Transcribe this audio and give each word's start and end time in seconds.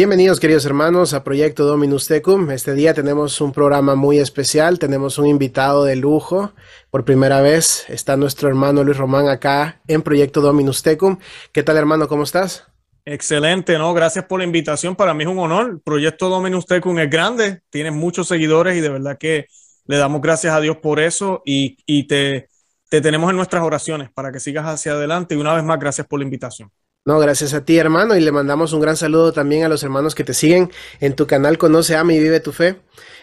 Bienvenidos 0.00 0.40
queridos 0.40 0.64
hermanos 0.64 1.12
a 1.12 1.22
Proyecto 1.22 1.66
Dominus 1.66 2.06
Tecum. 2.06 2.50
Este 2.52 2.72
día 2.72 2.94
tenemos 2.94 3.38
un 3.42 3.52
programa 3.52 3.96
muy 3.96 4.18
especial, 4.18 4.78
tenemos 4.78 5.18
un 5.18 5.26
invitado 5.26 5.84
de 5.84 5.94
lujo. 5.94 6.54
Por 6.90 7.04
primera 7.04 7.42
vez 7.42 7.84
está 7.90 8.16
nuestro 8.16 8.48
hermano 8.48 8.82
Luis 8.82 8.96
Román 8.96 9.28
acá 9.28 9.82
en 9.86 10.00
Proyecto 10.00 10.40
Dominus 10.40 10.82
Tecum. 10.82 11.18
¿Qué 11.52 11.62
tal 11.62 11.76
hermano? 11.76 12.08
¿Cómo 12.08 12.22
estás? 12.22 12.66
Excelente, 13.04 13.76
¿no? 13.76 13.92
Gracias 13.92 14.24
por 14.24 14.38
la 14.38 14.46
invitación. 14.46 14.96
Para 14.96 15.12
mí 15.12 15.24
es 15.24 15.28
un 15.28 15.38
honor. 15.38 15.82
Proyecto 15.84 16.30
Dominus 16.30 16.64
Tecum 16.64 16.98
es 16.98 17.10
grande, 17.10 17.60
tiene 17.68 17.90
muchos 17.90 18.26
seguidores 18.26 18.78
y 18.78 18.80
de 18.80 18.88
verdad 18.88 19.18
que 19.18 19.48
le 19.84 19.98
damos 19.98 20.22
gracias 20.22 20.54
a 20.54 20.62
Dios 20.62 20.78
por 20.78 20.98
eso 20.98 21.42
y, 21.44 21.76
te 22.06 22.48
tenemos 22.88 23.28
en 23.28 23.36
nuestras 23.36 23.62
oraciones 23.62 24.08
para 24.10 24.32
que 24.32 24.40
sigas 24.40 24.64
hacia 24.64 24.92
adelante. 24.92 25.34
Y 25.34 25.38
una 25.38 25.52
vez 25.52 25.62
más, 25.62 25.78
gracias 25.78 26.06
por 26.06 26.20
la 26.20 26.24
invitación. 26.24 26.72
No, 27.06 27.18
gracias 27.18 27.54
a 27.54 27.64
ti, 27.64 27.78
hermano, 27.78 28.14
y 28.14 28.20
le 28.20 28.30
mandamos 28.30 28.74
un 28.74 28.80
gran 28.80 28.94
saludo 28.94 29.32
también 29.32 29.64
a 29.64 29.70
los 29.70 29.82
hermanos 29.82 30.14
que 30.14 30.22
te 30.22 30.34
siguen 30.34 30.70
en 31.00 31.14
tu 31.16 31.26
canal 31.26 31.56
Conoce, 31.56 31.96
Ama 31.96 32.12
y 32.12 32.18
Vive 32.18 32.40
tu 32.40 32.52
Fe, 32.52 32.76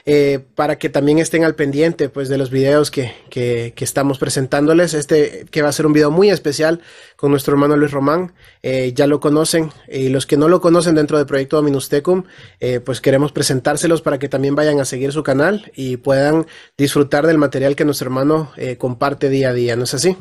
eh, 0.08 0.40
para 0.56 0.80
que 0.80 0.90
también 0.90 1.20
estén 1.20 1.44
al 1.44 1.54
pendiente 1.54 2.10
pues, 2.10 2.28
de 2.28 2.40
los 2.40 2.50
videos 2.50 2.90
que, 2.90 3.14
que, 3.30 3.72
estamos 3.78 4.18
presentándoles. 4.18 4.96
Este 4.96 5.46
que 5.52 5.62
va 5.62 5.70
a 5.70 5.72
ser 5.72 5.86
un 5.86 5.94
video 5.94 6.10
muy 6.10 6.32
especial 6.32 6.82
con 7.18 7.30
nuestro 7.30 7.54
hermano 7.54 7.78
Luis 7.78 7.92
Román, 7.92 8.34
eh, 8.64 8.94
ya 8.96 9.06
lo 9.06 9.20
conocen, 9.20 9.72
y 9.88 10.10
los 10.10 10.26
que 10.26 10.38
no 10.38 10.48
lo 10.48 10.60
conocen 10.60 10.96
dentro 10.96 11.20
del 11.20 11.28
proyecto 11.28 11.58
Dominus 11.58 11.88
Tecum, 11.88 12.24
eh, 12.60 12.80
pues 12.80 13.00
queremos 13.00 13.32
presentárselos 13.32 14.02
para 14.02 14.18
que 14.18 14.28
también 14.28 14.56
vayan 14.56 14.80
a 14.80 14.86
seguir 14.86 15.12
su 15.12 15.22
canal 15.22 15.72
y 15.76 15.98
puedan 15.98 16.48
disfrutar 16.80 17.28
del 17.28 17.38
material 17.38 17.76
que 17.76 17.86
nuestro 17.86 18.08
hermano 18.08 18.52
eh, 18.58 18.78
comparte 18.78 19.30
día 19.30 19.50
a 19.50 19.54
día, 19.54 19.76
¿no 19.76 19.84
es 19.84 19.94
así? 19.94 20.18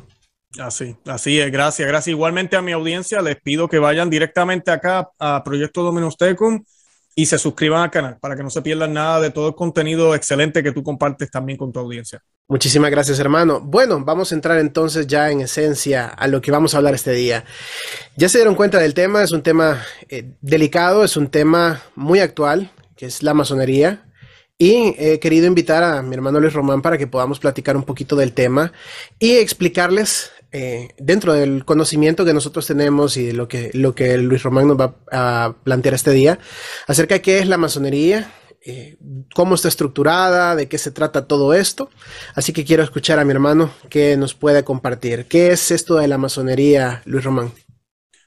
Así, 0.59 0.97
así 1.07 1.39
es, 1.41 1.53
gracias, 1.53 1.87
gracias. 1.87 2.09
Igualmente 2.09 2.57
a 2.57 2.63
mi 2.63 2.73
audiencia 2.73 3.21
les 3.21 3.37
pido 3.41 3.69
que 3.69 3.79
vayan 3.79 4.09
directamente 4.09 4.71
acá 4.71 5.09
a 5.19 5.43
Proyecto 5.45 5.83
Dominus 5.83 6.17
Tecum 6.17 6.65
y 7.19 7.27
se 7.27 7.39
suscriban 7.39 7.83
al 7.83 7.91
canal 7.91 8.19
para 8.21 8.37
que 8.37 8.43
no 8.43 8.51
se 8.51 8.61
pierdan 8.61 8.93
nada 8.93 9.21
de 9.21 9.31
todo 9.31 9.49
el 9.49 9.55
contenido 9.55 10.15
excelente 10.15 10.63
que 10.63 10.73
tú 10.73 10.83
compartes 10.83 11.31
también 11.31 11.57
con 11.57 11.73
tu 11.73 11.81
audiencia. 11.81 12.23
Muchísimas 12.47 12.91
gracias, 12.91 13.19
hermano. 13.19 13.61
Bueno, 13.61 14.05
vamos 14.05 14.31
a 14.31 14.35
entrar 14.35 14.59
entonces 14.59 15.07
ya 15.07 15.31
en 15.31 15.41
esencia 15.41 16.07
a 16.07 16.29
lo 16.29 16.41
que 16.41 16.51
vamos 16.51 16.75
a 16.75 16.77
hablar 16.77 16.95
este 16.95 17.13
día. 17.13 17.45
Ya 18.17 18.29
se 18.29 18.39
dieron 18.39 18.55
cuenta 18.55 18.79
del 18.79 18.95
tema, 18.95 19.23
es 19.23 19.33
un 19.33 19.43
tema 19.43 19.83
eh, 20.09 20.35
delicado, 20.43 21.05
es 21.05 21.17
un 21.17 21.29
tema 21.29 21.83
muy 21.97 22.21
actual, 22.21 22.71
que 22.97 23.07
es 23.07 23.23
la 23.23 23.35
masonería. 23.35 24.05
Y 24.59 24.95
he 24.99 25.19
querido 25.19 25.47
invitar 25.47 25.83
a 25.83 26.03
mi 26.03 26.15
hermano 26.15 26.39
Luis 26.39 26.53
Román 26.53 26.83
para 26.83 26.97
que 26.97 27.07
podamos 27.07 27.41
platicar 27.41 27.77
un 27.77 27.83
poquito 27.83 28.15
del 28.15 28.33
tema 28.33 28.73
y 29.19 29.37
explicarles 29.37 30.31
eh, 30.53 30.89
dentro 30.99 31.33
del 31.33 31.65
conocimiento 31.65 32.25
que 32.25 32.33
nosotros 32.33 32.67
tenemos 32.67 33.17
y 33.17 33.27
de 33.27 33.33
lo 33.33 33.49
que, 33.49 33.71
lo 33.75 33.95
que 33.95 34.17
Luis 34.19 34.43
Román 34.43 34.69
nos 34.69 34.79
va 34.79 34.95
a 35.11 35.55
plantear 35.65 35.95
este 35.95 36.13
día, 36.13 36.39
acerca 36.87 37.17
de 37.17 37.23
qué 37.23 37.39
es 37.39 37.49
la 37.49 37.57
masonería, 37.59 38.33
eh, 38.65 38.97
cómo 39.35 39.55
está 39.55 39.69
estructurada, 39.69 40.57
de 40.57 40.69
qué 40.69 40.79
se 40.79 40.91
trata 40.91 41.27
todo 41.27 41.55
esto. 41.55 41.91
Así 42.35 42.53
que 42.53 42.65
quiero 42.65 42.83
escuchar 42.83 43.19
a 43.19 43.25
mi 43.25 43.31
hermano 43.33 43.71
que 43.91 44.17
nos 44.17 44.35
puede 44.35 44.65
compartir. 44.65 45.27
¿Qué 45.27 45.53
es 45.53 45.71
esto 45.71 45.97
de 45.97 46.09
la 46.09 46.19
masonería, 46.19 47.03
Luis 47.05 47.25
Román? 47.25 47.53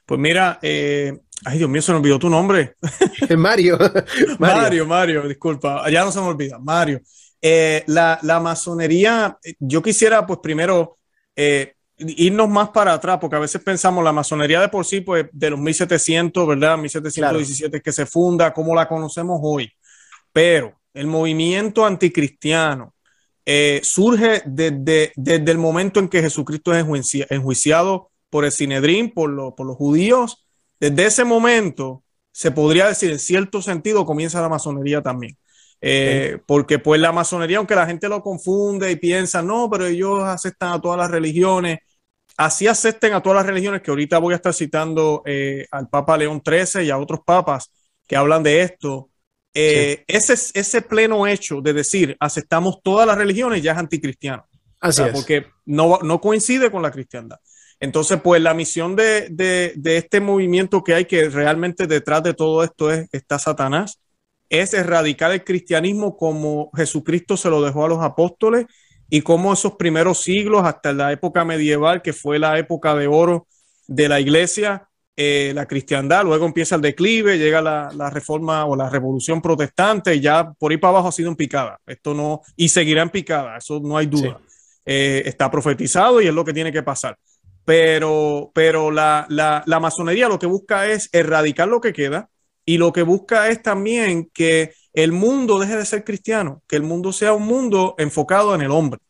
Pues 0.06 0.18
mira, 0.18 0.58
eh, 0.62 1.18
ay 1.44 1.58
Dios 1.58 1.70
mío, 1.70 1.82
se 1.82 1.92
me 1.92 1.98
olvidó 1.98 2.18
tu 2.18 2.30
nombre. 2.30 2.74
Mario. 3.36 3.78
Mario. 4.38 4.62
Mario, 4.62 4.86
Mario, 4.86 5.28
disculpa, 5.28 5.88
ya 5.90 6.04
no 6.04 6.12
se 6.12 6.20
me 6.20 6.26
olvida, 6.26 6.58
Mario. 6.58 7.00
Eh, 7.42 7.84
la, 7.86 8.18
la, 8.22 8.38
masonería, 8.38 9.38
yo 9.58 9.82
quisiera 9.82 10.26
pues 10.26 10.40
primero 10.42 10.98
eh, 11.34 11.74
irnos 12.00 12.48
más 12.48 12.70
para 12.70 12.94
atrás, 12.94 13.18
porque 13.20 13.36
a 13.36 13.40
veces 13.40 13.62
pensamos 13.62 14.02
la 14.02 14.12
masonería 14.12 14.60
de 14.60 14.68
por 14.68 14.84
sí, 14.84 15.00
pues 15.00 15.26
de 15.32 15.50
los 15.50 15.60
1700, 15.60 16.46
¿verdad? 16.46 16.78
1717 16.78 17.70
claro. 17.70 17.82
que 17.82 17.92
se 17.92 18.06
funda, 18.06 18.52
como 18.52 18.74
la 18.74 18.88
conocemos 18.88 19.40
hoy. 19.42 19.70
Pero 20.32 20.78
el 20.94 21.06
movimiento 21.06 21.84
anticristiano 21.84 22.94
eh, 23.46 23.80
surge 23.82 24.42
desde, 24.46 25.12
desde, 25.16 25.50
el 25.50 25.58
momento 25.58 26.00
en 26.00 26.08
que 26.08 26.22
Jesucristo 26.22 26.72
es 26.74 26.84
enjuiciado 27.30 28.10
por 28.28 28.44
el 28.44 28.52
Sinedrín, 28.52 29.10
por, 29.10 29.30
lo, 29.30 29.54
por 29.54 29.66
los 29.66 29.76
judíos. 29.76 30.46
Desde 30.78 31.06
ese 31.06 31.24
momento, 31.24 32.04
se 32.32 32.50
podría 32.50 32.86
decir, 32.86 33.10
en 33.10 33.18
cierto 33.18 33.60
sentido, 33.60 34.06
comienza 34.06 34.40
la 34.40 34.48
masonería 34.48 35.02
también. 35.02 35.36
Eh. 35.80 36.38
Porque 36.46 36.78
pues 36.78 37.00
la 37.00 37.12
masonería, 37.12 37.58
aunque 37.58 37.74
la 37.74 37.86
gente 37.86 38.08
lo 38.08 38.22
confunde 38.22 38.90
y 38.90 38.96
piensa, 38.96 39.42
no, 39.42 39.68
pero 39.70 39.86
ellos 39.86 40.22
aceptan 40.22 40.72
a 40.72 40.80
todas 40.80 40.98
las 40.98 41.10
religiones, 41.10 41.78
así 42.40 42.66
acepten 42.66 43.12
a 43.12 43.22
todas 43.22 43.36
las 43.36 43.46
religiones, 43.46 43.82
que 43.82 43.90
ahorita 43.90 44.18
voy 44.18 44.32
a 44.32 44.36
estar 44.36 44.54
citando 44.54 45.22
eh, 45.26 45.66
al 45.70 45.88
Papa 45.90 46.16
León 46.16 46.42
XIII 46.42 46.86
y 46.86 46.90
a 46.90 46.96
otros 46.96 47.20
papas 47.24 47.70
que 48.08 48.16
hablan 48.16 48.42
de 48.42 48.62
esto. 48.62 49.10
Eh, 49.52 50.04
sí. 50.08 50.16
ese, 50.16 50.58
ese 50.58 50.80
pleno 50.80 51.26
hecho 51.26 51.60
de 51.60 51.72
decir 51.72 52.16
aceptamos 52.20 52.80
todas 52.82 53.06
las 53.06 53.18
religiones 53.18 53.62
ya 53.62 53.72
es 53.72 53.78
anticristiano. 53.78 54.46
Así 54.80 55.02
es. 55.02 55.12
Porque 55.12 55.48
no, 55.66 55.98
no 56.02 56.18
coincide 56.20 56.70
con 56.70 56.80
la 56.80 56.90
cristiandad. 56.90 57.36
Entonces, 57.78 58.18
pues 58.22 58.40
la 58.40 58.54
misión 58.54 58.96
de, 58.96 59.28
de, 59.30 59.74
de, 59.76 59.98
este 59.98 60.20
movimiento 60.20 60.82
que 60.82 60.94
hay, 60.94 61.04
que 61.04 61.28
realmente 61.28 61.86
detrás 61.86 62.22
de 62.22 62.32
todo 62.32 62.64
esto 62.64 62.90
es, 62.90 63.06
está 63.12 63.38
Satanás, 63.38 64.00
es 64.48 64.72
erradicar 64.72 65.30
el 65.32 65.44
cristianismo 65.44 66.16
como 66.16 66.70
Jesucristo 66.74 67.36
se 67.36 67.50
lo 67.50 67.60
dejó 67.62 67.84
a 67.84 67.88
los 67.88 68.02
apóstoles 68.02 68.66
y 69.10 69.22
como 69.22 69.52
esos 69.52 69.74
primeros 69.74 70.22
siglos, 70.22 70.62
hasta 70.64 70.92
la 70.92 71.12
época 71.12 71.44
medieval, 71.44 72.00
que 72.00 72.12
fue 72.12 72.38
la 72.38 72.58
época 72.58 72.94
de 72.94 73.08
oro 73.08 73.48
de 73.88 74.08
la 74.08 74.20
iglesia, 74.20 74.88
eh, 75.16 75.52
la 75.54 75.66
cristiandad, 75.66 76.24
luego 76.24 76.46
empieza 76.46 76.76
el 76.76 76.80
declive, 76.80 77.36
llega 77.36 77.60
la, 77.60 77.90
la, 77.94 78.08
reforma 78.08 78.64
o 78.64 78.76
la 78.76 78.88
revolución 78.88 79.42
protestante 79.42 80.14
y 80.14 80.20
ya 80.20 80.52
por 80.52 80.70
ahí 80.70 80.78
para 80.78 80.92
abajo 80.92 81.08
ha 81.08 81.12
sido 81.12 81.28
en 81.28 81.36
picada. 81.36 81.78
Esto 81.86 82.14
no, 82.14 82.40
y 82.56 82.68
seguirá 82.68 83.02
en 83.02 83.10
picada, 83.10 83.58
eso 83.58 83.80
no 83.80 83.98
hay 83.98 84.06
duda. 84.06 84.40
Sí. 84.46 84.54
Eh, 84.86 85.22
está 85.26 85.50
profetizado 85.50 86.22
y 86.22 86.28
es 86.28 86.32
lo 86.32 86.44
que 86.44 86.54
tiene 86.54 86.72
que 86.72 86.82
pasar. 86.82 87.18
Pero, 87.64 88.50
pero 88.54 88.90
la, 88.90 89.26
la, 89.28 89.62
la 89.66 89.80
masonería 89.80 90.28
lo 90.28 90.38
que 90.38 90.46
busca 90.46 90.86
es 90.86 91.10
erradicar 91.12 91.68
lo 91.68 91.80
que 91.80 91.92
queda 91.92 92.30
y 92.64 92.78
lo 92.78 92.92
que 92.92 93.02
busca 93.02 93.48
es 93.48 93.62
también 93.62 94.30
que 94.32 94.72
el 94.92 95.12
mundo 95.12 95.58
deje 95.58 95.76
de 95.76 95.86
ser 95.86 96.04
cristiano, 96.04 96.62
que 96.66 96.76
el 96.76 96.82
mundo 96.82 97.12
sea 97.12 97.32
un 97.32 97.46
mundo 97.46 97.94
enfocado 97.98 98.54
en 98.54 98.62
el 98.62 98.70
hombre. 98.70 99.00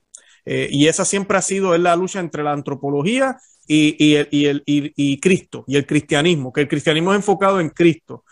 Eh, 0.45 0.69
y 0.71 0.89
esa 0.89 1.05
siempre 1.05 1.39
ha 1.39 1.43
sido 1.43 1.75
es 1.75 1.81
la 1.81 1.97
lucha 1.97 2.21
entre 2.21 2.43
la 2.43 2.53
antropología 2.53 3.39
y, 3.67 4.15
el, 4.17 4.63
y, 4.67 5.21
Cristo 5.21 5.65
y 5.67 5.77
el 5.77 5.87
cristianismo, 5.87 6.53
que 6.53 6.63
el 6.63 6.69
cristianismo 6.69 7.13
es 7.13 7.17
enfocado 7.17 7.61
en 7.61 7.71
Cristo. 7.71 8.25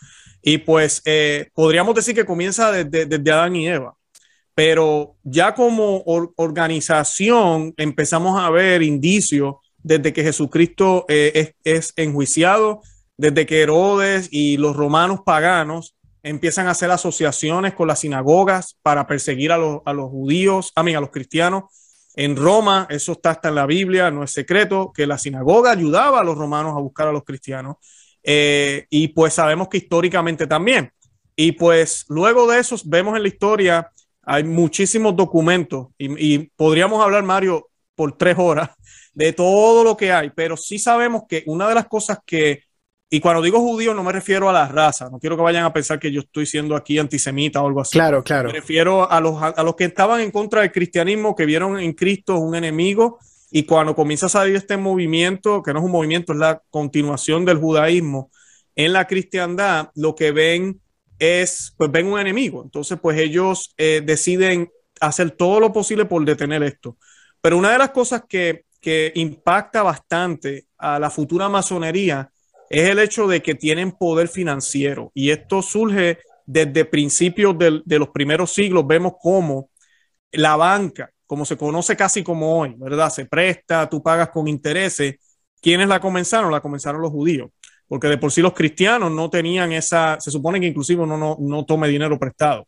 Y 0.42 0.59
pues 0.59 1.03
eh, 1.04 1.50
podríamos 1.54 1.94
decir 1.94 2.14
que 2.14 2.25
comienza 2.25 2.72
desde, 2.72 3.32
Adán 3.32 3.56
y 3.56 3.69
Eva, 3.69 3.94
pero 4.54 5.16
ya 5.22 5.54
como 5.54 6.03
or, 6.06 6.32
organización 6.36 7.72
empezamos 7.76 8.41
a 8.41 8.50
ver 8.50 8.82
indicios 8.82 9.56
desde 9.80 10.12
que 10.12 10.25
Jesucristo 10.25 11.04
eh, 11.09 11.53
es 11.62 11.92
enjuiciado, 11.97 12.82
desde 13.16 13.47
que 13.47 13.62
Herodes 13.62 14.28
y 14.32 14.56
los 14.56 14.75
romanos 14.75 15.20
paganos 15.25 15.97
empiezan 16.23 16.67
a 16.67 16.73
hacer 16.73 16.91
asociaciones 16.91 17.75
con 17.75 17.89
las 17.89 18.01
sinagogas 18.01 18.77
para 18.83 19.07
perseguir 19.07 19.53
a 19.53 19.59
los, 19.59 19.81
a 19.84 19.92
los 19.92 20.10
judíos, 20.10 20.72
a, 20.75 20.83
los 20.83 21.10
cristianos. 21.10 21.65
En 22.15 22.37
Roma, 22.37 22.87
eso 22.91 23.13
está 23.13 23.31
hasta 23.31 23.48
en 23.48 23.54
la 23.54 23.66
Biblia, 23.66 24.10
no 24.10 24.25
es 24.25 24.33
secreto, 24.33 24.92
que 24.92 25.07
la 25.07 25.19
sinagoga 25.19 25.71
ayudaba 25.71 26.21
a 26.21 26.25
los 26.25 26.37
romanos 26.37 26.75
a 26.77 26.81
buscar 26.81 27.09
a 27.09 27.13
los 27.13 27.25
cristianos. 27.25 27.77
Eh, 28.22 28.87
y 28.91 29.09
pues 29.09 29.34
sabemos 29.34 29.69
que 29.69 29.78
históricamente 29.78 30.47
también. 30.47 30.91
Y 31.37 31.53
pues 31.53 32.04
luego 32.09 32.51
de 32.51 32.59
eso 32.59 32.77
vemos 32.84 33.16
en 33.16 33.22
la 33.22 33.28
historia, 33.28 33.92
hay 34.22 34.42
muchísimos 34.45 35.15
documentos 35.15 35.87
y 35.97 36.39
podríamos 36.57 37.03
hablar, 37.03 37.22
Mario, 37.22 37.71
por 37.95 38.16
tres 38.16 38.37
horas 38.39 38.71
de 39.15 39.33
todo 39.33 39.83
lo 39.83 39.97
que 39.97 40.13
hay, 40.13 40.31
pero 40.31 40.57
sí 40.57 40.78
sabemos 40.78 41.22
que 41.28 41.42
una 41.47 41.69
de 41.69 41.75
las 41.75 41.87
cosas 41.89 42.19
que 42.25 42.63
y 43.10 43.21
cuando 43.21 43.43
digo 43.43 43.60
judío 43.60 43.95
no 43.95 44.05
me 44.05 44.13
refiero 44.13 44.51
a 44.51 44.53
la 44.53 44.69
raza, 44.69 45.09
no 45.10 45.19
quiero 45.19 45.37
que 45.37 45.43
vayan 45.43 45.65
a 45.65 45.72
pensar 45.72 45.99
que 45.99 46.13
yo 46.13 46.21
estoy 46.21 46.45
siendo 46.45 46.77
aquí 46.77 46.99
antisemita 46.99 47.63
o 47.63 47.66
algo 47.66 47.81
así. 47.81 47.93
Claro, 47.93 48.22
claro. 48.22 48.49
Me 48.49 48.55
refiero 48.55 49.10
a 49.10 49.21
los, 49.21 49.43
a 49.43 49.63
los 49.63 49.77
que 49.77 49.84
estaban 49.84 50.21
en 50.21 50.31
contra 50.31 50.60
del 50.60 50.72
cristianismo, 50.72 51.34
que 51.34 51.47
vieron 51.47 51.78
en 51.78 51.93
Cristo 51.95 52.39
un 52.39 52.55
enemigo 52.55 53.19
y 53.51 53.63
cuando 53.63 53.95
comienza 53.95 54.27
a 54.27 54.31
salir 54.31 54.57
este 54.57 54.77
movimiento, 54.77 55.63
que 55.63 55.72
no 55.72 55.78
es 55.78 55.84
un 55.87 55.93
movimiento, 55.93 56.33
es 56.33 56.39
la 56.39 56.60
continuación 56.71 57.45
del 57.47 57.59
judaísmo, 57.59 58.31
en 58.77 58.93
la 58.93 59.07
cristiandad 59.07 59.91
lo 59.95 60.15
que 60.15 60.31
ven 60.31 60.81
es, 61.19 61.75
pues 61.77 61.91
ven 61.91 62.07
un 62.07 62.21
enemigo. 62.21 62.63
Entonces, 62.63 62.99
pues 63.01 63.19
ellos 63.19 63.75
eh, 63.77 64.03
deciden 64.04 64.71
hacer 65.01 65.31
todo 65.31 65.61
lo 65.61 65.72
posible 65.72 66.04
por 66.04 66.25
detener 66.25 66.63
esto. 66.63 66.99
Pero 67.41 67.57
una 67.57 67.72
de 67.72 67.78
las 67.78 67.91
cosas 67.91 68.25
que, 68.28 68.65
que 68.81 69.13
impacta 69.15 69.83
bastante 69.83 70.66
a 70.77 70.99
la 70.99 71.11
futura 71.11 71.49
masonería 71.49 72.31
es 72.70 72.88
el 72.88 72.98
hecho 72.98 73.26
de 73.26 73.42
que 73.42 73.54
tienen 73.54 73.92
poder 73.92 74.28
financiero 74.28 75.10
y 75.15 75.30
esto 75.30 75.62
surge 75.62 76.18
desde 76.47 76.84
principios 76.84 77.56
de, 77.59 77.98
los 77.98 78.09
primeros 78.09 78.53
siglos. 78.53 78.86
Vemos 78.86 79.15
cómo 79.20 79.70
la 80.32 80.56
banca, 80.56 81.10
como 81.26 81.44
se 81.44 81.56
conoce 81.56 81.97
casi 81.97 82.22
como 82.22 82.59
hoy, 82.59 82.74
¿verdad? 82.78 83.10
Se 83.10 83.26
presta, 83.26 83.88
tú 83.88 84.03
pagas 84.03 84.30
con 84.30 84.48
intereses. 84.48 85.16
¿Quiénes 85.60 85.88
la 85.88 86.00
comenzaron? 86.00 86.50
La 86.50 86.60
comenzaron 86.60 87.03
los 87.03 87.10
judíos. 87.10 87.50
porque 87.86 88.09
de 88.09 88.18
por 88.18 88.30
sí 88.30 88.42
los 88.42 88.53
cristianos 88.53 89.10
no 89.10 89.30
tenían 89.30 89.72
esa, 89.72 90.20
se 90.20 90.30
supone 90.30 90.60
que 90.60 90.66
inclusive 90.66 91.06
no, 91.06 91.36
no 91.41 91.65
tome 91.65 91.88
dinero 91.88 92.18
prestado. 92.18 92.66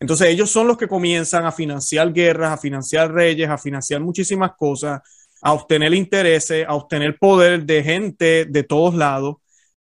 Entonces 0.00 0.28
ellos 0.28 0.50
son 0.50 0.68
los 0.68 0.76
que 0.76 0.88
comienzan 0.88 1.46
a 1.46 1.52
financiar 1.52 2.12
guerras, 2.12 2.52
a 2.52 2.58
financiar 2.58 3.12
reyes, 3.12 3.48
a 3.48 3.58
financiar 3.58 4.00
muchísimas 4.00 4.52
cosas, 4.56 5.00
a 5.42 5.52
obtener 5.52 5.94
intereses, 5.94 6.66
a 6.66 6.74
obtener 6.74 7.18
poder 7.18 7.64
de 7.64 7.82
gente 7.82 8.44
de 8.46 8.62
todos 8.62 8.94
lados. 8.94 9.36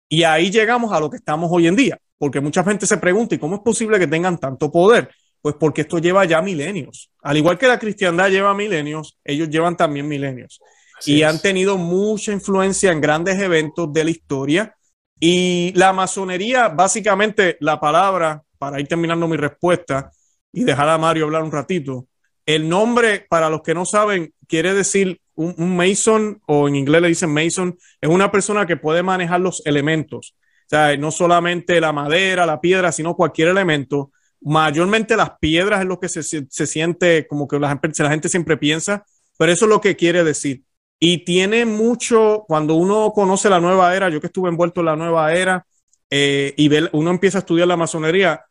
Y 0.08 0.22
ahí 0.24 0.50
llegamos 0.50 0.92
a 0.92 1.00
lo 1.00 1.10
que 1.10 1.16
estamos 1.16 1.50
hoy 1.52 1.66
en 1.66 1.76
día, 1.76 1.98
porque 2.18 2.40
mucha 2.40 2.64
gente 2.64 2.86
se 2.86 2.98
pregunta, 2.98 3.34
¿y 3.34 3.38
cómo 3.38 3.56
es 3.56 3.62
posible 3.62 3.98
que 3.98 4.06
tengan 4.06 4.38
tanto 4.38 4.70
poder? 4.70 5.10
Pues 5.40 5.56
porque 5.58 5.82
esto 5.82 5.98
lleva 5.98 6.24
ya 6.24 6.40
milenios. 6.40 7.10
Al 7.22 7.36
igual 7.36 7.58
que 7.58 7.66
la 7.68 7.78
cristiandad 7.78 8.30
lleva 8.30 8.54
milenios, 8.54 9.18
ellos 9.24 9.48
llevan 9.50 9.76
también 9.76 10.08
milenios. 10.08 10.60
y 11.06 11.22
han 11.22 11.40
tenido 11.40 11.76
mucha 11.76 12.32
influencia 12.32 12.90
en 12.92 13.00
grandes 13.00 13.38
eventos 13.38 13.92
de 13.92 14.04
la 14.04 14.10
historia. 14.10 14.74
Y 15.20 15.72
la 15.74 15.92
masonería, 15.92 16.68
básicamente, 16.68 17.56
la 17.60 17.78
palabra, 17.78 18.42
para 18.58 18.80
ir 18.80 18.88
terminando 18.88 19.28
mi 19.28 19.36
respuesta 19.36 20.10
y 20.52 20.64
dejar 20.64 20.88
a 20.88 20.98
Mario 20.98 21.24
hablar 21.24 21.42
un 21.42 21.52
ratito, 21.52 22.06
el 22.46 22.68
nombre, 22.68 23.26
para 23.28 23.48
los 23.50 23.62
que 23.62 23.74
no 23.74 23.84
saben, 23.84 24.32
quiere 24.46 24.74
decir 24.74 25.20
un, 25.34 25.76
mason, 25.76 26.40
o 26.46 26.68
en 26.68 26.76
inglés 26.76 27.02
le 27.02 27.08
dicen 27.08 27.32
mason, 27.32 27.76
es 28.00 28.08
una 28.08 28.30
persona 28.30 28.66
que 28.66 28.76
puede 28.76 29.02
manejar 29.02 29.40
los 29.40 29.62
elementos. 29.66 30.34
O 30.66 30.68
sea, 30.68 30.96
no 30.96 31.10
solamente 31.10 31.80
la 31.80 31.92
madera, 31.92 32.46
la 32.46 32.60
piedra, 32.60 32.92
sino 32.92 33.14
cualquier 33.14 33.48
elemento 33.48 34.12
mayormente 34.44 35.16
las 35.16 35.38
piedras 35.38 35.80
es 35.80 35.86
lo 35.86 35.98
que 35.98 36.08
se, 36.08 36.22
se 36.22 36.66
siente 36.66 37.26
como 37.26 37.48
que 37.48 37.58
la, 37.58 37.80
la, 37.82 38.10
gente 38.10 38.28
siempre 38.28 38.56
piensa, 38.56 39.04
pero 39.38 39.50
eso 39.50 39.64
es 39.64 39.70
lo 39.70 39.80
que 39.80 39.96
quiere 39.96 40.22
decir. 40.22 40.62
Y 41.00 41.24
tiene 41.24 41.64
mucho, 41.64 42.44
cuando 42.46 42.74
uno 42.74 43.10
conoce 43.12 43.50
la 43.50 43.58
nueva 43.58 43.96
era, 43.96 44.10
yo 44.10 44.20
que 44.20 44.28
estuve 44.28 44.50
envuelto 44.50 44.80
en 44.80 44.86
la 44.86 44.96
nueva 44.96 45.34
era, 45.34 45.66
eh, 46.10 46.54
y 46.56 46.68
ve, 46.68 46.88
uno 46.92 47.10
empieza 47.10 47.38
a 47.38 47.40
estudiar 47.40 47.66
la 47.66 47.76
masonería, 47.76 48.44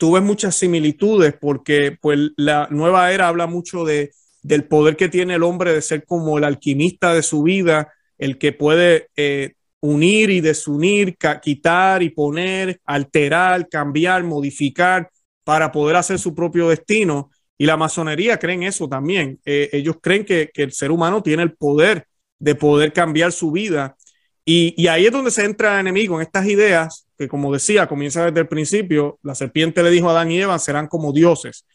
tú 0.00 0.12
ves 0.12 0.22
muchas 0.22 0.56
similitudes 0.56 1.34
porque 1.38 1.98
pues 2.00 2.18
la 2.38 2.66
nueva 2.70 3.12
era 3.12 3.28
habla 3.28 3.46
mucho 3.46 3.84
de, 3.84 4.12
del 4.40 4.64
poder 4.64 4.96
que 4.96 5.10
tiene 5.10 5.34
el 5.34 5.42
hombre 5.42 5.74
de 5.74 5.82
ser 5.82 6.06
como 6.06 6.38
el 6.38 6.44
alquimista 6.44 7.12
de 7.12 7.22
su 7.22 7.42
vida, 7.42 7.92
el 8.16 8.38
que 8.38 8.52
puede 8.52 9.08
eh, 9.14 9.52
unir 9.80 10.30
y 10.30 10.40
desunir, 10.40 11.18
quitar 11.42 12.02
y 12.02 12.08
poner, 12.08 12.80
alterar, 12.86 13.68
cambiar, 13.68 14.24
modificar 14.24 15.10
para 15.44 15.70
poder 15.70 15.96
hacer 15.96 16.18
su 16.18 16.34
propio 16.34 16.70
destino. 16.70 17.30
Y 17.58 17.66
la 17.66 17.76
masonería 17.76 18.38
creen 18.38 18.62
eso 18.62 18.88
también. 18.88 19.38
Eh, 19.44 19.68
ellos 19.70 19.96
creen 20.00 20.24
que, 20.24 20.50
el 20.54 20.72
ser 20.72 20.90
humano 20.90 21.22
tiene 21.22 21.42
el 21.42 21.52
poder 21.52 22.06
de 22.38 22.54
poder 22.54 22.94
cambiar 22.94 23.32
su 23.32 23.52
vida. 23.52 23.98
Y, 24.46 24.86
ahí 24.86 25.04
es 25.04 25.12
donde 25.12 25.30
se 25.30 25.44
entra 25.44 25.74
el 25.74 25.80
enemigo, 25.80 26.16
en 26.16 26.22
estas 26.22 26.46
ideas 26.46 27.06
que, 27.20 27.28
como 27.28 27.52
decía, 27.52 27.86
comienza 27.86 28.24
desde 28.26 28.40
el 28.40 28.48
principio. 28.48 29.18
La 29.22 29.34
serpiente 29.34 29.82
le 29.82 29.90
dijo 29.90 30.08
a 30.08 30.12
Adán 30.12 30.30
y 30.30 30.40
Eva, 30.40 30.58
serán 30.58 30.88
como 30.88 31.12
dioses. 31.12 31.66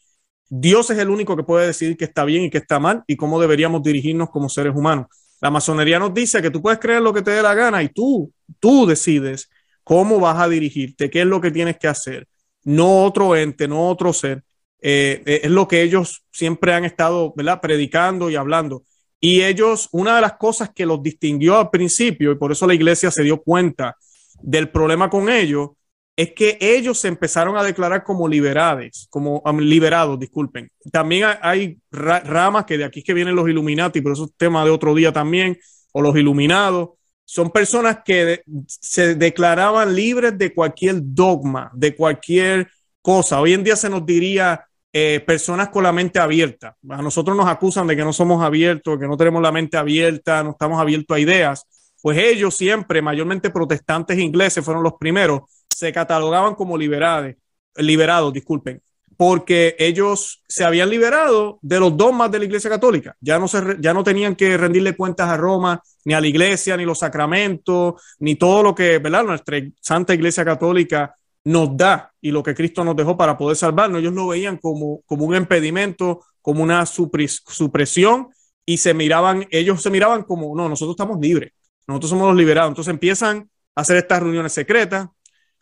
Dios 0.48 0.90
es 0.90 0.98
el 0.98 1.10
único 1.10 1.36
que 1.36 1.42
puede 1.42 1.66
decidir 1.66 1.96
qué 1.96 2.04
está 2.04 2.24
bien 2.24 2.44
y 2.44 2.50
qué 2.50 2.58
está 2.58 2.78
mal 2.78 3.02
y 3.06 3.16
cómo 3.16 3.40
deberíamos 3.40 3.82
dirigirnos 3.82 4.30
como 4.30 4.48
seres 4.48 4.74
humanos. 4.74 5.06
La 5.40 5.50
masonería 5.50 5.98
nos 5.98 6.14
dice 6.14 6.42
que 6.42 6.50
tú 6.50 6.62
puedes 6.62 6.78
creer 6.78 7.02
lo 7.02 7.12
que 7.12 7.22
te 7.22 7.30
dé 7.30 7.42
la 7.42 7.54
gana 7.54 7.82
y 7.82 7.88
tú, 7.88 8.32
tú 8.60 8.86
decides 8.86 9.48
cómo 9.84 10.20
vas 10.20 10.38
a 10.38 10.48
dirigirte, 10.48 11.10
qué 11.10 11.20
es 11.20 11.26
lo 11.26 11.40
que 11.40 11.50
tienes 11.50 11.78
que 11.78 11.88
hacer 11.88 12.26
no 12.66 13.04
otro 13.04 13.36
ente, 13.36 13.68
no 13.68 13.88
otro 13.88 14.12
ser. 14.12 14.42
Eh, 14.80 15.22
eh, 15.24 15.40
es 15.44 15.50
lo 15.50 15.66
que 15.68 15.82
ellos 15.82 16.24
siempre 16.32 16.74
han 16.74 16.84
estado 16.84 17.32
¿verdad? 17.36 17.60
predicando 17.60 18.28
y 18.28 18.36
hablando. 18.36 18.82
Y 19.20 19.42
ellos, 19.42 19.88
una 19.92 20.16
de 20.16 20.20
las 20.20 20.34
cosas 20.34 20.70
que 20.74 20.84
los 20.84 21.02
distinguió 21.02 21.58
al 21.58 21.70
principio, 21.70 22.32
y 22.32 22.34
por 22.34 22.52
eso 22.52 22.66
la 22.66 22.74
iglesia 22.74 23.10
se 23.10 23.22
dio 23.22 23.40
cuenta 23.40 23.96
del 24.42 24.70
problema 24.70 25.10
con 25.10 25.28
ellos, 25.28 25.70
es 26.16 26.32
que 26.32 26.56
ellos 26.60 26.98
se 26.98 27.08
empezaron 27.08 27.56
a 27.58 27.62
declarar 27.62 28.02
como 28.02 28.26
liberades, 28.26 29.06
como 29.10 29.42
liberados, 29.60 30.18
disculpen. 30.18 30.70
También 30.90 31.28
hay, 31.42 31.78
ramas 31.90 32.64
que 32.64 32.78
de 32.78 32.84
aquí 32.84 33.02
que 33.02 33.12
vienen 33.12 33.36
los 33.36 33.48
Illuminati, 33.48 34.00
pero 34.00 34.14
eso 34.14 34.24
es 34.24 34.30
tema 34.36 34.64
de 34.64 34.70
otro 34.70 34.94
día 34.94 35.12
también, 35.12 35.58
o 35.92 36.00
los 36.00 36.16
iluminados, 36.16 36.90
son 37.24 37.50
personas 37.50 37.98
que 38.04 38.42
se 38.66 39.14
declaraban 39.14 39.94
libres 39.94 40.38
de 40.38 40.54
cualquier 40.54 40.96
dogma, 41.00 41.70
de 41.74 41.94
cualquier 41.94 42.68
cosa. 43.02 43.40
Hoy 43.40 43.52
en 43.52 43.64
día 43.64 43.76
se 43.76 43.90
nos 43.90 44.06
diría 44.06 44.64
eh, 44.92 45.20
personas 45.20 45.68
con 45.68 45.82
la 45.82 45.92
mente 45.92 46.18
abierta. 46.18 46.76
A 46.88 47.02
nosotros 47.02 47.36
nos 47.36 47.46
acusan 47.48 47.86
de 47.86 47.96
que 47.96 48.04
no 48.04 48.12
somos 48.12 48.42
abiertos, 48.42 48.98
que 48.98 49.06
no 49.06 49.16
tenemos 49.16 49.42
la 49.42 49.52
mente 49.52 49.76
abierta, 49.76 50.42
no 50.42 50.52
estamos 50.52 50.80
abiertos 50.80 51.14
a 51.14 51.20
ideas. 51.20 51.66
Pues 52.06 52.18
ellos 52.18 52.54
siempre, 52.54 53.02
mayormente 53.02 53.50
protestantes 53.50 54.16
ingleses, 54.16 54.64
fueron 54.64 54.84
los 54.84 54.92
primeros, 54.92 55.40
se 55.68 55.92
catalogaban 55.92 56.54
como 56.54 56.78
liberales, 56.78 57.34
liberados, 57.74 58.32
disculpen 58.32 58.80
porque 59.16 59.74
ellos 59.76 60.44
se 60.46 60.64
habían 60.64 60.88
liberado 60.88 61.58
de 61.62 61.80
los 61.80 61.96
dogmas 61.96 62.30
de 62.30 62.38
la 62.38 62.44
Iglesia 62.44 62.70
Católica. 62.70 63.16
Ya 63.20 63.40
no, 63.40 63.48
se, 63.48 63.60
ya 63.80 63.92
no 63.92 64.04
tenían 64.04 64.36
que 64.36 64.56
rendirle 64.56 64.94
cuentas 64.94 65.28
a 65.28 65.36
Roma, 65.36 65.82
ni 66.04 66.14
a 66.14 66.20
la 66.20 66.28
Iglesia, 66.28 66.76
ni 66.76 66.84
los 66.84 67.00
sacramentos, 67.00 68.00
ni 68.20 68.36
todo 68.36 68.62
lo 68.62 68.72
que 68.72 69.00
¿verdad? 69.00 69.24
nuestra 69.24 69.58
Santa 69.80 70.14
Iglesia 70.14 70.44
Católica 70.44 71.12
nos 71.42 71.76
da 71.76 72.12
y 72.20 72.30
lo 72.30 72.40
que 72.40 72.54
Cristo 72.54 72.84
nos 72.84 72.94
dejó 72.94 73.16
para 73.16 73.36
poder 73.36 73.56
salvarnos. 73.56 73.98
Ellos 74.00 74.14
lo 74.14 74.28
veían 74.28 74.58
como, 74.58 75.00
como 75.06 75.24
un 75.24 75.34
impedimento, 75.34 76.20
como 76.40 76.62
una 76.62 76.86
supresión 76.86 78.28
y 78.64 78.76
se 78.76 78.94
miraban, 78.94 79.46
ellos 79.50 79.82
se 79.82 79.90
miraban 79.90 80.22
como, 80.22 80.54
no, 80.54 80.68
nosotros 80.68 80.92
estamos 80.94 81.18
libres, 81.20 81.52
nosotros 81.86 82.10
somos 82.10 82.28
los 82.28 82.36
liberados. 82.36 82.70
Entonces 82.70 82.92
empiezan 82.92 83.48
a 83.74 83.80
hacer 83.80 83.96
estas 83.96 84.22
reuniones 84.22 84.52
secretas, 84.52 85.08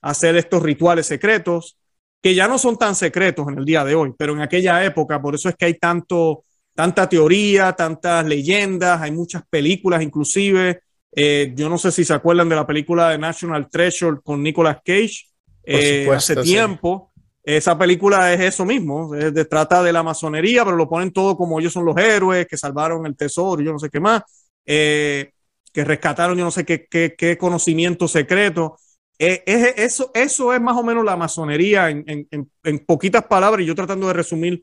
a 0.01 0.11
hacer 0.11 0.37
estos 0.37 0.63
rituales 0.63 1.07
secretos, 1.07 1.79
que 2.23 2.35
ya 2.35 2.49
no 2.49 2.59
son 2.59 2.79
tan 2.79 2.95
secretos 2.95 3.47
en 3.49 3.59
el 3.59 3.65
día 3.65 3.85
de 3.85 3.95
hoy, 3.95 4.15
pero 4.17 4.33
en 4.33 4.41
aquella 4.41 4.83
época, 4.85 5.21
por 5.21 5.35
eso 5.35 5.51
es 5.51 5.57
que 5.57 5.67
hay 5.67 5.75
tanto, 5.75 6.45
tanta 6.75 7.07
teoría, 7.07 7.73
tantas 7.73 8.25
leyendas, 8.25 9.03
hay 9.03 9.13
muchas 9.13 9.43
películas 9.49 10.03
inclusive. 10.03 10.81
Eh, 11.15 11.53
yo 11.55 11.69
no 11.69 11.77
sé 11.77 11.93
si 11.93 12.05
se 12.05 12.15
acuerdan 12.15 12.49
de 12.49 12.57
la 12.57 12.67
película 12.67 13.11
de 13.11 13.19
National 13.19 13.69
Treasure 13.69 14.21
con 14.23 14.43
Nicolas 14.43 14.79
Cage 14.85 15.27
eh, 15.65 16.09
hace 16.13 16.37
tiempo. 16.37 17.13
Esa 17.43 17.77
película 17.77 18.33
es 18.33 18.41
eso 18.41 18.65
mismo, 18.65 19.11
trata 19.51 19.83
de 19.83 19.93
la 19.93 20.03
masonería, 20.03 20.65
pero 20.65 20.77
lo 20.77 20.89
ponen 20.89 21.13
todo 21.13 21.37
como 21.37 21.61
ellos 21.61 21.75
son 21.75 21.85
los 21.85 21.97
héroes 21.99 22.47
que 22.47 22.57
salvaron 22.57 23.05
el 23.05 23.15
tesoro, 23.15 23.61
yo 23.61 23.71
no 23.71 23.79
sé 23.79 23.91
qué 23.91 24.01
más, 24.01 24.23
eh, 24.65 25.34
que 25.75 25.85
rescataron 25.85 26.39
yo 26.39 26.45
no 26.45 26.53
sé 26.53 26.65
qué, 26.65 26.87
qué, 26.89 27.17
qué 27.19 27.37
conocimiento 27.37 28.07
secreto. 28.09 28.79
Eh, 29.19 29.43
eso, 29.77 30.11
eso 30.15 30.55
es 30.55 30.61
más 30.61 30.77
o 30.77 30.85
menos 30.85 31.05
la 31.05 31.17
masonería 31.17 31.91
en, 31.91 32.05
en, 32.07 32.51
en, 32.63 32.79
poquitas 32.87 33.25
palabras 33.25 33.63
y 33.63 33.67
yo 33.67 33.75
tratando 33.75 34.07
de 34.09 34.13
resumir 34.13 34.63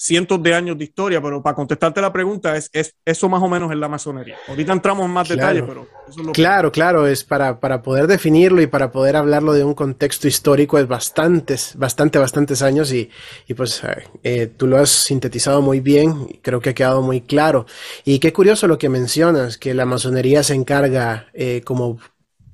cientos 0.00 0.40
de 0.40 0.54
años 0.54 0.78
de 0.78 0.84
historia, 0.84 1.20
pero 1.20 1.42
para 1.42 1.56
contestarte 1.56 2.00
la 2.00 2.12
pregunta, 2.12 2.56
es, 2.56 2.70
es 2.72 2.94
eso 3.04 3.28
más 3.28 3.42
o 3.42 3.48
menos 3.48 3.72
es 3.72 3.76
la 3.76 3.88
masonería. 3.88 4.36
Ahorita 4.46 4.72
entramos 4.72 5.04
en 5.04 5.10
más 5.10 5.28
detalles, 5.28 5.64
pero 5.66 5.88
eso 6.08 6.20
es 6.20 6.26
lo 6.26 6.32
Claro, 6.32 6.70
claro, 6.70 7.08
es 7.08 7.24
para, 7.24 7.58
para 7.58 7.82
poder 7.82 8.06
definirlo 8.06 8.62
y 8.62 8.68
para 8.68 8.92
poder 8.92 9.16
hablarlo 9.16 9.52
de 9.54 9.64
un 9.64 9.74
contexto 9.74 10.28
histórico 10.28 10.78
es 10.78 10.86
bastantes, 10.86 11.74
bastante, 11.76 12.20
bastantes 12.20 12.62
años 12.62 12.92
y, 12.92 13.10
y 13.48 13.54
pues 13.54 13.82
eh, 13.82 14.04
eh, 14.22 14.46
tú 14.46 14.68
lo 14.68 14.78
has 14.78 14.90
sintetizado 14.90 15.62
muy 15.62 15.80
bien, 15.80 16.28
creo 16.42 16.60
que 16.60 16.70
ha 16.70 16.74
quedado 16.74 17.02
muy 17.02 17.20
claro. 17.20 17.66
Y 18.04 18.20
qué 18.20 18.32
curioso 18.32 18.68
lo 18.68 18.78
que 18.78 18.88
mencionas, 18.88 19.58
que 19.58 19.74
la 19.74 19.84
masonería 19.84 20.44
se 20.44 20.54
encarga 20.54 21.26
eh, 21.34 21.62
como 21.64 21.98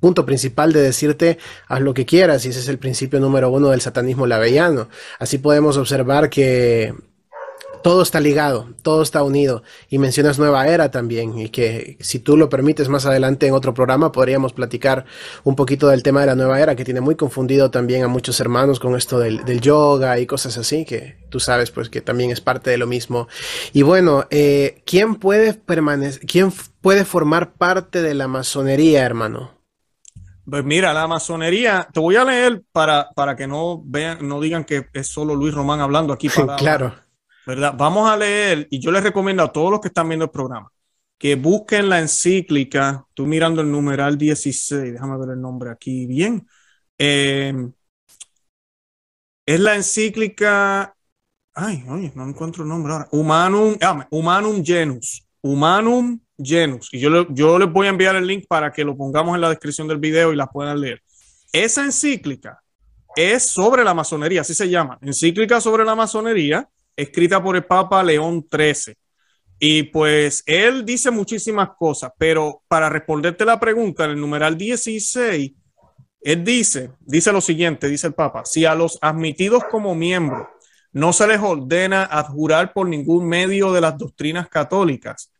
punto 0.00 0.24
principal 0.24 0.72
de 0.72 0.80
decirte 0.80 1.38
haz 1.68 1.80
lo 1.80 1.92
que 1.92 2.06
quieras 2.06 2.44
y 2.44 2.50
ese 2.50 2.60
es 2.60 2.68
el 2.68 2.78
principio 2.78 3.20
número 3.20 3.50
uno 3.50 3.68
del 3.68 3.82
satanismo 3.82 4.26
lavellano. 4.26 4.88
Así 5.18 5.36
podemos 5.36 5.76
observar 5.76 6.30
que 6.30 6.94
todo 7.84 8.00
está 8.00 8.18
ligado, 8.18 8.70
todo 8.80 9.02
está 9.02 9.22
unido. 9.22 9.62
Y 9.90 9.98
mencionas 9.98 10.38
Nueva 10.38 10.66
Era 10.66 10.90
también, 10.90 11.38
y 11.38 11.50
que 11.50 11.98
si 12.00 12.18
tú 12.18 12.38
lo 12.38 12.48
permites 12.48 12.88
más 12.88 13.04
adelante 13.04 13.46
en 13.46 13.52
otro 13.52 13.74
programa 13.74 14.10
podríamos 14.10 14.54
platicar 14.54 15.04
un 15.42 15.54
poquito 15.54 15.88
del 15.88 16.02
tema 16.02 16.22
de 16.22 16.26
la 16.28 16.34
Nueva 16.34 16.58
Era, 16.58 16.76
que 16.76 16.84
tiene 16.86 17.02
muy 17.02 17.14
confundido 17.14 17.70
también 17.70 18.02
a 18.02 18.08
muchos 18.08 18.40
hermanos 18.40 18.80
con 18.80 18.96
esto 18.96 19.18
del, 19.18 19.60
yoga 19.60 20.18
y 20.18 20.24
cosas 20.24 20.56
así, 20.56 20.86
que 20.86 21.18
tú 21.28 21.40
sabes 21.40 21.70
pues 21.70 21.90
que 21.90 22.00
también 22.00 22.30
es 22.30 22.40
parte 22.40 22.70
de 22.70 22.78
lo 22.78 22.86
mismo. 22.86 23.28
Y 23.74 23.82
bueno, 23.82 24.24
eh, 24.30 24.82
¿quién 24.86 25.16
puede 25.16 25.52
permanecer, 25.52 26.26
quién 26.26 26.54
puede 26.80 27.04
formar 27.04 27.52
parte 27.52 28.00
de 28.00 28.14
la 28.14 28.28
masonería, 28.28 29.04
hermano? 29.04 29.50
Pues 30.50 30.64
mira, 30.64 30.94
la 30.94 31.06
masonería, 31.06 31.86
te 31.92 32.00
voy 32.00 32.16
a 32.16 32.24
leer 32.24 32.62
para, 32.72 33.10
para 33.14 33.36
que 33.36 33.46
no 33.46 33.82
vean, 33.84 34.26
no 34.26 34.40
digan 34.40 34.64
que 34.64 34.86
es 34.94 35.06
solo 35.06 35.34
Luis 35.34 35.52
Román 35.52 35.80
hablando 35.80 36.14
aquí. 36.14 36.28
Para, 36.34 36.56
claro. 36.56 37.03
¿Verdad? 37.46 37.74
Vamos 37.76 38.08
a 38.10 38.16
leer, 38.16 38.66
y 38.70 38.80
yo 38.80 38.90
les 38.90 39.02
recomiendo 39.02 39.42
a 39.42 39.52
todos 39.52 39.70
los 39.70 39.80
que 39.80 39.88
están 39.88 40.08
viendo 40.08 40.24
el 40.24 40.30
programa 40.30 40.70
que 41.18 41.36
busquen 41.36 41.88
la 41.88 42.00
encíclica. 42.00 43.06
Tú 43.14 43.26
mirando 43.26 43.62
el 43.62 43.70
numeral 43.70 44.18
16, 44.18 44.92
déjame 44.92 45.18
ver 45.18 45.30
el 45.30 45.40
nombre 45.40 45.70
aquí 45.70 46.06
bien. 46.06 46.46
Em, 46.98 47.72
es 49.46 49.60
la 49.60 49.74
encíclica. 49.74 50.94
Ay, 51.54 51.84
oye, 51.88 52.12
no 52.14 52.28
encuentro 52.28 52.62
el 52.62 52.68
nombre 52.68 52.92
ahora. 52.92 53.08
Humanum, 53.10 53.76
ah, 53.80 54.06
Humanum 54.10 54.64
Genus. 54.64 55.26
Humanum 55.40 56.20
Genus, 56.36 56.92
y 56.92 56.98
yo, 56.98 57.28
yo 57.30 57.58
les 57.58 57.70
voy 57.70 57.86
a 57.86 57.90
enviar 57.90 58.16
el 58.16 58.26
link 58.26 58.46
para 58.48 58.72
que 58.72 58.82
lo 58.82 58.96
pongamos 58.96 59.34
en 59.34 59.40
la 59.40 59.50
descripción 59.50 59.86
del 59.86 59.98
video 59.98 60.32
y 60.32 60.36
la 60.36 60.46
puedan 60.46 60.80
leer. 60.80 61.02
Esa 61.52 61.84
encíclica 61.84 62.62
es 63.14 63.46
sobre 63.46 63.84
la 63.84 63.94
masonería, 63.94 64.40
así 64.40 64.52
se 64.54 64.68
llama, 64.68 64.98
encíclica 65.00 65.60
sobre 65.60 65.84
la 65.84 65.94
masonería, 65.94 66.68
escrita 66.96 67.42
por 67.42 67.56
el 67.56 67.64
Papa 67.64 68.02
León 68.02 68.46
XIII. 68.50 68.94
Y 69.58 69.84
pues 69.84 70.42
él 70.46 70.84
dice 70.84 71.10
muchísimas 71.10 71.70
cosas, 71.78 72.12
pero 72.18 72.62
para 72.68 72.88
responderte 72.88 73.44
la 73.44 73.58
pregunta, 73.58 74.04
en 74.04 74.12
el 74.12 74.20
numeral 74.20 74.58
16, 74.58 75.52
él 76.20 76.44
dice, 76.44 76.90
dice 77.00 77.32
lo 77.32 77.40
siguiente, 77.40 77.88
dice 77.88 78.08
el 78.08 78.14
Papa, 78.14 78.44
si 78.44 78.64
a 78.64 78.74
los 78.74 78.98
admitidos 79.00 79.64
como 79.70 79.94
miembros 79.94 80.48
no 80.92 81.12
se 81.12 81.26
les 81.26 81.40
ordena 81.40 82.04
adjurar 82.04 82.72
por 82.72 82.88
ningún 82.88 83.26
medio 83.28 83.72
de 83.72 83.80
las 83.80 83.98
doctrinas 83.98 84.48
católicas, 84.48 85.30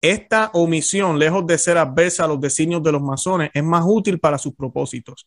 esta 0.00 0.50
omisión, 0.52 1.18
lejos 1.18 1.46
de 1.46 1.56
ser 1.56 1.78
adversa 1.78 2.24
a 2.24 2.28
los 2.28 2.40
designios 2.40 2.82
de 2.82 2.92
los 2.92 3.00
masones, 3.00 3.50
es 3.54 3.64
más 3.64 3.84
útil 3.86 4.18
para 4.18 4.36
sus 4.36 4.54
propósitos. 4.54 5.26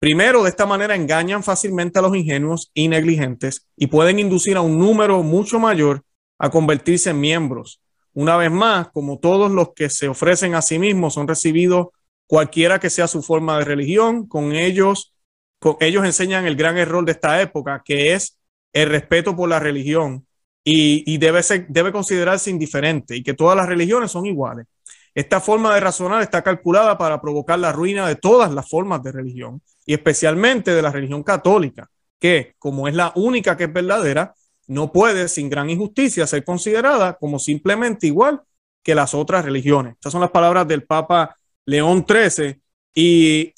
Primero, 0.00 0.42
de 0.42 0.48
esta 0.48 0.64
manera 0.64 0.94
engañan 0.96 1.42
fácilmente 1.42 1.98
a 1.98 2.02
los 2.02 2.16
ingenuos 2.16 2.70
y 2.72 2.88
negligentes 2.88 3.68
y 3.76 3.88
pueden 3.88 4.18
inducir 4.18 4.56
a 4.56 4.62
un 4.62 4.78
número 4.78 5.22
mucho 5.22 5.60
mayor 5.60 6.04
a 6.38 6.48
convertirse 6.48 7.10
en 7.10 7.20
miembros. 7.20 7.82
Una 8.14 8.38
vez 8.38 8.50
más, 8.50 8.88
como 8.92 9.18
todos 9.18 9.52
los 9.52 9.74
que 9.74 9.90
se 9.90 10.08
ofrecen 10.08 10.54
a 10.54 10.62
sí 10.62 10.78
mismos 10.78 11.12
son 11.14 11.28
recibidos 11.28 11.88
cualquiera 12.26 12.80
que 12.80 12.88
sea 12.88 13.08
su 13.08 13.22
forma 13.22 13.58
de 13.58 13.66
religión, 13.66 14.26
con 14.26 14.52
ellos, 14.52 15.12
con 15.58 15.76
ellos 15.80 16.06
enseñan 16.06 16.46
el 16.46 16.56
gran 16.56 16.78
error 16.78 17.04
de 17.04 17.12
esta 17.12 17.42
época, 17.42 17.82
que 17.84 18.14
es 18.14 18.38
el 18.72 18.88
respeto 18.88 19.36
por 19.36 19.50
la 19.50 19.58
religión 19.58 20.26
y, 20.64 21.18
debe, 21.18 21.42
ser, 21.42 21.66
debe 21.68 21.92
considerarse 21.92 22.48
indiferente 22.48 23.16
y 23.16 23.22
que 23.22 23.34
todas 23.34 23.54
las 23.54 23.68
religiones 23.68 24.10
son 24.10 24.24
iguales. 24.24 24.66
Esta 25.14 25.40
forma 25.40 25.74
de 25.74 25.80
razonar 25.80 26.22
está 26.22 26.40
calculada 26.40 26.96
para 26.96 27.20
provocar 27.20 27.58
la 27.58 27.72
ruina 27.72 28.08
de 28.08 28.16
todas 28.16 28.50
las 28.50 28.66
formas 28.66 29.02
de 29.02 29.12
religión 29.12 29.60
y 29.90 29.94
especialmente 29.94 30.72
de 30.72 30.82
la 30.82 30.92
religión 30.92 31.24
católica, 31.24 31.90
que, 32.20 32.54
como 32.60 32.86
es 32.86 32.94
la 32.94 33.12
única 33.16 33.56
que 33.56 33.64
es 33.64 33.72
verdadera, 33.72 34.32
no 34.68 34.92
puede, 34.92 35.26
sin 35.26 35.50
gran 35.50 35.68
injusticia, 35.68 36.28
ser 36.28 36.44
considerada 36.44 37.14
como 37.14 37.40
simplemente 37.40 38.06
igual 38.06 38.40
que 38.84 38.94
las 38.94 39.14
otras 39.14 39.44
religiones. 39.44 39.94
Estas 39.94 40.12
son 40.12 40.20
las 40.20 40.30
palabras 40.30 40.68
del 40.68 40.84
Papa 40.84 41.34
León 41.66 42.06
XIII. 42.08 42.60
Y 42.94 43.52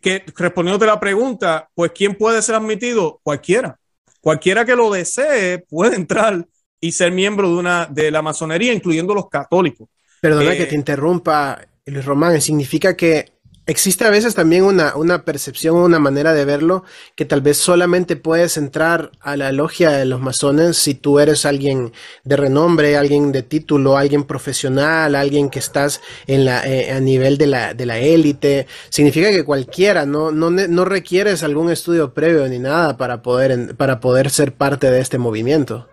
que 0.00 0.24
respondiendo 0.34 0.82
a 0.86 0.88
la 0.88 0.98
pregunta, 0.98 1.68
pues 1.74 1.92
¿quién 1.94 2.14
puede 2.14 2.40
ser 2.40 2.54
admitido? 2.54 3.20
Cualquiera. 3.22 3.78
Cualquiera 4.22 4.64
que 4.64 4.76
lo 4.76 4.90
desee 4.90 5.58
puede 5.58 5.96
entrar 5.96 6.42
y 6.80 6.92
ser 6.92 7.12
miembro 7.12 7.50
de 7.50 7.54
una 7.56 7.84
de 7.84 8.10
la 8.10 8.22
masonería, 8.22 8.72
incluyendo 8.72 9.12
los 9.12 9.28
católicos. 9.28 9.90
Perdona 10.22 10.56
que 10.56 10.64
te 10.64 10.74
interrumpa, 10.74 11.60
Luis 11.84 12.06
Román. 12.06 12.40
Significa 12.40 12.96
que 12.96 13.35
Existe 13.68 14.04
a 14.04 14.10
veces 14.10 14.36
también 14.36 14.62
una, 14.62 14.94
una 14.94 15.24
percepción, 15.24 15.74
una 15.74 15.98
manera 15.98 16.32
de 16.32 16.44
verlo, 16.44 16.84
que 17.16 17.24
tal 17.24 17.40
vez 17.40 17.56
solamente 17.56 18.14
puedes 18.14 18.56
entrar 18.56 19.10
a 19.20 19.36
la 19.36 19.50
logia 19.50 19.90
de 19.90 20.04
los 20.04 20.20
masones 20.20 20.76
si 20.76 20.94
tú 20.94 21.18
eres 21.18 21.44
alguien 21.44 21.92
de 22.22 22.36
renombre, 22.36 22.96
alguien 22.96 23.32
de 23.32 23.42
título, 23.42 23.96
alguien 23.96 24.22
profesional, 24.22 25.16
alguien 25.16 25.50
que 25.50 25.58
estás 25.58 26.00
en 26.28 26.44
la, 26.44 26.64
eh, 26.64 26.92
a 26.92 27.00
nivel 27.00 27.38
de 27.38 27.48
la, 27.48 27.74
de 27.74 27.86
la 27.86 27.98
élite. 27.98 28.68
Significa 28.88 29.30
que 29.30 29.44
cualquiera, 29.44 30.06
no, 30.06 30.30
no, 30.30 30.48
no 30.48 30.84
requieres 30.84 31.42
algún 31.42 31.68
estudio 31.68 32.14
previo 32.14 32.46
ni 32.48 32.60
nada 32.60 32.96
para 32.96 33.20
poder, 33.20 33.74
para 33.74 33.98
poder 33.98 34.30
ser 34.30 34.54
parte 34.54 34.92
de 34.92 35.00
este 35.00 35.18
movimiento. 35.18 35.88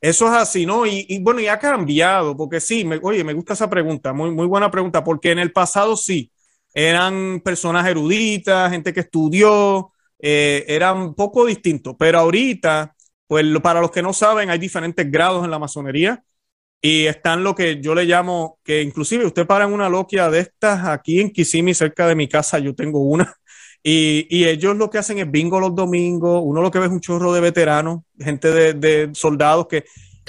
Eso 0.00 0.26
es 0.26 0.32
así, 0.34 0.64
¿no? 0.64 0.86
Y, 0.86 1.04
y 1.08 1.18
bueno, 1.18 1.40
y 1.40 1.48
ha 1.48 1.58
cambiado, 1.58 2.36
porque 2.36 2.60
sí, 2.60 2.84
me, 2.84 3.00
oye, 3.02 3.24
me 3.24 3.32
gusta 3.32 3.54
esa 3.54 3.68
pregunta, 3.68 4.12
muy, 4.12 4.30
muy 4.30 4.46
buena 4.46 4.70
pregunta, 4.70 5.02
porque 5.02 5.32
en 5.32 5.40
el 5.40 5.50
pasado 5.50 5.96
sí 5.96 6.30
eran 6.76 7.40
personas 7.40 7.86
eruditas, 7.86 8.70
gente 8.70 8.92
que 8.92 9.00
estudió, 9.00 9.92
eh, 10.18 10.62
eran 10.68 10.98
un 10.98 11.14
poco 11.14 11.46
distintos, 11.46 11.96
pero 11.98 12.18
ahorita, 12.18 12.94
pues 13.26 13.46
para 13.62 13.80
los 13.80 13.90
que 13.90 14.02
no 14.02 14.12
saben, 14.12 14.50
hay 14.50 14.58
diferentes 14.58 15.10
grados 15.10 15.42
en 15.42 15.50
la 15.50 15.58
masonería 15.58 16.22
y 16.82 17.06
están 17.06 17.42
lo 17.42 17.54
que 17.54 17.80
yo 17.80 17.94
le 17.94 18.04
llamo, 18.04 18.58
que 18.62 18.82
inclusive 18.82 19.24
usted 19.24 19.46
para 19.46 19.64
en 19.64 19.72
una 19.72 19.88
loquia 19.88 20.28
de 20.28 20.40
estas 20.40 20.86
aquí 20.86 21.18
en 21.18 21.30
Kissimmee, 21.30 21.72
cerca 21.72 22.06
de 22.06 22.14
mi 22.14 22.28
casa, 22.28 22.58
yo 22.58 22.74
tengo 22.74 23.00
una, 23.00 23.34
y, 23.82 24.26
y, 24.28 24.44
ellos 24.44 24.76
lo 24.76 24.90
que 24.90 24.98
hacen 24.98 25.18
es 25.18 25.30
bingo 25.30 25.58
los 25.58 25.74
domingos, 25.74 26.42
uno 26.44 26.60
lo 26.60 26.70
que 26.70 26.78
ve 26.78 26.86
es 26.86 26.92
un 26.92 27.00
chorro 27.00 27.32
de 27.32 27.40
veteranos, 27.40 28.00
gente 28.18 28.50
de, 28.50 28.74
de 28.74 29.10
soldados 29.14 29.66
que 29.66 29.84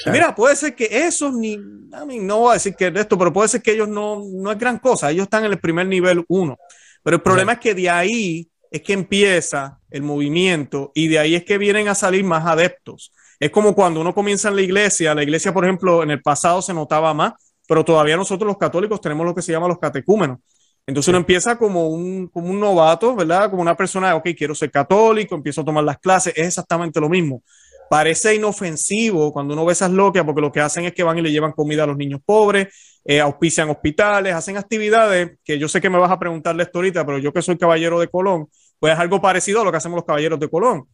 Mira, 0.06 0.36
puede 0.36 0.56
ser 0.56 0.76
que 0.76 0.88
esos 0.92 1.34
ni, 1.34 1.58
no 1.58 2.40
voy 2.40 2.52
a 2.52 2.54
decir 2.54 2.76
que 2.76 2.92
esto, 2.94 3.18
pero 3.18 3.34
puede 3.34 3.50
ser 3.50 3.62
que 3.62 3.72
ellos 3.72 3.88
no, 3.88 4.22
no 4.24 4.52
es 4.52 4.58
gran 4.58 4.78
cosa, 4.78 5.10
ellos 5.10 5.24
están 5.24 5.46
en 5.46 5.52
el 5.52 5.60
primer 5.60 5.88
nivel 5.88 6.24
uno. 6.28 6.58
Pero 7.04 7.18
el 7.18 7.22
problema 7.22 7.54
es 7.54 7.60
que 7.60 7.74
de 7.74 7.90
ahí 7.90 8.50
es 8.70 8.82
que 8.82 8.94
empieza 8.94 9.80
el 9.90 10.04
movimiento 10.04 10.92
y 10.94 11.08
de 11.08 11.20
ahí 11.20 11.36
es 11.36 11.44
que 11.44 11.58
vienen 11.58 11.88
a 11.88 11.96
salir 11.96 12.24
más 12.24 12.46
adeptos. 12.46 13.12
Es 13.40 13.50
como 13.50 13.74
cuando 13.74 14.02
uno 14.02 14.14
comienza 14.14 14.50
en 14.50 14.56
la 14.56 14.62
iglesia, 14.62 15.16
la 15.16 15.24
iglesia, 15.24 15.54
por 15.54 15.64
ejemplo, 15.64 16.04
en 16.04 16.12
el 16.12 16.22
pasado 16.22 16.62
se 16.62 16.74
notaba 16.74 17.14
más, 17.14 17.34
pero 17.68 17.84
todavía 17.84 18.18
nosotros 18.18 18.48
los 18.48 18.58
católicos 18.58 19.02
tenemos 19.02 19.26
lo 19.26 19.34
que 19.34 19.42
se 19.42 19.52
llama 19.52 19.68
los 19.68 19.80
catecúmenos. 19.80 20.40
Entonces 20.86 21.10
uno 21.10 21.18
empieza 21.18 21.58
como 21.58 21.90
un, 21.90 22.28
como 22.28 22.50
un 22.50 22.60
novato, 22.60 23.16
¿verdad? 23.16 23.50
Como 23.50 23.62
una 23.62 23.76
persona, 23.76 24.16
ok, 24.16 24.30
quiero 24.38 24.56
ser 24.56 24.72
católico, 24.72 25.36
empiezo 25.36 25.62
a 25.62 25.66
tomar 25.66 25.84
las 25.84 25.98
clases, 25.98 26.34
es 26.36 26.48
exactamente 26.48 27.00
lo 27.00 27.10
mismo 27.10 27.42
parece 27.90 28.36
inofensivo 28.36 29.32
cuando 29.32 29.54
uno 29.54 29.66
ve 29.66 29.74
esas 29.74 29.92
loquias, 29.92 30.26
porque 30.26 30.42
lo 30.42 30.52
que 30.52 30.60
hacen 30.60 30.86
es 30.86 30.94
que 30.94 31.04
van 31.04 31.18
y 31.18 31.22
le 31.22 31.32
llevan 31.32 31.52
comida 31.52 31.84
a 31.84 31.88
los 31.88 31.98
niños 31.98 32.22
pobres, 32.26 33.00
eh, 33.06 33.20
auspician 33.20 33.70
hospitales, 33.70 34.34
hacen 34.34 34.58
actividades 34.58 35.38
que 35.44 35.58
yo 35.58 35.68
sé 35.68 35.80
que 35.80 35.90
me 35.90 35.98
vas 35.98 36.12
a 36.12 36.20
preguntarle 36.20 36.64
esto 36.64 36.80
ahorita, 36.80 37.06
pero 37.06 37.18
yo 37.20 37.32
que 37.32 37.42
soy 37.42 37.58
caballero 37.58 38.00
de 38.00 38.08
Colón, 38.08 38.48
pues 38.80 38.94
es 38.94 39.00
algo 39.00 39.22
parecido 39.22 39.62
a 39.62 39.64
lo 39.64 39.72
que 39.72 39.78
hacemos 39.78 39.96
los 39.96 40.06
caballeros 40.06 40.40
de 40.40 40.50
Colón, 40.50 40.86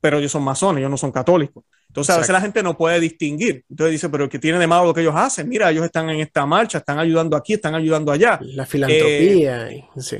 pero 0.00 0.18
ellos 0.18 0.32
son 0.32 0.42
masones, 0.42 0.80
ellos 0.80 0.90
no 0.90 0.96
son 0.96 1.12
católicos. 1.12 1.64
Entonces 1.86 2.14
a 2.14 2.18
veces 2.18 2.32
la 2.32 2.40
gente 2.40 2.62
no 2.62 2.76
puede 2.76 2.98
distinguir. 2.98 3.64
Entonces 3.68 3.92
dice, 3.92 4.08
pero 4.08 4.28
¿qué 4.28 4.38
tiene 4.38 4.58
de 4.58 4.66
malo 4.66 4.86
lo 4.86 4.94
que 4.94 5.02
ellos 5.02 5.14
hacen? 5.14 5.46
Mira, 5.48 5.70
ellos 5.70 5.84
están 5.84 6.08
en 6.08 6.20
esta 6.20 6.46
marcha, 6.46 6.78
están 6.78 6.98
ayudando 6.98 7.36
aquí, 7.36 7.52
están 7.52 7.74
ayudando 7.74 8.10
allá. 8.10 8.40
La 8.40 8.64
filantropía, 8.64 9.70
eh, 9.70 9.84
sí. 9.98 10.16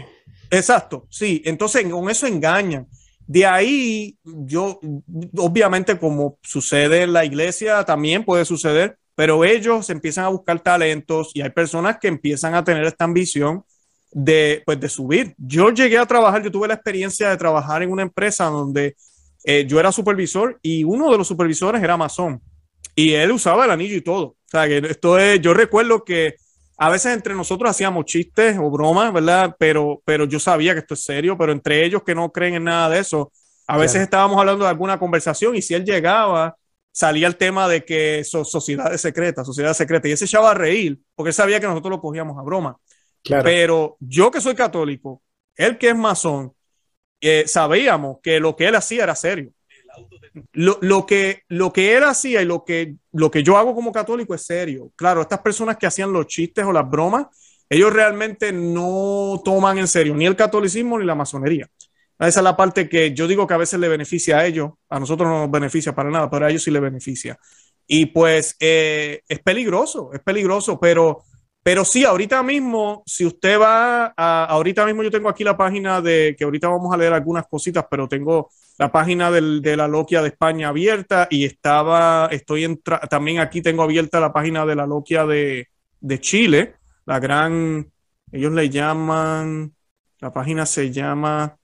Exacto, 0.50 1.06
sí. 1.08 1.42
Entonces 1.46 1.90
con 1.90 2.10
eso 2.10 2.26
engañan. 2.26 2.86
De 3.32 3.46
ahí, 3.46 4.18
yo, 4.24 4.78
obviamente, 5.38 5.98
como 5.98 6.38
sucede 6.42 7.04
en 7.04 7.14
la 7.14 7.24
iglesia, 7.24 7.82
también 7.82 8.26
puede 8.26 8.44
suceder, 8.44 8.98
pero 9.14 9.42
ellos 9.42 9.88
empiezan 9.88 10.26
a 10.26 10.28
buscar 10.28 10.60
talentos 10.60 11.30
y 11.32 11.40
hay 11.40 11.48
personas 11.48 11.96
que 11.98 12.08
empiezan 12.08 12.54
a 12.54 12.62
tener 12.62 12.84
esta 12.84 13.04
ambición 13.04 13.64
de, 14.10 14.62
pues, 14.66 14.78
de 14.80 14.88
subir. 14.90 15.34
Yo 15.38 15.70
llegué 15.70 15.96
a 15.96 16.04
trabajar, 16.04 16.42
yo 16.42 16.52
tuve 16.52 16.68
la 16.68 16.74
experiencia 16.74 17.30
de 17.30 17.38
trabajar 17.38 17.82
en 17.82 17.90
una 17.90 18.02
empresa 18.02 18.44
donde 18.44 18.96
eh, 19.44 19.64
yo 19.66 19.80
era 19.80 19.92
supervisor 19.92 20.58
y 20.60 20.84
uno 20.84 21.10
de 21.10 21.16
los 21.16 21.26
supervisores 21.26 21.82
era 21.82 21.96
masón 21.96 22.38
y 22.94 23.14
él 23.14 23.30
usaba 23.30 23.64
el 23.64 23.70
anillo 23.70 23.96
y 23.96 24.02
todo. 24.02 24.24
O 24.24 24.36
sea, 24.46 24.68
que 24.68 24.76
esto 24.76 25.18
es, 25.18 25.40
yo 25.40 25.54
recuerdo 25.54 26.04
que 26.04 26.34
a 26.76 26.90
veces 26.90 27.14
entre 27.14 27.34
nosotros 27.34 27.70
hacíamos 27.70 28.04
chistes 28.06 28.56
o 28.58 28.70
bromas, 28.70 29.12
¿verdad? 29.12 29.54
Pero, 29.58 30.02
pero 30.04 30.24
yo 30.24 30.40
sabía 30.40 30.72
que 30.72 30.80
esto 30.80 30.94
es 30.94 31.04
serio, 31.04 31.36
pero 31.36 31.52
entre 31.52 31.84
ellos 31.84 32.02
que 32.04 32.14
no 32.14 32.32
creen 32.32 32.54
en 32.54 32.64
nada 32.64 32.88
de 32.88 32.98
eso, 33.00 33.32
a 33.66 33.76
veces 33.76 34.02
estábamos 34.02 34.38
hablando 34.38 34.64
de 34.64 34.70
alguna 34.70 34.98
conversación 34.98 35.54
y 35.54 35.62
si 35.62 35.74
él 35.74 35.84
llegaba, 35.84 36.56
salía 36.90 37.26
el 37.26 37.36
tema 37.36 37.68
de 37.68 37.84
que 37.84 38.24
son 38.24 38.44
sociedades 38.44 39.00
secretas, 39.00 39.46
sociedades 39.46 39.76
secretas, 39.76 40.08
y 40.08 40.12
ese 40.12 40.26
se 40.26 40.30
echaba 40.30 40.50
a 40.50 40.54
reír, 40.54 41.00
porque 41.14 41.30
él 41.30 41.34
sabía 41.34 41.60
que 41.60 41.66
nosotros 41.66 41.90
lo 41.90 42.00
cogíamos 42.00 42.38
a 42.38 42.42
broma. 42.42 42.76
Pero 43.42 43.96
yo 44.00 44.30
que 44.30 44.40
soy 44.40 44.54
católico, 44.54 45.22
él 45.56 45.78
que 45.78 45.90
es 45.90 45.96
masón, 45.96 46.52
eh, 47.20 47.44
sabíamos 47.46 48.18
que 48.22 48.40
lo 48.40 48.56
que 48.56 48.66
él 48.66 48.74
hacía 48.74 49.04
era 49.04 49.14
serio. 49.14 49.52
Lo, 50.52 51.06
que, 51.06 51.42
lo 51.48 51.72
que 51.72 51.96
él 51.96 52.04
hacía 52.04 52.42
y 52.42 52.44
lo 52.44 52.64
que, 52.64 52.96
lo 53.12 53.30
que 53.30 53.42
yo 53.42 53.56
hago 53.56 53.74
como 53.74 53.92
católico 53.92 54.34
es 54.34 54.46
serio. 54.46 54.90
Claro, 54.96 55.20
estas 55.20 55.40
personas 55.40 55.76
que 55.76 55.86
hacían 55.86 56.12
los 56.12 56.26
chistes 56.26 56.64
o 56.64 56.72
las 56.72 56.88
bromas, 56.88 57.26
ellos 57.68 57.92
realmente 57.92 58.52
no 58.52 59.40
toman 59.44 59.78
en 59.78 59.88
serio 59.88 60.14
ni 60.14 60.26
el 60.26 60.36
catolicismo 60.36 60.98
ni 60.98 61.04
la 61.04 61.14
masonería. 61.14 61.68
Esa 62.18 62.40
es 62.40 62.44
la 62.44 62.56
parte 62.56 62.88
que 62.88 63.12
yo 63.12 63.26
digo 63.26 63.46
que 63.46 63.54
a 63.54 63.58
veces 63.58 63.80
le 63.80 63.88
beneficia 63.88 64.38
a 64.38 64.46
ellos, 64.46 64.70
a 64.88 65.00
nosotros 65.00 65.28
no 65.28 65.40
nos 65.40 65.50
beneficia 65.50 65.94
para 65.94 66.10
nada, 66.10 66.30
pero 66.30 66.46
a 66.46 66.50
ellos 66.50 66.62
sí 66.62 66.70
le 66.70 66.80
beneficia. 66.80 67.38
Y 67.86 68.06
pues 68.06 68.56
eh, 68.60 69.22
es 69.28 69.40
peligroso, 69.40 70.10
es 70.12 70.20
peligroso, 70.20 70.78
pero 70.78 71.24
pero 71.62 71.84
sí, 71.84 72.04
ahorita 72.04 72.42
mismo, 72.42 73.04
si 73.06 73.24
usted 73.24 73.60
va 73.60 74.12
a, 74.16 74.44
ahorita 74.46 74.84
mismo 74.84 75.04
yo 75.04 75.10
tengo 75.12 75.28
aquí 75.28 75.44
la 75.44 75.56
página 75.56 76.00
de, 76.00 76.34
que 76.36 76.42
ahorita 76.44 76.68
vamos 76.68 76.92
a 76.92 76.96
leer 76.96 77.12
algunas 77.12 77.46
cositas, 77.46 77.86
pero 77.88 78.08
tengo 78.08 78.50
la 78.78 78.90
página 78.90 79.30
de 79.30 79.76
la 79.76 79.88
Loquia 79.88 80.22
de 80.22 80.28
España 80.28 80.68
abierta 80.68 81.28
y 81.30 81.44
estaba, 81.44 82.28
estoy 82.30 82.64
en, 82.64 82.80
también 83.10 83.38
aquí 83.38 83.62
tengo 83.62 83.82
abierta 83.82 84.20
la 84.20 84.32
página 84.32 84.64
de 84.66 84.74
la 84.74 84.86
Loquia 84.86 85.26
de, 85.26 85.68
de 86.00 86.20
Chile, 86.20 86.74
la 87.04 87.18
gran, 87.20 87.90
ellos 88.30 88.52
le 88.52 88.68
llaman, 88.70 89.74
la 90.20 90.32
página 90.32 90.66
se 90.66 90.90
llama, 90.90 91.56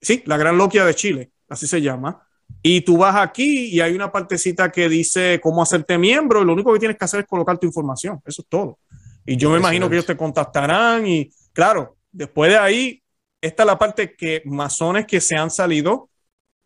sí, 0.00 0.22
la 0.26 0.36
Gran 0.36 0.56
Loquia 0.56 0.84
de 0.84 0.94
Chile, 0.94 1.30
así 1.48 1.66
se 1.66 1.80
llama. 1.80 2.22
Y 2.62 2.80
tú 2.80 2.96
vas 2.96 3.16
aquí 3.16 3.66
y 3.66 3.80
hay 3.80 3.92
una 3.92 4.10
partecita 4.10 4.70
que 4.70 4.88
dice 4.88 5.38
cómo 5.42 5.62
hacerte 5.62 5.98
miembro 5.98 6.40
y 6.40 6.44
lo 6.44 6.54
único 6.54 6.72
que 6.72 6.78
tienes 6.78 6.96
que 6.96 7.04
hacer 7.04 7.20
es 7.20 7.26
colocar 7.26 7.58
tu 7.58 7.66
información, 7.66 8.20
eso 8.24 8.42
es 8.42 8.48
todo. 8.48 8.78
Y 9.26 9.36
yo 9.36 9.50
me 9.50 9.58
imagino 9.58 9.88
que 9.88 9.96
ellos 9.96 10.06
te 10.06 10.16
contactarán 10.16 11.06
y 11.06 11.30
claro, 11.52 11.96
después 12.10 12.50
de 12.50 12.58
ahí, 12.58 13.02
esta 13.40 13.62
es 13.62 13.66
la 13.66 13.78
parte 13.78 14.14
que 14.14 14.42
masones 14.46 15.06
que 15.06 15.20
se 15.20 15.36
han 15.36 15.50
salido 15.50 16.08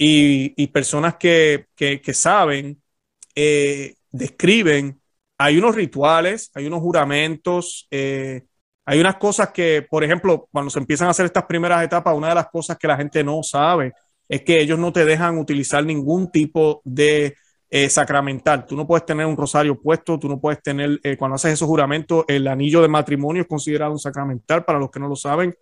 y, 0.05 0.67
personas 0.69 1.17
que, 1.17 1.67
saben, 2.13 2.83
eh, 3.35 3.95
describen, 4.11 5.01
hay 5.39 5.59
unos 5.59 5.75
rituales, 5.75 6.51
hay 6.55 6.67
unos 6.67 6.81
juramentos, 6.81 7.87
eh, 7.91 8.43
hay 8.85 9.01
unas 9.01 9.17
cosas 9.17 9.51
que, 9.51 9.87
por 9.89 10.03
ejemplo, 10.03 10.49
cuando 10.51 10.71
se 10.71 10.79
empiezan 10.81 11.09
a 11.09 11.13
hacer 11.13 11.27
estas 11.27 11.45
primeras 11.45 11.85
etapas, 11.85 12.17
una 12.17 12.31
de 12.31 12.35
las 12.35 12.49
cosas 12.49 12.77
que 12.79 12.89
la 12.89 12.97
gente 12.97 13.23
no 13.23 13.43
sabe 13.43 13.93
es 14.29 14.43
que 14.43 14.61
ellos 14.61 14.79
no 14.79 14.93
te 14.93 15.05
dejan 15.05 15.39
utilizar 15.39 15.85
ningún 15.85 16.31
tipo 16.31 16.81
de 16.85 17.37
eh, 17.71 17.89
sacramental. 17.89 18.67
Tú 18.67 18.77
no 18.77 18.87
puedes 18.87 19.07
tener 19.07 19.27
un 19.27 19.37
rosario 19.37 19.81
puesto, 19.81 20.19
tú 20.19 20.29
no 20.29 20.41
puedes 20.41 20.63
tener, 20.63 21.01
eh, 21.03 21.17
cuando 21.17 21.37
haces 21.37 21.53
esos 21.55 21.69
juramentos, 21.69 22.25
el 22.29 22.49
anillo 22.49 22.83
de 22.83 22.89
matrimonio 22.89 23.43
es 23.43 23.49
considerado 23.49 23.93
un 23.93 23.99
sacramental, 23.99 24.65
para 24.65 24.79
los 24.79 24.91
que 24.91 25.01
no 25.01 25.09
lo 25.09 25.17
saben. 25.17 25.55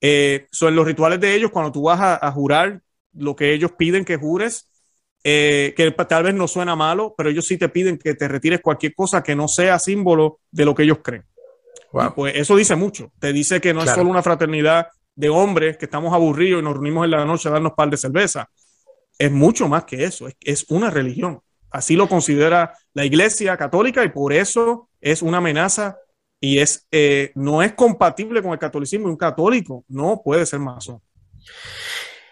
Eh, 0.00 0.46
son 0.52 0.76
los 0.76 0.86
rituales 0.86 1.18
de 1.20 1.34
ellos, 1.34 1.50
cuando 1.50 1.72
tú 1.72 1.82
vas 1.82 2.18
a, 2.22 2.30
jurar 2.32 2.82
lo 3.16 3.36
que 3.36 3.52
ellos 3.52 3.72
piden 3.72 4.04
que 4.04 4.16
jures, 4.16 4.70
que 5.22 5.94
tal 6.08 6.24
vez 6.24 6.34
no 6.34 6.46
suena 6.46 6.76
malo, 6.76 7.14
pero 7.16 7.30
ellos 7.30 7.46
sí 7.46 7.58
te 7.58 7.68
piden 7.68 7.98
que 7.98 8.14
te 8.14 8.28
retires 8.28 8.60
cualquier 8.60 8.94
cosa 8.94 9.22
que 9.22 9.34
no 9.34 9.48
sea 9.48 9.78
símbolo 9.78 10.40
de 10.50 10.64
lo 10.64 10.74
que 10.74 10.84
ellos 10.84 10.98
creen 11.02 11.24
pues 12.14 12.34
eso 12.36 12.56
dice 12.56 12.76
mucho. 12.76 13.12
Te 13.18 13.32
dice 13.32 13.60
que 13.60 13.72
no 13.72 13.82
es 13.82 13.90
solo 13.90 14.10
una 14.10 14.22
fraternidad 14.22 14.88
de 15.14 15.28
hombres 15.28 15.76
que 15.76 15.86
estamos 15.86 16.12
aburridos 16.12 16.60
y 16.60 16.64
nos 16.64 16.74
reunimos 16.74 17.04
en 17.04 17.12
la 17.12 17.24
noche 17.24 17.48
a 17.48 17.52
darnos 17.52 17.72
par 17.72 17.88
de 17.88 17.96
cerveza. 17.96 18.50
Es 19.18 19.32
mucho 19.32 19.68
más 19.68 19.84
que 19.84 20.04
eso. 20.04 20.28
Es, 20.40 20.66
una 20.68 20.90
religión. 20.90 21.40
Así 21.70 21.96
lo 21.96 22.08
considera 22.08 22.74
la 22.92 23.04
Iglesia 23.04 23.56
Católica 23.56 24.04
y 24.04 24.10
por 24.10 24.32
eso 24.32 24.88
es 25.00 25.22
una 25.22 25.38
amenaza 25.38 25.98
y 26.40 26.58
es 26.58 26.86
eh, 26.90 27.32
no 27.34 27.62
es 27.62 27.72
compatible 27.72 28.42
con 28.42 28.52
el 28.52 28.58
catolicismo. 28.58 29.08
Un 29.08 29.16
católico 29.16 29.84
no 29.88 30.20
puede 30.22 30.44
ser 30.44 30.60
masón. 30.60 31.00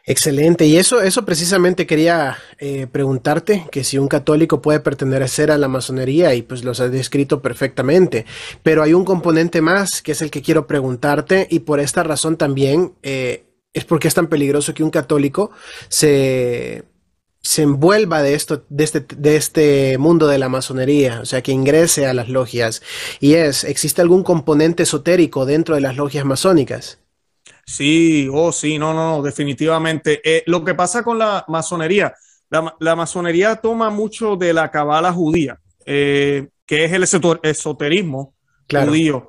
Excelente. 0.06 0.66
Y 0.66 0.76
eso, 0.76 1.00
eso 1.00 1.24
precisamente 1.24 1.86
quería 1.86 2.36
eh, 2.58 2.86
preguntarte, 2.86 3.66
que 3.70 3.84
si 3.84 3.96
un 3.96 4.08
católico 4.08 4.60
puede 4.60 4.80
pertenecer 4.80 5.50
a 5.50 5.56
la 5.56 5.68
masonería 5.68 6.34
y 6.34 6.42
pues 6.42 6.62
los 6.62 6.80
has 6.80 6.92
descrito 6.92 7.40
perfectamente. 7.40 8.26
Pero 8.62 8.82
hay 8.82 8.92
un 8.92 9.04
componente 9.04 9.62
más 9.62 10.02
que 10.02 10.12
es 10.12 10.20
el 10.20 10.30
que 10.30 10.42
quiero 10.42 10.66
preguntarte 10.66 11.46
y 11.50 11.60
por 11.60 11.80
esta 11.80 12.02
razón 12.02 12.36
también 12.36 12.92
eh, 13.02 13.46
es 13.72 13.84
porque 13.86 14.08
es 14.08 14.14
tan 14.14 14.26
peligroso 14.28 14.74
que 14.74 14.84
un 14.84 14.90
católico 14.90 15.52
se, 15.88 16.84
se 17.40 17.62
envuelva 17.62 18.22
de 18.22 18.34
esto, 18.34 18.64
de 18.68 18.84
este, 18.84 19.00
de 19.16 19.36
este 19.36 19.96
mundo 19.96 20.26
de 20.26 20.38
la 20.38 20.50
masonería, 20.50 21.20
o 21.20 21.24
sea, 21.24 21.42
que 21.42 21.52
ingrese 21.52 22.06
a 22.06 22.12
las 22.12 22.28
logias. 22.28 22.82
Y 23.20 23.34
es, 23.34 23.64
¿existe 23.64 24.02
algún 24.02 24.22
componente 24.22 24.82
esotérico 24.82 25.46
dentro 25.46 25.74
de 25.74 25.80
las 25.80 25.96
logias 25.96 26.26
masónicas? 26.26 26.98
Sí, 27.66 28.28
oh, 28.32 28.52
sí, 28.52 28.78
no, 28.78 28.92
no, 28.92 29.22
definitivamente. 29.22 30.20
Eh, 30.24 30.42
lo 30.46 30.64
que 30.64 30.74
pasa 30.74 31.02
con 31.02 31.18
la 31.18 31.44
masonería, 31.48 32.14
la, 32.50 32.96
masonería 32.96 33.56
toma 33.56 33.90
mucho 33.90 34.36
de 34.36 34.52
la 34.52 34.70
cabala 34.70 35.12
judía, 35.12 35.58
eh, 35.86 36.48
que 36.66 36.84
es 36.84 36.92
el 36.92 37.02
esoterismo 37.42 38.34
judío 38.70 39.28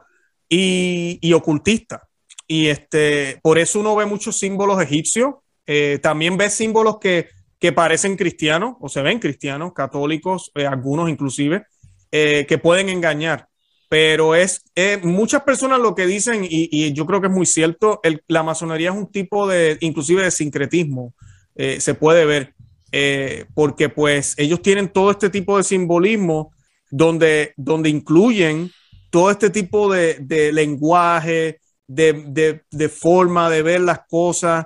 y, 0.50 1.34
ocultista. 1.34 2.08
Y 2.48 2.68
este, 2.68 3.40
por 3.42 3.58
eso 3.58 3.80
uno 3.80 3.96
ve 3.96 4.06
muchos 4.06 4.38
símbolos 4.38 4.82
egipcios. 4.82 5.36
Eh, 5.66 6.00
también 6.04 6.38
ve 6.38 6.50
símbolos 6.50 7.00
que, 7.00 7.30
que, 7.58 7.72
parecen 7.72 8.16
cristianos 8.16 8.76
o 8.80 8.90
se 8.90 9.02
ven 9.02 9.20
cristianos, 9.20 9.74
católicos, 9.74 10.52
algunos 10.54 11.10
inclusive, 11.10 11.66
que 12.12 12.60
pueden 12.64 12.88
engañar 12.88 13.50
pero 13.90 14.36
es 14.36 14.64
eh, 14.76 15.00
muchas 15.04 15.44
personas 15.44 15.80
lo 15.80 15.96
que 15.96 16.06
dicen, 16.06 16.46
y, 16.48 16.94
yo 16.94 17.06
creo 17.06 17.22
que 17.22 17.28
es 17.28 17.34
muy 17.34 17.46
cierto, 17.46 18.02
la 18.28 18.44
masonería 18.44 18.90
es 18.90 18.96
un 18.96 19.12
tipo 19.12 19.48
de, 19.48 19.78
inclusive 19.82 20.24
de 20.24 20.32
sincretismo, 20.32 21.14
eh, 21.56 21.80
se 21.80 21.94
puede 21.94 22.26
ver, 22.26 22.54
eh, 22.92 23.46
porque 23.54 23.90
pues 23.90 24.34
ellos 24.38 24.62
tienen 24.62 24.90
todo 24.90 25.12
este 25.12 25.30
tipo 25.30 25.58
de 25.58 25.64
simbolismo 25.64 26.52
donde, 26.90 27.54
donde 27.58 27.90
incluyen 27.90 28.72
todo 29.10 29.32
este 29.32 29.50
tipo 29.50 29.92
de, 29.92 30.52
lenguaje, 30.52 31.60
de, 31.88 32.62
de, 32.72 32.90
forma 32.90 33.50
de 33.50 33.62
ver 33.62 33.82
las 33.82 34.02
cosas. 34.10 34.66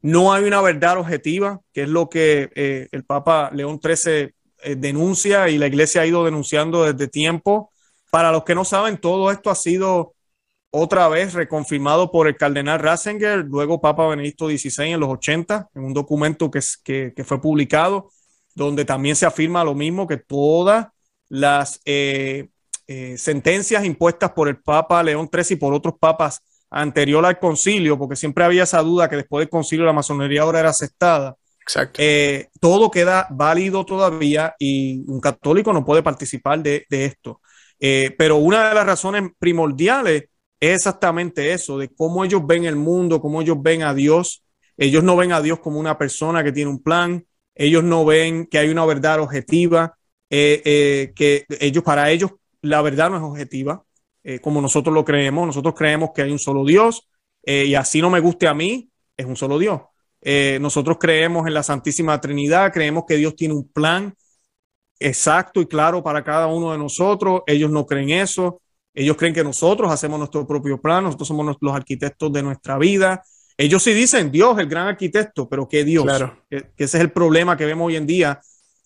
No 0.00 0.32
hay 0.32 0.44
una 0.44 0.62
verdad 0.62 0.98
objetiva, 0.98 1.60
que 1.72 1.82
es 1.82 1.88
lo 1.88 2.08
que 2.08 2.88
el 2.90 3.04
Papa 3.04 3.50
León 3.52 3.78
XIII 3.82 4.32
denuncia 4.76 5.50
y 5.50 5.58
la 5.58 5.66
Iglesia 5.66 6.02
ha 6.02 6.06
ido 6.06 6.24
denunciando 6.24 6.90
desde 6.90 7.08
tiempo 7.08 7.70
para 8.10 8.32
los 8.32 8.44
que 8.44 8.54
no 8.54 8.64
saben, 8.64 8.98
todo 8.98 9.30
esto 9.30 9.50
ha 9.50 9.54
sido 9.54 10.14
otra 10.70 11.08
vez 11.08 11.34
reconfirmado 11.34 12.10
por 12.10 12.28
el 12.28 12.36
cardenal 12.36 12.78
Ratzinger, 12.78 13.44
luego 13.44 13.80
Papa 13.80 14.06
Benedicto 14.06 14.48
XVI 14.48 14.92
en 14.92 15.00
los 15.00 15.10
80, 15.10 15.70
en 15.74 15.84
un 15.84 15.92
documento 15.92 16.50
que, 16.50 16.60
que, 16.84 17.24
fue 17.24 17.40
publicado, 17.40 18.10
donde 18.54 18.84
también 18.84 19.16
se 19.16 19.26
afirma 19.26 19.64
lo 19.64 19.74
mismo, 19.74 20.06
que 20.06 20.16
todas 20.16 20.88
las 21.28 21.80
eh, 21.84 22.48
eh, 22.86 23.16
sentencias 23.18 23.84
impuestas 23.84 24.30
por 24.30 24.48
el 24.48 24.58
Papa 24.58 25.02
León 25.02 25.28
XIII 25.32 25.56
y 25.56 25.58
por 25.58 25.74
otros 25.74 25.94
papas 25.98 26.40
anterior 26.70 27.24
al 27.26 27.38
concilio, 27.40 27.98
porque 27.98 28.16
siempre 28.16 28.44
había 28.44 28.62
esa 28.62 28.80
duda 28.80 29.08
que 29.08 29.16
después 29.16 29.42
del 29.42 29.50
concilio 29.50 29.84
la 29.84 29.92
masonería 29.92 30.42
ahora 30.42 30.60
era 30.60 30.70
aceptada. 30.70 31.36
Exacto. 31.62 32.00
Eh, 32.00 32.48
todo 32.60 32.90
queda 32.90 33.26
válido 33.30 33.84
todavía 33.84 34.54
y 34.58 35.04
un 35.08 35.20
católico 35.20 35.72
no 35.72 35.84
puede 35.84 36.02
participar 36.02 36.60
de, 36.62 36.86
de 36.88 37.06
esto. 37.06 37.40
Eh, 37.80 38.14
pero 38.18 38.36
una 38.36 38.68
de 38.68 38.74
las 38.74 38.86
razones 38.86 39.30
primordiales 39.38 40.24
es 40.60 40.76
exactamente 40.76 41.52
eso, 41.52 41.78
de 41.78 41.88
cómo 41.88 42.22
ellos 42.24 42.46
ven 42.46 42.66
el 42.66 42.76
mundo, 42.76 43.20
cómo 43.20 43.40
ellos 43.40 43.56
ven 43.60 43.82
a 43.82 43.94
Dios. 43.94 44.44
Ellos 44.76 45.02
no 45.02 45.16
ven 45.16 45.32
a 45.32 45.40
Dios 45.40 45.60
como 45.60 45.80
una 45.80 45.96
persona 45.96 46.44
que 46.44 46.52
tiene 46.52 46.70
un 46.70 46.82
plan, 46.82 47.26
ellos 47.54 47.82
no 47.82 48.04
ven 48.04 48.46
que 48.46 48.58
hay 48.58 48.68
una 48.68 48.84
verdad 48.86 49.20
objetiva, 49.20 49.96
eh, 50.28 50.62
eh, 50.64 51.12
que 51.14 51.44
ellos, 51.60 51.82
para 51.82 52.10
ellos, 52.10 52.32
la 52.62 52.80
verdad 52.82 53.10
no 53.10 53.16
es 53.16 53.22
objetiva, 53.22 53.84
como 54.42 54.60
nosotros 54.60 54.94
lo 54.94 55.04
creemos. 55.04 55.46
Nosotros 55.46 55.74
creemos 55.74 56.10
que 56.14 56.22
hay 56.22 56.30
un 56.30 56.38
solo 56.38 56.64
Dios 56.64 57.08
y 57.42 57.74
así 57.74 58.02
no 58.02 58.10
me 58.10 58.20
guste 58.20 58.46
a 58.46 58.54
mí, 58.54 58.90
es 59.16 59.24
un 59.24 59.34
solo 59.34 59.58
Dios. 59.58 59.80
nosotros 60.60 60.98
creemos 61.00 61.46
en 61.46 61.54
la 61.54 61.62
Santísima 61.62 62.20
Trinidad, 62.20 62.70
creemos 62.72 63.04
que 63.08 63.16
Dios 63.16 63.34
tiene 63.34 63.54
un 63.54 63.68
plan 63.68 64.14
exacto 65.00 65.60
y 65.60 65.66
claro 65.66 66.02
para 66.02 66.22
cada 66.22 66.46
uno 66.46 66.72
de 66.72 66.78
nosotros. 66.78 67.42
Ellos 67.46 67.70
no 67.70 67.86
creen 67.86 68.10
eso. 68.10 68.60
Ellos 68.94 69.16
creen 69.16 69.34
que 69.34 69.44
nosotros 69.44 69.90
hacemos 69.90 70.18
nuestro 70.18 70.46
propio 70.46 70.80
plan, 70.80 71.04
nosotros 71.04 71.28
somos 71.28 71.56
los 71.60 71.74
arquitectos 71.74 72.32
de 72.32 72.42
nuestra 72.42 72.76
vida. 72.76 73.22
Ellos 73.56 73.82
sí 73.82 73.92
dicen 73.92 74.30
Dios, 74.30 74.58
el 74.58 74.66
gran 74.66 74.88
arquitecto, 74.88 75.48
pero 75.48 75.68
¿qué 75.68 75.84
Dios? 75.84 76.04
Claro. 76.04 76.44
Que, 76.48 76.64
ese 76.76 76.96
es 76.98 77.02
el 77.02 77.12
problema 77.12 77.56
que 77.56 77.66
vemos 77.66 77.86
hoy 77.86 77.96
en 77.96 78.06
día. 78.06 78.40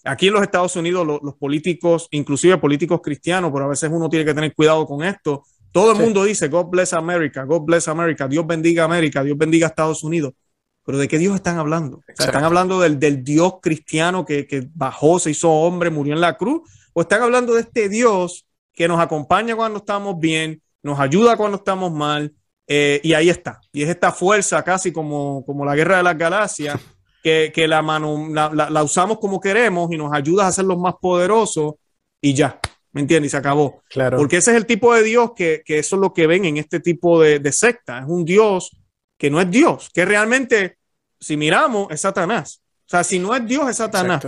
Aquí 0.05 0.27
en 0.27 0.35
los 0.35 0.43
Estados 0.43 0.77
Unidos, 0.77 1.07
los, 1.07 1.35
políticos, 1.37 2.09
inclusive 2.11 2.59
políticos 2.59 3.01
cristianos, 3.03 3.51
pero 3.53 3.65
a 3.65 3.69
veces 3.69 3.91
uno 3.91 4.09
tiene 4.09 4.25
que 4.25 4.35
tener 4.35 4.53
cuidado 4.55 4.85
con 4.85 5.03
esto. 5.03 5.45
Todo 5.73 5.93
el 5.93 5.99
mundo 5.99 6.25
dice 6.25 6.49
God 6.49 6.67
bless 6.67 6.93
America, 6.93 7.45
God 7.45 7.63
bless 7.63 7.89
America, 7.89 8.29
Dios 8.29 8.47
bendiga 8.47 8.85
América, 8.85 9.25
Dios 9.25 9.39
bendiga 9.39 9.69
Estados 9.69 10.05
Unidos. 10.05 10.35
Pero 10.85 10.99
¿de 10.99 11.09
qué 11.09 11.19
Dios 11.19 11.35
están 11.35 11.59
hablando? 11.59 12.01
¿Están 12.07 12.45
hablando 12.45 12.81
del, 12.81 13.25
Dios 13.25 13.55
cristiano 13.63 14.25
que, 14.25 14.69
bajó, 14.75 15.19
se 15.19 15.31
hizo 15.31 15.51
hombre, 15.51 15.91
murió 15.91 16.15
en 16.15 16.21
la 16.21 16.37
cruz? 16.37 16.69
¿O 16.93 17.01
están 17.01 17.23
hablando 17.23 17.55
de 17.55 17.63
este 17.63 17.89
Dios 17.89 18.47
que 18.73 18.87
nos 18.87 19.01
acompaña 19.01 19.57
cuando 19.57 19.79
estamos 19.79 20.19
bien, 20.19 20.61
nos 20.83 21.01
ayuda 21.01 21.37
cuando 21.37 21.57
estamos 21.57 21.91
mal? 21.91 22.35
Eh, 22.67 23.01
y 23.03 23.15
ahí 23.15 23.31
está. 23.31 23.61
Y 23.73 23.83
es 23.83 23.89
esta 23.89 24.13
fuerza 24.13 24.63
casi 24.63 24.93
como, 24.93 25.45
como 25.45 25.65
la 25.65 25.75
guerra 25.75 25.99
de 25.99 26.03
las 26.03 26.19
galaxias, 26.19 26.79
que, 27.23 27.67
la, 27.67 27.81
mano, 27.81 28.29
la, 28.31 28.83
usamos 28.83 29.19
como 29.19 29.41
queremos 29.41 29.91
y 29.91 29.97
nos 29.97 30.13
ayuda 30.13 30.45
a 30.45 30.49
hacerlos 30.49 30.79
más 30.79 30.95
poderosos 31.01 31.75
y 32.21 32.35
ya. 32.35 32.61
¿Me 32.93 33.01
entiendes? 33.01 33.31
Y 33.31 33.33
se 33.33 33.37
acabó. 33.39 33.83
Claro. 33.89 34.19
Porque 34.19 34.37
ese 34.37 34.51
es 34.53 34.57
el 34.57 34.67
tipo 34.67 34.95
de 34.95 35.03
Dios 35.03 35.33
que, 35.35 35.63
eso 35.67 35.97
es 35.97 36.01
lo 36.01 36.13
que 36.13 36.27
ven 36.27 36.45
en 36.45 36.59
este 36.59 36.79
tipo 36.79 37.21
de, 37.21 37.39
de 37.39 37.51
secta. 37.53 38.01
Es 38.01 38.05
un 38.07 38.25
Dios 38.25 38.71
que 39.17 39.31
no 39.31 39.41
es 39.41 39.51
Dios, 39.51 39.91
que 39.93 40.05
realmente, 40.05 40.79
si 41.21 41.37
miramos, 41.37 41.89
es 41.91 42.01
Satanás. 42.01 42.63
O 42.87 42.91
sea, 42.91 43.05
si 43.05 43.19
no 43.19 43.35
es 43.35 43.47
Dios, 43.47 43.69
es 43.69 43.77
Satanás. 43.77 44.25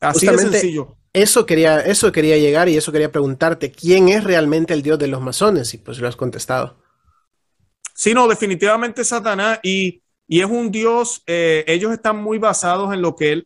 Así 0.00 0.26
de 0.26 0.38
sencillo. 0.38 0.96
Eso 1.12 1.46
quería, 1.46 1.80
eso 1.80 2.12
quería 2.12 2.36
llegar 2.36 2.68
y 2.68 2.76
eso 2.76 2.92
quería 2.92 3.10
preguntarte, 3.10 3.72
¿quién 3.72 4.08
es 4.10 4.22
realmente 4.22 4.74
el 4.74 4.82
Dios 4.82 4.98
de 4.98 5.06
los 5.06 5.22
masones? 5.22 5.72
Y 5.72 5.78
pues 5.78 5.98
lo 5.98 6.08
has 6.08 6.16
contestado. 6.16 6.76
Sí, 7.94 8.12
no, 8.12 8.28
definitivamente 8.28 9.02
Satanás 9.02 9.58
y, 9.62 10.02
es 10.28 10.44
un 10.44 10.70
Dios, 10.70 11.22
eh, 11.26 11.64
ellos 11.66 11.92
están 11.92 12.22
muy 12.22 12.36
basados 12.36 12.92
en 12.92 13.00
lo 13.00 13.16
que 13.16 13.32
es 13.32 13.42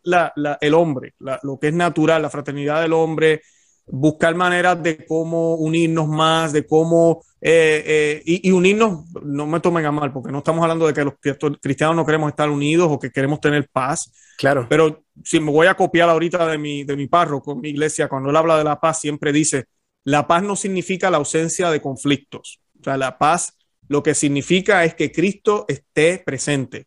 el 0.60 0.74
hombre, 0.74 1.14
lo 1.18 1.58
que 1.60 1.68
es 1.68 1.74
natural, 1.74 2.22
la 2.22 2.30
fraternidad 2.30 2.82
del 2.82 2.92
hombre, 2.92 3.42
buscar 3.90 4.34
maneras 4.34 4.82
de 4.82 5.04
cómo 5.06 5.54
unirnos 5.56 6.08
más, 6.08 6.52
de 6.52 6.66
cómo 6.66 7.22
eh, 7.40 7.82
eh, 7.86 8.22
y, 8.24 8.50
unirnos, 8.50 9.04
no 9.22 9.46
me 9.46 9.60
tomen 9.60 9.86
a 9.86 9.92
mal, 9.92 10.12
porque 10.12 10.32
no 10.32 10.38
estamos 10.38 10.62
hablando 10.62 10.86
de 10.86 10.94
que 10.94 11.04
los 11.04 11.14
cristianos 11.60 11.96
no 11.96 12.06
queremos 12.06 12.28
estar 12.28 12.48
unidos 12.50 12.88
o 12.90 12.98
que 12.98 13.10
queremos 13.10 13.40
tener 13.40 13.68
paz. 13.70 14.12
Claro. 14.38 14.66
Pero 14.68 15.04
si 15.24 15.40
me 15.40 15.50
voy 15.50 15.66
a 15.66 15.74
copiar 15.74 16.08
ahorita 16.08 16.46
de 16.46 16.58
mi, 16.58 16.84
de 16.84 16.96
mi 16.96 17.06
párroco, 17.06 17.56
mi 17.56 17.70
iglesia, 17.70 18.08
cuando 18.08 18.30
él 18.30 18.36
habla 18.36 18.58
de 18.58 18.64
la 18.64 18.80
paz, 18.80 19.00
siempre 19.00 19.32
dice 19.32 19.66
la 20.04 20.26
paz 20.26 20.42
no 20.42 20.56
significa 20.56 21.10
la 21.10 21.18
ausencia 21.18 21.70
de 21.70 21.80
conflictos. 21.80 22.60
O 22.80 22.84
sea, 22.84 22.96
la 22.96 23.18
paz 23.18 23.56
lo 23.88 24.02
que 24.02 24.14
significa 24.14 24.84
es 24.84 24.94
que 24.94 25.12
Cristo 25.12 25.64
esté 25.68 26.22
presente, 26.24 26.86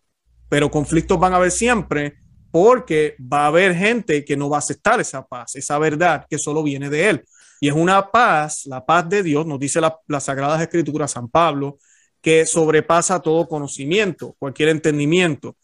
pero 0.49 0.71
conflictos 0.71 1.19
van 1.19 1.33
a 1.33 1.37
haber 1.37 1.51
siempre 1.51 2.22
porque 2.53 3.15
va 3.19 3.45
a 3.45 3.47
haber 3.47 3.73
gente 3.73 4.23
que 4.23 4.37
no 4.37 4.47
va 4.47 4.57
a 4.57 4.59
aceptar 4.59 5.01
esa 5.01 5.25
paz, 5.25 5.55
esa 5.55 5.79
verdad 5.79 6.27
que 6.29 6.37
solo 6.37 6.61
viene 6.61 6.87
de 6.87 7.09
Él. 7.09 7.25
Y 7.59 7.67
es 7.67 7.73
una 7.73 8.11
paz, 8.11 8.67
la 8.67 8.85
paz 8.85 9.09
de 9.09 9.23
Dios, 9.23 9.47
nos 9.47 9.59
dice 9.59 9.81
la, 9.81 9.97
las 10.05 10.25
Sagradas 10.25 10.61
Escrituras, 10.61 11.09
San 11.09 11.29
Pablo, 11.29 11.79
que 12.21 12.45
sobrepasa 12.45 13.19
todo 13.21 13.47
conocimiento, 13.47 14.35
cualquier 14.37 14.69
entendimiento. 14.69 15.55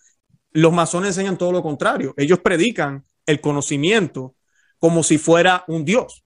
Los 0.52 0.74
masones 0.74 1.10
enseñan 1.10 1.38
todo 1.38 1.52
lo 1.52 1.62
contrario. 1.62 2.16
Ellos 2.18 2.40
predican 2.40 3.04
el 3.28 3.40
conocimiento 3.40 4.34
como 4.80 5.04
si 5.04 5.20
fuera 5.20 5.66
un 5.68 5.86
Dios. 5.86 6.26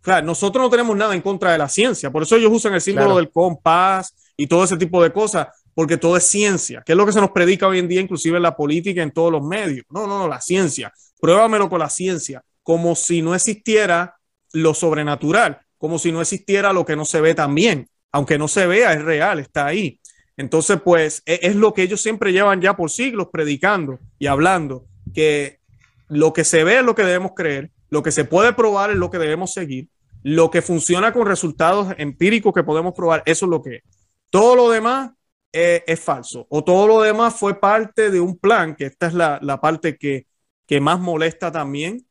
Claro, 0.00 0.24
nosotros 0.24 0.64
no 0.64 0.70
tenemos 0.70 0.96
nada 0.96 1.14
en 1.14 1.20
contra 1.20 1.52
de 1.52 1.58
la 1.58 1.68
ciencia, 1.68 2.10
por 2.10 2.22
eso 2.22 2.34
ellos 2.34 2.50
usan 2.50 2.72
el 2.72 2.80
símbolo 2.80 3.16
del 3.16 3.30
compás 3.30 4.14
y 4.38 4.46
todo 4.46 4.64
ese 4.64 4.78
tipo 4.78 5.02
de 5.02 5.12
cosas, 5.12 5.48
porque 5.78 5.96
todo 5.96 6.16
es 6.16 6.24
ciencia, 6.24 6.82
que 6.84 6.90
es 6.90 6.98
lo 6.98 7.06
que 7.06 7.12
se 7.12 7.20
nos 7.20 7.30
predica 7.30 7.68
hoy 7.68 7.78
en 7.78 7.86
día, 7.86 8.00
inclusive 8.00 8.36
en 8.36 8.42
la 8.42 8.56
política, 8.56 9.00
en 9.00 9.12
todos 9.12 9.30
los 9.30 9.44
medios. 9.44 9.86
No, 9.90 10.08
no, 10.08 10.18
no, 10.18 10.26
la 10.26 10.40
ciencia. 10.40 10.92
Pruébamelo 11.20 11.68
con 11.68 11.78
la 11.78 11.88
ciencia, 11.88 12.42
como 12.64 12.96
si 12.96 13.22
no 13.22 13.32
existiera 13.32 14.16
lo 14.54 14.74
sobrenatural, 14.74 15.60
como 15.76 16.00
si 16.00 16.10
no 16.10 16.20
existiera 16.20 16.72
lo 16.72 16.84
que 16.84 16.96
no 16.96 17.04
se 17.04 17.20
ve 17.20 17.32
también. 17.32 17.88
Aunque 18.10 18.38
no 18.38 18.48
se 18.48 18.66
vea, 18.66 18.92
es 18.92 19.04
real, 19.04 19.38
está 19.38 19.66
ahí. 19.66 20.00
Entonces, 20.36 20.80
pues 20.82 21.22
es, 21.24 21.38
es 21.42 21.54
lo 21.54 21.72
que 21.72 21.84
ellos 21.84 22.00
siempre 22.00 22.32
llevan 22.32 22.60
ya 22.60 22.74
por 22.76 22.90
siglos 22.90 23.28
predicando 23.32 24.00
y 24.18 24.26
hablando, 24.26 24.84
que 25.14 25.60
lo 26.08 26.32
que 26.32 26.42
se 26.42 26.64
ve 26.64 26.78
es 26.78 26.84
lo 26.84 26.96
que 26.96 27.04
debemos 27.04 27.34
creer, 27.36 27.70
lo 27.88 28.02
que 28.02 28.10
se 28.10 28.24
puede 28.24 28.52
probar 28.52 28.90
es 28.90 28.96
lo 28.96 29.12
que 29.12 29.18
debemos 29.18 29.52
seguir, 29.52 29.86
lo 30.24 30.50
que 30.50 30.60
funciona 30.60 31.12
con 31.12 31.24
resultados 31.24 31.94
empíricos 31.98 32.52
que 32.52 32.64
podemos 32.64 32.94
probar, 32.94 33.22
eso 33.26 33.46
es 33.46 33.50
lo 33.50 33.62
que 33.62 33.76
es. 33.76 33.82
Todo 34.28 34.56
lo 34.56 34.70
demás 34.70 35.12
es, 35.52 36.00
falso 36.00 36.46
o 36.50 36.62
todo 36.62 36.86
lo 36.86 37.00
demás 37.00 37.34
fue 37.34 37.58
parte 37.58 38.10
de 38.10 38.20
un 38.20 38.38
plan, 38.38 38.76
que 38.76 38.86
esta 38.86 39.06
es 39.06 39.14
la, 39.14 39.38
la 39.42 39.60
parte 39.60 39.96
que, 39.96 40.26
que 40.66 40.80
más 40.80 41.00
molesta 41.00 41.50
también, 41.50 42.06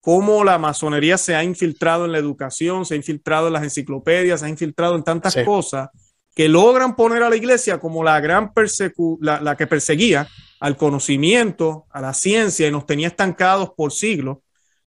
cómo 0.00 0.44
la 0.44 0.58
masonería 0.58 1.16
se 1.16 1.34
ha 1.34 1.44
infiltrado 1.44 2.04
en 2.04 2.12
la 2.12 2.18
educación, 2.18 2.84
se 2.84 2.94
ha 2.94 2.96
infiltrado 2.96 3.46
en 3.46 3.54
las 3.54 3.62
enciclopedias, 3.62 4.40
se 4.40 4.46
ha 4.46 4.48
infiltrado 4.48 4.96
en 4.96 5.04
tantas 5.04 5.32
sí. 5.32 5.44
cosas 5.44 5.88
que 6.34 6.48
logran 6.48 6.96
poner 6.96 7.22
a 7.22 7.30
la 7.30 7.36
iglesia 7.36 7.78
como 7.78 8.02
la 8.02 8.18
gran 8.20 8.52
persecu 8.52 9.18
la, 9.20 9.40
la, 9.40 9.56
que 9.56 9.66
perseguía 9.66 10.26
al 10.60 10.76
conocimiento, 10.76 11.86
a 11.90 12.00
la 12.00 12.14
ciencia 12.14 12.66
y 12.66 12.70
nos 12.70 12.86
tenía 12.86 13.08
estancados 13.08 13.70
por 13.76 13.92
siglos. 13.92 14.38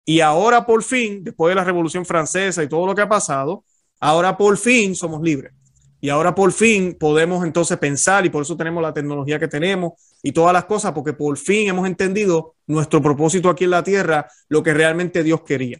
Y 0.04 0.20
ahora 0.20 0.66
por 0.66 0.82
fin, 0.82 1.24
después 1.24 1.50
de 1.50 1.56
la 1.56 1.64
Revolución 1.64 2.04
Francesa 2.04 2.62
y 2.62 2.68
todo 2.68 2.86
lo 2.86 2.94
que 2.94 3.02
ha 3.02 3.08
pasado, 3.08 3.64
ahora 4.00 4.36
por 4.36 4.56
fin 4.56 4.94
somos 4.94 5.22
libres. 5.22 5.52
Y 6.00 6.10
ahora 6.10 6.34
por 6.34 6.52
fin 6.52 6.96
podemos 6.98 7.44
entonces 7.44 7.76
pensar 7.78 8.26
y 8.26 8.30
por 8.30 8.42
eso 8.42 8.56
tenemos 8.56 8.82
la 8.82 8.92
tecnología 8.92 9.38
que 9.38 9.48
tenemos 9.48 9.94
y 10.22 10.32
todas 10.32 10.52
las 10.52 10.66
cosas, 10.66 10.92
porque 10.92 11.12
por 11.12 11.36
fin 11.38 11.68
hemos 11.68 11.86
entendido 11.86 12.54
nuestro 12.66 13.00
propósito 13.00 13.48
aquí 13.48 13.64
en 13.64 13.70
la 13.70 13.82
tierra, 13.82 14.28
lo 14.48 14.62
que 14.62 14.74
realmente 14.74 15.22
Dios 15.22 15.42
quería. 15.42 15.78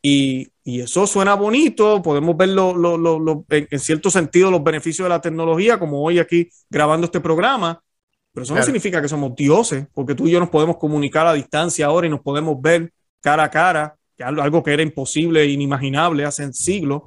Y, 0.00 0.48
y 0.62 0.82
eso 0.82 1.06
suena 1.06 1.34
bonito, 1.34 2.00
podemos 2.00 2.36
ver 2.36 2.50
lo, 2.50 2.76
lo, 2.76 2.96
lo, 2.96 3.44
en, 3.48 3.78
cierto 3.80 4.08
sentido 4.08 4.50
los 4.50 4.62
beneficios 4.62 5.04
de 5.06 5.08
la 5.08 5.20
tecnología, 5.20 5.78
como 5.78 6.02
hoy 6.02 6.20
aquí 6.20 6.48
grabando 6.70 7.06
este 7.06 7.20
programa, 7.20 7.82
pero 8.32 8.44
eso 8.44 8.52
claro. 8.52 8.62
no 8.62 8.66
significa 8.66 9.02
que 9.02 9.08
somos 9.08 9.34
dioses, 9.34 9.86
porque 9.92 10.14
tú 10.14 10.28
y 10.28 10.30
yo 10.30 10.38
nos 10.38 10.50
podemos 10.50 10.76
comunicar 10.76 11.26
a 11.26 11.32
distancia 11.32 11.86
ahora 11.86 12.06
y 12.06 12.10
nos 12.10 12.20
podemos 12.20 12.60
ver 12.60 12.92
cara 13.20 13.44
a 13.44 13.50
cara, 13.50 13.96
que 14.16 14.22
algo 14.22 14.62
que 14.62 14.72
era 14.72 14.82
imposible 14.82 15.42
e 15.42 15.46
inimaginable 15.46 16.24
hace 16.24 16.52
siglos 16.52 17.02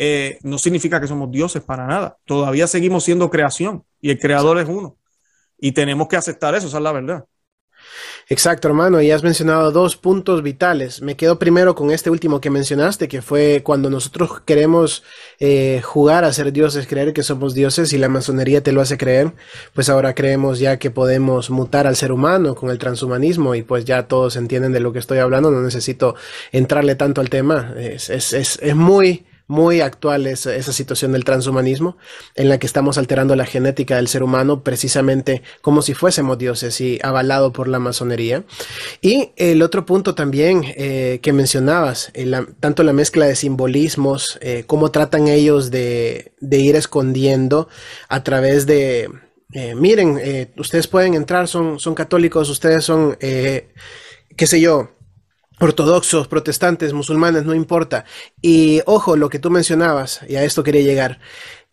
eh, 0.00 0.38
no 0.42 0.58
significa 0.58 1.00
que 1.00 1.08
somos 1.08 1.30
dioses 1.30 1.60
para 1.60 1.84
nada. 1.86 2.16
Todavía 2.24 2.68
seguimos 2.68 3.02
siendo 3.02 3.28
creación 3.30 3.84
y 4.00 4.10
el 4.10 4.18
creador 4.20 4.58
es 4.58 4.68
uno. 4.68 4.96
Y 5.58 5.72
tenemos 5.72 6.06
que 6.06 6.16
aceptar 6.16 6.54
eso, 6.54 6.68
esa 6.68 6.76
es 6.76 6.82
la 6.84 6.92
verdad. 6.92 7.24
Exacto, 8.28 8.68
hermano, 8.68 9.00
y 9.00 9.10
has 9.10 9.24
mencionado 9.24 9.72
dos 9.72 9.96
puntos 9.96 10.42
vitales. 10.42 11.02
Me 11.02 11.16
quedo 11.16 11.38
primero 11.38 11.74
con 11.74 11.90
este 11.90 12.10
último 12.10 12.40
que 12.40 12.50
mencionaste, 12.50 13.08
que 13.08 13.22
fue 13.22 13.62
cuando 13.64 13.90
nosotros 13.90 14.40
queremos 14.44 15.02
eh, 15.40 15.80
jugar 15.82 16.24
a 16.24 16.32
ser 16.32 16.52
dioses, 16.52 16.86
creer 16.86 17.12
que 17.12 17.22
somos 17.22 17.54
dioses 17.54 17.92
y 17.92 17.98
la 17.98 18.08
masonería 18.08 18.62
te 18.62 18.72
lo 18.72 18.82
hace 18.82 18.98
creer, 18.98 19.32
pues 19.72 19.88
ahora 19.88 20.14
creemos 20.14 20.60
ya 20.60 20.78
que 20.78 20.90
podemos 20.90 21.50
mutar 21.50 21.86
al 21.86 21.96
ser 21.96 22.12
humano 22.12 22.54
con 22.54 22.70
el 22.70 22.78
transhumanismo 22.78 23.54
y 23.54 23.62
pues 23.62 23.84
ya 23.84 24.06
todos 24.06 24.36
entienden 24.36 24.72
de 24.72 24.80
lo 24.80 24.92
que 24.92 24.98
estoy 25.00 25.18
hablando, 25.18 25.50
no 25.50 25.62
necesito 25.62 26.14
entrarle 26.52 26.94
tanto 26.94 27.20
al 27.20 27.30
tema. 27.30 27.74
Es, 27.78 28.10
es, 28.10 28.32
es, 28.32 28.58
es 28.62 28.76
muy 28.76 29.24
muy 29.48 29.80
actual 29.80 30.26
esa, 30.26 30.54
esa, 30.54 30.72
situación 30.72 31.12
del 31.12 31.24
transhumanismo, 31.24 31.96
en 32.34 32.50
la 32.50 32.58
que 32.58 32.66
estamos 32.66 32.98
alterando 32.98 33.34
la 33.34 33.46
genética 33.46 33.96
del 33.96 34.06
ser 34.06 34.22
humano 34.22 34.62
precisamente 34.62 35.42
como 35.62 35.82
si 35.82 35.94
fuésemos 35.94 36.38
dioses 36.38 36.80
y 36.80 37.00
avalado 37.02 37.52
por 37.52 37.66
la 37.66 37.78
masonería. 37.78 38.44
Y 39.00 39.30
el 39.36 39.62
otro 39.62 39.86
punto 39.86 40.14
también 40.14 40.62
eh, 40.76 41.18
que 41.22 41.32
mencionabas, 41.32 42.10
eh, 42.14 42.30
tanto 42.60 42.82
la 42.82 42.92
mezcla 42.92 43.26
de 43.26 43.36
simbolismos, 43.36 44.38
eh, 44.42 44.64
cómo 44.66 44.90
tratan 44.90 45.28
ellos 45.28 45.70
de, 45.70 46.32
de, 46.40 46.58
ir 46.58 46.76
escondiendo 46.76 47.68
a 48.10 48.22
través 48.22 48.66
de, 48.66 49.08
eh, 49.54 49.74
miren, 49.74 50.20
ustedes 50.58 50.86
pueden 50.86 51.14
entrar, 51.14 51.48
son, 51.48 51.80
son 51.80 51.94
católicos, 51.94 52.50
ustedes 52.50 52.84
son, 52.84 53.16
qué 53.18 53.66
sé 54.46 54.60
yo, 54.60 54.90
ortodoxos, 55.60 56.28
protestantes, 56.28 56.92
musulmanes, 56.92 57.44
no 57.44 57.54
importa. 57.54 58.04
Y 58.40 58.80
ojo, 58.86 59.16
lo 59.16 59.28
que 59.28 59.38
tú 59.38 59.50
mencionabas, 59.50 60.20
y 60.28 60.36
a 60.36 60.44
esto 60.44 60.62
quería 60.62 60.82
llegar, 60.82 61.20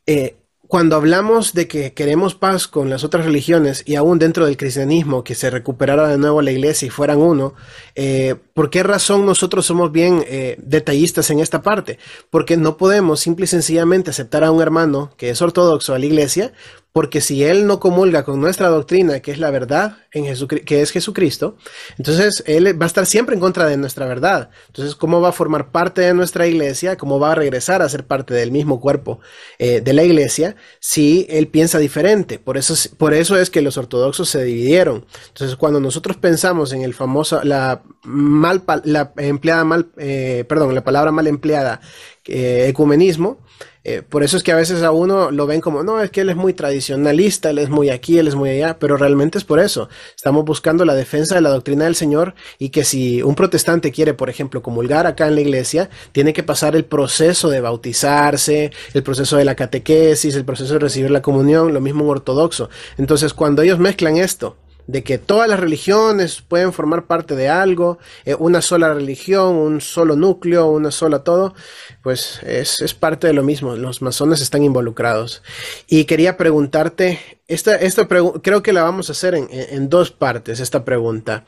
eh, 0.05 0.37
cuando 0.67 0.95
hablamos 0.95 1.53
de 1.53 1.67
que 1.67 1.93
queremos 1.93 2.35
paz 2.35 2.67
con 2.67 2.89
las 2.89 3.03
otras 3.03 3.25
religiones 3.25 3.83
y 3.85 3.95
aún 3.95 4.19
dentro 4.19 4.45
del 4.45 4.57
cristianismo, 4.57 5.23
que 5.23 5.35
se 5.35 5.49
recuperara 5.49 6.07
de 6.07 6.17
nuevo 6.17 6.41
la 6.41 6.51
iglesia 6.51 6.87
y 6.87 6.89
fueran 6.89 7.19
uno, 7.19 7.53
eh, 7.93 8.35
¿por 8.55 8.69
qué 8.69 8.81
razón 8.81 9.25
nosotros 9.25 9.65
somos 9.65 9.91
bien 9.91 10.23
eh, 10.27 10.55
detallistas 10.59 11.29
en 11.29 11.41
esta 11.41 11.61
parte? 11.61 11.99
Porque 12.31 12.55
no 12.55 12.77
podemos 12.77 13.19
simple 13.19 13.43
y 13.43 13.47
sencillamente 13.47 14.09
aceptar 14.09 14.43
a 14.43 14.51
un 14.51 14.61
hermano 14.61 15.11
que 15.17 15.29
es 15.29 15.41
ortodoxo 15.41 15.93
a 15.93 15.99
la 15.99 16.05
iglesia 16.05 16.53
porque 16.95 17.19
si 17.19 17.43
él 17.43 17.67
no 17.67 17.81
comulga 17.81 18.23
con 18.23 18.39
nuestra 18.39 18.69
doctrina, 18.69 19.19
que 19.19 19.31
es 19.31 19.37
la 19.37 19.51
verdad, 19.51 19.97
en 20.13 20.33
que 20.63 20.81
es 20.81 20.91
Jesucristo, 20.91 21.57
entonces 21.97 22.41
él 22.47 22.81
va 22.81 22.85
a 22.85 22.87
estar 22.87 23.05
siempre 23.05 23.35
en 23.35 23.41
contra 23.41 23.65
de 23.65 23.75
nuestra 23.75 24.05
verdad. 24.05 24.49
Entonces, 24.67 24.95
¿cómo 24.95 25.19
va 25.19 25.27
a 25.27 25.33
formar 25.33 25.71
parte 25.71 25.99
de 25.99 26.13
nuestra 26.13 26.47
iglesia? 26.47 26.95
¿Cómo 26.95 27.19
va 27.19 27.33
a 27.33 27.35
regresar 27.35 27.81
a 27.81 27.89
ser 27.89 28.07
parte 28.07 28.33
del 28.33 28.53
mismo 28.53 28.79
cuerpo 28.79 29.19
eh, 29.59 29.81
de 29.81 29.91
la 29.91 30.05
iglesia 30.05 30.55
si 30.79 31.27
él 31.29 31.49
piensa 31.49 31.79
diferente? 31.79 32.39
Por 32.39 32.55
eso, 32.55 32.75
por 32.95 33.13
eso 33.13 33.35
es 33.35 33.49
que 33.49 33.61
los 33.61 33.75
ortodoxos 33.75 34.29
se 34.29 34.45
dividieron. 34.45 35.05
Entonces, 35.27 35.57
cuando 35.57 35.81
nosotros 35.81 36.15
pensamos 36.15 36.71
en 36.71 36.83
el 36.83 36.93
famoso, 36.93 37.43
la 37.43 37.83
mal, 38.05 38.63
empleada 39.17 39.63
mal, 39.63 39.87
eh, 39.97 40.45
perdón, 40.47 40.75
la 40.75 40.83
palabra 40.83 41.11
mal 41.11 41.27
empleada, 41.27 41.81
ecumenismo, 42.25 43.39
eh, 43.87 44.01
por 44.01 44.23
eso 44.23 44.35
es 44.35 44.41
que 44.41 44.51
a 44.51 44.55
veces 44.55 44.81
a 44.81 44.89
uno 44.89 45.29
lo 45.29 45.45
ven 45.45 45.61
como, 45.61 45.83
no, 45.83 46.01
es 46.01 46.09
que 46.09 46.21
él 46.21 46.31
es 46.31 46.35
muy 46.35 46.53
tradicionalista, 46.53 47.51
él 47.51 47.59
es 47.59 47.69
muy 47.69 47.91
aquí, 47.91 48.17
él 48.17 48.27
es 48.27 48.33
muy 48.33 48.49
allá, 48.49 48.79
pero 48.79 48.97
realmente 48.97 49.37
es 49.37 49.43
por 49.43 49.59
eso. 49.59 49.89
Estamos 50.15 50.43
buscando 50.43 50.85
la 50.85 50.95
defensa 50.95 51.35
de 51.35 51.41
la 51.41 51.51
doctrina 51.51 51.85
del 51.85 51.93
Señor 51.93 52.33
y 52.57 52.69
que 52.69 52.83
si 52.83 53.21
un 53.21 53.35
protestante 53.35 53.91
quiere, 53.91 54.15
por 54.15 54.31
ejemplo, 54.31 54.63
comulgar 54.63 55.05
acá 55.05 55.27
en 55.27 55.35
la 55.35 55.41
iglesia, 55.41 55.91
tiene 56.13 56.33
que 56.33 56.41
pasar 56.41 56.75
el 56.75 56.85
proceso 56.85 57.51
de 57.51 57.61
bautizarse, 57.61 58.71
el 58.95 59.03
proceso 59.03 59.37
de 59.37 59.45
la 59.45 59.53
catequesis, 59.53 60.35
el 60.35 60.45
proceso 60.45 60.73
de 60.73 60.79
recibir 60.79 61.11
la 61.11 61.21
comunión, 61.21 61.71
lo 61.71 61.79
mismo 61.79 62.05
un 62.05 62.09
ortodoxo. 62.09 62.71
Entonces, 62.97 63.35
cuando 63.35 63.61
ellos 63.61 63.77
mezclan 63.77 64.17
esto, 64.17 64.57
de 64.87 65.03
que 65.03 65.17
todas 65.17 65.49
las 65.49 65.59
religiones 65.59 66.41
pueden 66.41 66.73
formar 66.73 67.05
parte 67.05 67.35
de 67.35 67.49
algo, 67.49 67.97
eh, 68.25 68.35
una 68.37 68.61
sola 68.61 68.93
religión, 68.93 69.55
un 69.55 69.81
solo 69.81 70.15
núcleo, 70.15 70.67
una 70.67 70.91
sola 70.91 71.23
todo, 71.23 71.53
pues 72.03 72.39
es, 72.43 72.81
es, 72.81 72.93
parte 72.93 73.27
de 73.27 73.33
lo 73.33 73.43
mismo, 73.43 73.75
los 73.75 74.01
masones 74.01 74.41
están 74.41 74.63
involucrados. 74.63 75.41
Y 75.87 76.05
quería 76.05 76.37
preguntarte, 76.37 77.19
esta, 77.47 77.75
esta 77.75 78.07
creo 78.07 78.63
que 78.63 78.73
la 78.73 78.83
vamos 78.83 79.09
a 79.09 79.13
hacer 79.13 79.35
en, 79.35 79.47
en 79.51 79.89
dos 79.89 80.11
partes, 80.11 80.59
esta 80.59 80.85
pregunta. 80.85 81.45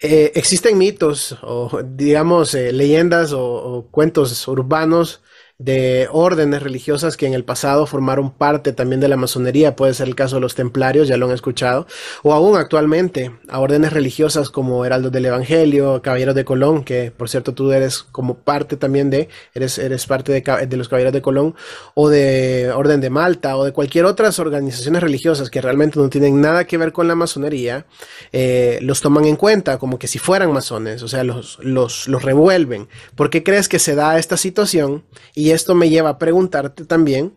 Eh, 0.00 0.32
¿Existen 0.36 0.78
mitos 0.78 1.36
o 1.42 1.82
digamos 1.82 2.54
eh, 2.54 2.72
leyendas 2.72 3.32
o, 3.32 3.88
cuentos 3.90 4.46
urbanos 4.46 5.22
de 5.58 6.08
órdenes 6.12 6.62
religiosas 6.62 7.16
que 7.16 7.26
en 7.26 7.34
el 7.34 7.44
pasado 7.44 7.84
formaron 7.86 8.30
parte 8.30 8.72
también 8.72 9.00
de 9.00 9.08
la 9.08 9.16
masonería, 9.16 9.74
puede 9.74 9.92
ser 9.92 10.06
el 10.06 10.14
caso 10.14 10.36
de 10.36 10.40
los 10.40 10.54
templarios, 10.54 11.08
ya 11.08 11.16
lo 11.16 11.26
han 11.26 11.32
escuchado, 11.32 11.88
o 12.22 12.32
aún 12.32 12.56
actualmente 12.56 13.32
a 13.48 13.58
órdenes 13.58 13.92
religiosas 13.92 14.50
como 14.50 14.84
Heraldos 14.84 15.10
del 15.10 15.26
Evangelio, 15.26 16.00
Caballeros 16.00 16.36
de 16.36 16.44
Colón, 16.44 16.84
que 16.84 17.10
por 17.10 17.28
cierto 17.28 17.54
tú 17.54 17.72
eres 17.72 18.04
como 18.04 18.34
parte 18.34 18.76
también 18.76 19.10
de, 19.10 19.28
eres, 19.52 19.78
eres 19.78 20.06
parte 20.06 20.30
de, 20.30 20.66
de 20.66 20.76
los 20.76 20.88
Caballeros 20.88 21.12
de 21.12 21.22
Colón, 21.22 21.56
o 21.94 22.08
de 22.08 22.70
Orden 22.72 23.00
de 23.00 23.10
Malta, 23.10 23.56
o 23.56 23.64
de 23.64 23.72
cualquier 23.72 24.04
otras 24.04 24.38
organizaciones 24.38 25.02
religiosas 25.02 25.50
que 25.50 25.60
realmente 25.60 25.98
no 25.98 26.08
tienen 26.08 26.40
nada 26.40 26.66
que 26.68 26.78
ver 26.78 26.92
con 26.92 27.08
la 27.08 27.16
masonería, 27.16 27.84
eh, 28.30 28.78
los 28.80 29.00
toman 29.00 29.24
en 29.24 29.34
cuenta 29.34 29.78
como 29.78 29.98
que 29.98 30.06
si 30.06 30.20
fueran 30.20 30.52
masones, 30.52 31.02
o 31.02 31.08
sea, 31.08 31.24
los, 31.24 31.58
los, 31.62 32.06
los 32.06 32.22
revuelven. 32.22 32.88
¿Por 33.16 33.28
qué 33.28 33.42
crees 33.42 33.68
que 33.68 33.80
se 33.80 33.96
da 33.96 34.18
esta 34.20 34.36
situación? 34.36 35.02
Y 35.34 35.47
esto 35.50 35.74
me 35.74 35.90
lleva 35.90 36.10
a 36.10 36.18
preguntarte 36.18 36.84
también 36.84 37.32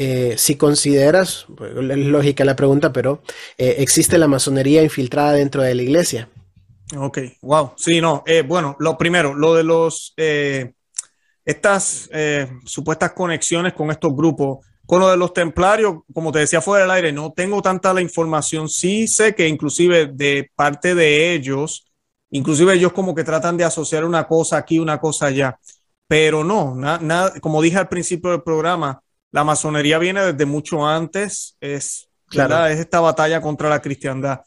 eh, 0.00 0.36
si 0.38 0.54
consideras, 0.54 1.46
pues, 1.56 1.72
es 1.72 1.98
lógica 1.98 2.44
la 2.44 2.54
pregunta, 2.54 2.92
pero 2.92 3.20
eh, 3.58 3.76
¿existe 3.78 4.16
la 4.16 4.28
masonería 4.28 4.80
infiltrada 4.84 5.32
dentro 5.32 5.62
de 5.62 5.74
la 5.74 5.82
iglesia? 5.82 6.28
Ok, 6.96 7.18
wow. 7.42 7.72
Sí, 7.76 8.00
no. 8.00 8.22
Eh, 8.24 8.42
bueno, 8.42 8.76
lo 8.78 8.96
primero, 8.96 9.34
lo 9.34 9.56
de 9.56 9.64
los 9.64 10.14
estas 11.44 12.10
supuestas 12.64 13.12
conexiones 13.12 13.72
con 13.72 13.90
estos 13.90 14.14
grupos. 14.14 14.64
Con 14.86 15.00
lo 15.00 15.10
de 15.10 15.16
los 15.16 15.34
templarios, 15.34 15.96
como 16.14 16.30
te 16.32 16.38
decía 16.38 16.62
fuera 16.62 16.84
del 16.84 16.90
aire, 16.92 17.12
no 17.12 17.32
tengo 17.32 17.60
tanta 17.60 17.92
la 17.92 18.00
información. 18.00 18.68
Sí 18.68 19.08
sé 19.08 19.34
que 19.34 19.48
inclusive 19.48 20.06
de 20.06 20.50
parte 20.54 20.94
de 20.94 21.34
ellos, 21.34 21.90
inclusive 22.30 22.74
ellos 22.74 22.92
como 22.92 23.14
que 23.14 23.24
tratan 23.24 23.56
de 23.56 23.64
asociar 23.64 24.04
una 24.04 24.26
cosa 24.26 24.58
aquí, 24.58 24.78
una 24.78 24.98
cosa 24.98 25.26
allá. 25.26 25.58
Pero 26.08 26.42
no, 26.42 26.74
nada, 26.74 27.38
como 27.40 27.60
dije 27.60 27.76
al 27.76 27.88
principio 27.88 28.30
del 28.30 28.42
programa, 28.42 29.02
la 29.30 29.44
masonería 29.44 29.98
viene 29.98 30.22
desde 30.22 30.46
mucho 30.46 30.86
antes, 30.86 31.56
es, 31.60 32.08
claro. 32.26 32.66
es 32.66 32.80
esta 32.80 33.00
batalla 33.00 33.42
contra 33.42 33.68
la 33.68 33.82
cristiandad. 33.82 34.40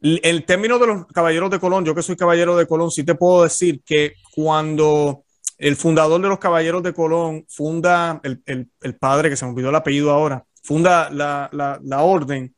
El, 0.00 0.44
término 0.46 0.78
de 0.78 0.86
los 0.86 1.06
caballeros 1.06 1.50
de 1.50 1.60
Colón, 1.60 1.84
yo 1.84 1.94
que 1.94 2.02
soy 2.02 2.16
caballero 2.16 2.56
de 2.56 2.66
Colón, 2.66 2.90
sí 2.90 3.04
te 3.04 3.14
puedo 3.14 3.44
decir 3.44 3.82
que 3.84 4.14
cuando 4.34 5.24
el 5.58 5.76
fundador 5.76 6.20
de 6.20 6.28
los 6.28 6.38
caballeros 6.38 6.82
de 6.82 6.92
Colón 6.92 7.44
funda, 7.48 8.20
el, 8.24 8.42
el, 8.46 8.96
padre, 8.96 9.30
que 9.30 9.36
se 9.36 9.44
me 9.44 9.52
olvidó 9.52 9.68
el 9.68 9.76
apellido 9.76 10.10
ahora, 10.10 10.44
funda 10.64 11.08
la, 11.10 11.48
la, 11.52 11.78
la 11.84 12.02
orden, 12.02 12.56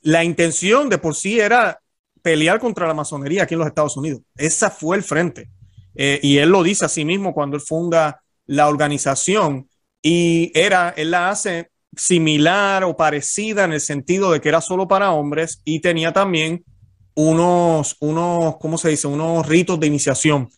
la 0.00 0.24
intención 0.24 0.88
de 0.88 0.98
por 0.98 1.14
sí 1.14 1.38
era 1.38 1.80
pelear 2.22 2.58
contra 2.58 2.88
la 2.88 2.94
masonería 2.94 3.44
aquí 3.44 3.54
en 3.54 3.60
los 3.60 3.68
Estados 3.68 3.96
Unidos. 3.96 4.22
Esa 4.36 4.70
fue 4.70 4.96
el 4.96 5.02
frente. 5.02 5.50
Eh, 6.02 6.18
y 6.22 6.38
él 6.38 6.48
lo 6.48 6.62
dice 6.62 6.86
a 6.86 6.88
sí 6.88 7.04
mismo 7.04 7.34
cuando 7.34 7.56
él 7.56 7.62
funda 7.62 8.22
la 8.46 8.68
organización 8.68 9.68
y 10.00 10.50
era, 10.54 10.94
él 10.96 11.10
la 11.10 11.28
hace 11.28 11.72
similar 11.94 12.84
o 12.84 12.96
parecida 12.96 13.64
en 13.64 13.74
el 13.74 13.82
sentido 13.82 14.32
de 14.32 14.40
que 14.40 14.48
era 14.48 14.62
solo 14.62 14.88
para 14.88 15.12
hombres 15.12 15.60
y 15.62 15.80
tenía 15.80 16.14
también 16.14 16.64
unos, 17.14 17.98
unos, 18.00 18.56
¿cómo 18.56 18.78
se 18.78 18.88
dice? 18.88 19.08
Unos 19.08 19.46
ritos 19.46 19.78
de 19.78 19.88
iniciación 19.88 20.48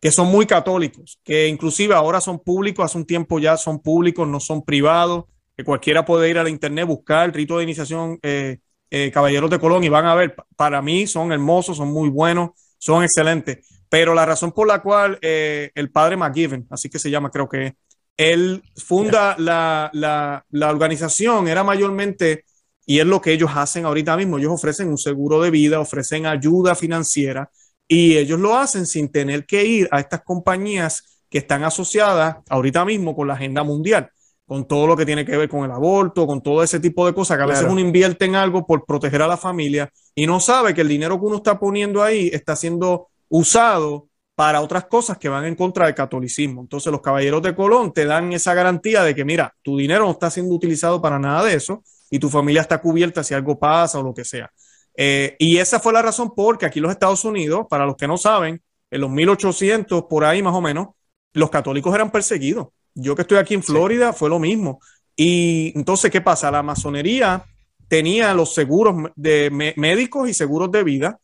que 0.00 0.12
son 0.12 0.28
muy 0.28 0.46
católicos, 0.46 1.18
que 1.24 1.48
inclusive 1.48 1.92
ahora 1.92 2.20
son 2.20 2.38
públicos, 2.38 2.84
hace 2.84 2.98
un 2.98 3.04
tiempo 3.04 3.40
ya 3.40 3.56
son 3.56 3.80
públicos, 3.80 4.28
no 4.28 4.38
son 4.38 4.62
privados, 4.62 5.24
que 5.56 5.64
cualquiera 5.64 6.04
puede 6.04 6.30
ir 6.30 6.38
a 6.38 6.44
la 6.44 6.50
internet, 6.50 6.86
buscar 6.86 7.26
el 7.26 7.32
rito 7.34 7.58
de 7.58 7.64
iniciación 7.64 8.20
eh, 8.22 8.58
eh, 8.90 9.10
Caballeros 9.10 9.50
de 9.50 9.58
Colón 9.58 9.82
y 9.82 9.88
van 9.88 10.06
a 10.06 10.14
ver, 10.14 10.36
para 10.54 10.80
mí 10.82 11.08
son 11.08 11.32
hermosos, 11.32 11.78
son 11.78 11.92
muy 11.92 12.10
buenos, 12.10 12.50
son 12.78 13.02
excelentes. 13.02 13.73
Pero 13.94 14.12
la 14.12 14.26
razón 14.26 14.50
por 14.50 14.66
la 14.66 14.82
cual 14.82 15.20
eh, 15.22 15.70
el 15.72 15.88
padre 15.92 16.16
McGiven, 16.16 16.66
así 16.68 16.90
que 16.90 16.98
se 16.98 17.12
llama, 17.12 17.30
creo 17.30 17.48
que 17.48 17.76
él 18.16 18.60
funda 18.74 19.36
la, 19.38 19.88
la, 19.92 20.44
la, 20.50 20.70
organización, 20.70 21.46
era 21.46 21.62
mayormente, 21.62 22.44
y 22.84 22.98
es 22.98 23.06
lo 23.06 23.20
que 23.20 23.30
ellos 23.30 23.52
hacen 23.54 23.84
ahorita 23.84 24.16
mismo, 24.16 24.36
ellos 24.36 24.50
ofrecen 24.50 24.88
un 24.88 24.98
seguro 24.98 25.40
de 25.40 25.52
vida, 25.52 25.78
ofrecen 25.78 26.26
ayuda 26.26 26.74
financiera, 26.74 27.52
y 27.86 28.16
ellos 28.16 28.40
lo 28.40 28.56
hacen 28.56 28.84
sin 28.84 29.12
tener 29.12 29.46
que 29.46 29.64
ir 29.64 29.88
a 29.92 30.00
estas 30.00 30.24
compañías 30.24 31.22
que 31.30 31.38
están 31.38 31.62
asociadas 31.62 32.38
ahorita 32.48 32.84
mismo 32.84 33.14
con 33.14 33.28
la 33.28 33.34
agenda 33.34 33.62
mundial, 33.62 34.10
con 34.44 34.66
todo 34.66 34.88
lo 34.88 34.96
que 34.96 35.06
tiene 35.06 35.24
que 35.24 35.36
ver 35.36 35.48
con 35.48 35.64
el 35.64 35.70
aborto, 35.70 36.26
con 36.26 36.42
todo 36.42 36.64
ese 36.64 36.80
tipo 36.80 37.06
de 37.06 37.14
cosas, 37.14 37.36
que 37.36 37.44
a 37.44 37.46
veces 37.46 37.66
uno 37.70 37.78
invierte 37.78 38.24
en 38.24 38.34
algo 38.34 38.66
por 38.66 38.86
proteger 38.86 39.22
a 39.22 39.28
la 39.28 39.36
familia 39.36 39.88
y 40.16 40.26
no 40.26 40.40
sabe 40.40 40.74
que 40.74 40.80
el 40.80 40.88
dinero 40.88 41.20
que 41.20 41.26
uno 41.26 41.36
está 41.36 41.60
poniendo 41.60 42.02
ahí 42.02 42.28
está 42.32 42.56
siendo 42.56 43.10
usado 43.36 44.08
para 44.36 44.60
otras 44.60 44.84
cosas 44.86 45.18
que 45.18 45.28
van 45.28 45.44
en 45.44 45.56
contra 45.56 45.86
del 45.86 45.94
catolicismo. 45.94 46.60
Entonces 46.60 46.92
los 46.92 47.00
caballeros 47.00 47.42
de 47.42 47.54
Colón 47.54 47.92
te 47.92 48.04
dan 48.04 48.32
esa 48.32 48.54
garantía 48.54 49.02
de 49.02 49.12
que, 49.12 49.24
mira, 49.24 49.52
tu 49.62 49.76
dinero 49.76 50.04
no 50.04 50.12
está 50.12 50.30
siendo 50.30 50.54
utilizado 50.54 51.02
para 51.02 51.18
nada 51.18 51.42
de 51.42 51.54
eso 51.54 51.82
y 52.10 52.20
tu 52.20 52.30
familia 52.30 52.62
está 52.62 52.80
cubierta 52.80 53.24
si 53.24 53.34
algo 53.34 53.58
pasa 53.58 53.98
o 53.98 54.04
lo 54.04 54.14
que 54.14 54.24
sea. 54.24 54.52
Eh, 54.96 55.34
y 55.40 55.56
esa 55.56 55.80
fue 55.80 55.92
la 55.92 56.00
razón 56.00 56.32
porque 56.34 56.64
aquí 56.64 56.78
en 56.78 56.84
los 56.84 56.92
Estados 56.92 57.24
Unidos, 57.24 57.66
para 57.68 57.86
los 57.86 57.96
que 57.96 58.06
no 58.06 58.16
saben, 58.16 58.62
en 58.88 59.00
los 59.00 59.10
1800, 59.10 60.04
por 60.08 60.24
ahí 60.24 60.40
más 60.40 60.54
o 60.54 60.60
menos, 60.60 60.88
los 61.32 61.50
católicos 61.50 61.92
eran 61.92 62.12
perseguidos. 62.12 62.68
Yo 62.94 63.16
que 63.16 63.22
estoy 63.22 63.38
aquí 63.38 63.54
en 63.54 63.64
Florida 63.64 64.12
fue 64.12 64.28
lo 64.28 64.38
mismo. 64.38 64.78
Y 65.16 65.72
entonces, 65.76 66.08
¿qué 66.12 66.20
pasa? 66.20 66.52
La 66.52 66.62
masonería 66.62 67.44
tenía 67.88 68.32
los 68.32 68.54
seguros 68.54 69.10
de 69.16 69.50
médicos 69.76 70.28
y 70.28 70.34
seguros 70.34 70.70
de 70.70 70.84
vida 70.84 71.18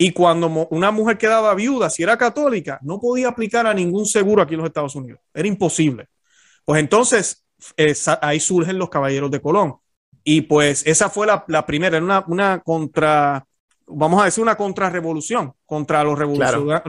y 0.00 0.12
cuando 0.12 0.68
una 0.70 0.92
mujer 0.92 1.18
quedaba 1.18 1.52
viuda, 1.54 1.90
si 1.90 2.04
era 2.04 2.16
católica, 2.16 2.78
no 2.82 3.00
podía 3.00 3.28
aplicar 3.28 3.66
a 3.66 3.74
ningún 3.74 4.06
seguro 4.06 4.40
aquí 4.40 4.54
en 4.54 4.60
los 4.60 4.68
Estados 4.68 4.94
Unidos. 4.94 5.20
Era 5.34 5.48
imposible. 5.48 6.06
Pues 6.64 6.80
entonces, 6.80 7.44
ahí 8.22 8.38
surgen 8.38 8.78
los 8.78 8.90
caballeros 8.90 9.28
de 9.32 9.40
Colón. 9.40 9.74
Y 10.22 10.42
pues 10.42 10.86
esa 10.86 11.10
fue 11.10 11.26
la, 11.26 11.66
primera, 11.66 11.96
era 11.96 12.04
una, 12.04 12.24
una, 12.28 12.60
contra, 12.60 13.44
vamos 13.88 14.22
a 14.22 14.26
decir, 14.26 14.40
una 14.40 14.56
contrarrevolución 14.56 15.52
contra 15.66 16.04
los, 16.04 16.16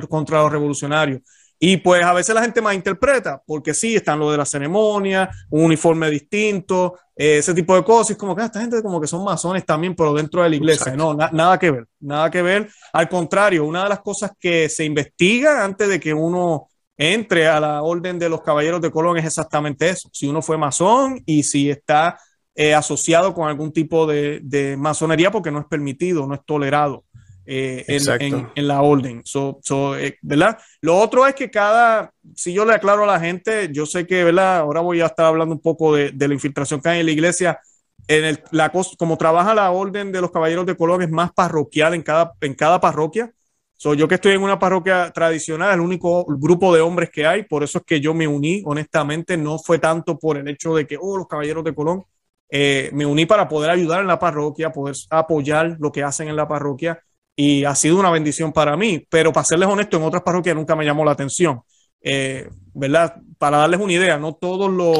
contra 0.07 0.43
los 0.43 0.51
revolucionarios. 0.51 1.21
Y 1.61 1.77
pues 1.77 2.03
a 2.03 2.13
veces 2.13 2.33
la 2.33 2.41
gente 2.41 2.61
más 2.61 2.73
interpreta, 2.73 3.43
porque 3.45 3.73
sí, 3.73 3.95
están 3.95 4.17
lo 4.17 4.31
de 4.31 4.37
la 4.37 4.45
ceremonia, 4.45 5.29
un 5.49 5.65
uniforme 5.65 6.09
distinto, 6.09 6.97
eh, 7.17 7.39
ese 7.39 7.53
tipo 7.53 7.75
de 7.75 7.83
cosas. 7.83 8.11
Es 8.11 8.17
como 8.17 8.33
que 8.33 8.43
ah, 8.43 8.45
esta 8.45 8.61
gente 8.61 8.81
como 8.81 9.01
que 9.01 9.07
son 9.07 9.25
masones 9.25 9.65
también, 9.65 9.93
pero 9.93 10.13
dentro 10.13 10.41
de 10.41 10.49
la 10.49 10.55
iglesia. 10.55 10.95
No, 10.95 11.13
nada 11.13 11.59
que 11.59 11.69
ver, 11.69 11.85
nada 11.99 12.31
que 12.31 12.41
ver. 12.41 12.69
Al 12.93 13.09
contrario, 13.09 13.65
una 13.65 13.83
de 13.83 13.89
las 13.89 13.99
cosas 13.99 14.31
que 14.39 14.69
se 14.69 14.85
investiga 14.85 15.65
antes 15.65 15.89
de 15.89 15.99
que 15.99 16.13
uno 16.13 16.69
entre 16.97 17.47
a 17.47 17.59
la 17.59 17.81
orden 17.81 18.17
de 18.19 18.29
los 18.29 18.41
caballeros 18.41 18.79
de 18.79 18.91
Colón 18.91 19.17
es 19.17 19.25
exactamente 19.25 19.89
eso. 19.89 20.09
Si 20.13 20.27
uno 20.27 20.41
fue 20.41 20.57
masón 20.57 21.21
y 21.25 21.43
si 21.43 21.69
está 21.69 22.17
eh, 22.55 22.73
asociado 22.73 23.33
con 23.33 23.47
algún 23.47 23.71
tipo 23.71 24.05
de, 24.07 24.39
de 24.43 24.77
masonería, 24.77 25.31
porque 25.31 25.51
no 25.51 25.59
es 25.59 25.65
permitido, 25.65 26.25
no 26.25 26.35
es 26.35 26.41
tolerado. 26.45 27.03
Eh, 27.51 27.83
en, 27.87 28.67
la 28.67 28.83
orden. 28.83 29.23
Eh, 29.97 30.17
¿verdad? 30.21 30.59
Lo 30.81 30.97
otro 30.97 31.25
es 31.25 31.33
que 31.33 31.49
cada, 31.49 32.13
si 32.35 32.53
yo 32.53 32.63
le 32.63 32.73
aclaro 32.73 33.05
a 33.05 33.07
la 33.07 33.19
gente, 33.19 33.69
yo 33.71 33.87
sé 33.87 34.05
que, 34.05 34.23
¿verdad? 34.23 34.59
Ahora 34.59 34.81
voy 34.81 35.01
a 35.01 35.07
estar 35.07 35.25
hablando 35.25 35.55
un 35.55 35.61
poco 35.61 35.95
de, 35.95 36.13
la 36.15 36.33
infiltración 36.35 36.79
que 36.79 36.89
hay 36.89 36.99
en 36.99 37.07
la 37.07 37.11
iglesia. 37.11 37.59
En 38.07 38.23
el, 38.23 38.43
la, 38.51 38.71
como 38.99 39.17
trabaja 39.17 39.55
la 39.55 39.71
orden 39.71 40.11
de 40.11 40.21
los 40.21 40.29
caballeros 40.29 40.67
de 40.67 40.77
Colón, 40.77 41.01
es 41.01 41.09
más 41.09 41.31
parroquial 41.33 41.95
en 41.95 42.03
cada, 42.03 42.33
en 42.39 42.53
cada 42.53 42.79
parroquia. 42.79 43.31
soy 43.77 43.97
yo 43.97 44.07
que 44.07 44.15
estoy 44.15 44.33
en 44.33 44.43
una 44.43 44.59
parroquia 44.59 45.09
tradicional, 45.11 45.73
el 45.73 45.79
único 45.79 46.25
grupo 46.25 46.71
de 46.75 46.81
hombres 46.81 47.09
que 47.09 47.25
hay, 47.25 47.45
por 47.45 47.63
eso 47.63 47.79
es 47.79 47.83
que 47.83 47.99
yo 47.99 48.13
me 48.13 48.27
uní, 48.27 48.61
honestamente, 48.63 49.37
no 49.37 49.57
fue 49.57 49.79
tanto 49.79 50.19
por 50.19 50.37
el 50.37 50.47
hecho 50.49 50.75
de 50.75 50.85
que, 50.85 50.97
oh, 51.01 51.17
los 51.17 51.27
caballeros 51.27 51.63
de 51.63 51.73
Colón, 51.73 52.03
eh, 52.51 52.91
me 52.93 53.07
uní 53.07 53.25
para 53.25 53.47
poder 53.47 53.71
ayudar 53.71 54.01
en 54.01 54.07
la 54.07 54.19
parroquia, 54.19 54.71
poder 54.71 54.95
apoyar 55.09 55.77
lo 55.79 55.91
que 55.91 56.03
hacen 56.03 56.27
en 56.27 56.35
la 56.35 56.47
parroquia 56.47 57.01
y 57.41 57.63
ha 57.63 57.73
sido 57.73 57.97
una 57.97 58.11
bendición 58.11 58.51
para 58.51 58.75
mí, 58.75 59.07
pero 59.09 59.31
para 59.31 59.45
serles 59.45 59.69
honesto, 59.69 59.95
en 59.95 60.03
otras 60.03 60.23
parroquias 60.23 60.53
nunca 60.57 60.75
me 60.75 60.83
llamó 60.83 61.05
la 61.05 61.11
atención, 61.11 61.61
eh, 62.01 62.49
¿verdad? 62.73 63.15
Para 63.37 63.59
darles 63.59 63.79
una 63.79 63.93
idea, 63.93 64.17
no 64.17 64.35
todos 64.35 64.69
los, 64.69 64.99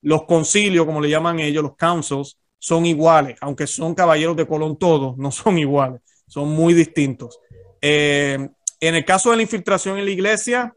los 0.00 0.22
concilios, 0.22 0.86
como 0.86 1.00
le 1.00 1.10
llaman 1.10 1.40
ellos, 1.40 1.64
los 1.64 1.74
councils, 1.74 2.38
son 2.60 2.86
iguales, 2.86 3.36
aunque 3.40 3.66
son 3.66 3.96
caballeros 3.96 4.36
de 4.36 4.46
Colón 4.46 4.78
todos, 4.78 5.18
no 5.18 5.32
son 5.32 5.58
iguales, 5.58 6.00
son 6.28 6.50
muy 6.50 6.74
distintos. 6.74 7.40
Eh, 7.82 8.38
en 8.78 8.94
el 8.94 9.04
caso 9.04 9.32
de 9.32 9.38
la 9.38 9.42
infiltración 9.42 9.98
en 9.98 10.04
la 10.04 10.12
iglesia, 10.12 10.72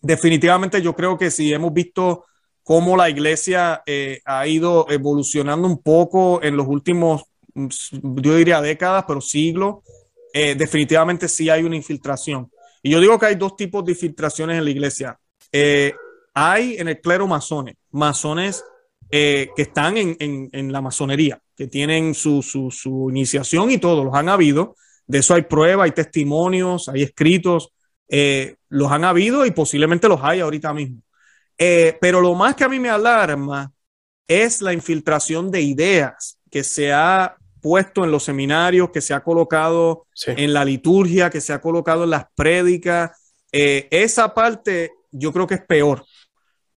definitivamente 0.00 0.80
yo 0.80 0.94
creo 0.94 1.18
que 1.18 1.32
si 1.32 1.52
hemos 1.52 1.72
visto 1.72 2.26
cómo 2.62 2.96
la 2.96 3.10
iglesia 3.10 3.82
eh, 3.86 4.20
ha 4.24 4.46
ido 4.46 4.86
evolucionando 4.88 5.66
un 5.66 5.82
poco 5.82 6.40
en 6.44 6.56
los 6.56 6.68
últimos, 6.68 7.24
yo 7.56 8.36
diría 8.36 8.60
décadas, 8.60 9.04
pero 9.08 9.20
siglos, 9.20 9.78
eh, 10.40 10.54
definitivamente 10.54 11.26
sí 11.26 11.50
hay 11.50 11.64
una 11.64 11.74
infiltración. 11.74 12.48
Y 12.80 12.90
yo 12.90 13.00
digo 13.00 13.18
que 13.18 13.26
hay 13.26 13.34
dos 13.34 13.56
tipos 13.56 13.84
de 13.84 13.90
infiltraciones 13.90 14.56
en 14.56 14.64
la 14.64 14.70
iglesia. 14.70 15.18
Eh, 15.50 15.92
hay 16.32 16.76
en 16.78 16.86
el 16.86 17.00
clero 17.00 17.26
masones, 17.26 17.74
masones 17.90 18.64
eh, 19.10 19.48
que 19.56 19.62
están 19.62 19.96
en, 19.96 20.72
la 20.72 20.80
masonería, 20.80 21.42
que 21.56 21.66
tienen 21.66 22.14
su, 22.14 23.08
iniciación 23.10 23.72
y 23.72 23.78
todo, 23.78 24.04
los 24.04 24.14
han 24.14 24.28
habido. 24.28 24.76
De 25.08 25.18
eso 25.18 25.34
hay 25.34 25.42
pruebas, 25.42 25.86
hay 25.86 25.90
testimonios, 25.90 26.88
hay 26.88 27.02
escritos, 27.02 27.72
los 28.68 28.92
han 28.92 29.02
habido 29.02 29.44
y 29.44 29.50
posiblemente 29.50 30.08
los 30.08 30.20
hay 30.22 30.38
ahorita 30.38 30.72
mismo. 30.72 31.02
Pero 31.56 32.20
lo 32.20 32.36
más 32.36 32.54
que 32.54 32.62
a 32.62 32.68
mí 32.68 32.78
me 32.78 32.90
alarma 32.90 33.72
es 34.28 34.62
la 34.62 34.72
infiltración 34.72 35.50
de 35.50 35.62
ideas 35.62 36.38
que 36.48 36.62
se 36.62 36.92
ha 36.92 37.34
puesto 37.68 38.02
en 38.02 38.10
los 38.10 38.24
seminarios, 38.24 38.88
que 38.90 39.02
se 39.02 39.12
ha 39.12 39.20
colocado 39.20 40.06
en 40.24 40.54
la 40.54 40.64
liturgia, 40.64 41.28
que 41.28 41.42
se 41.42 41.52
ha 41.52 41.60
colocado 41.60 42.04
en 42.04 42.10
las 42.10 42.24
prédicas. 42.34 43.10
Eh, 43.52 43.88
esa 43.90 44.32
parte 44.32 44.92
yo 45.10 45.34
creo 45.34 45.46
que 45.46 45.56
es 45.56 45.66
peor 45.66 46.02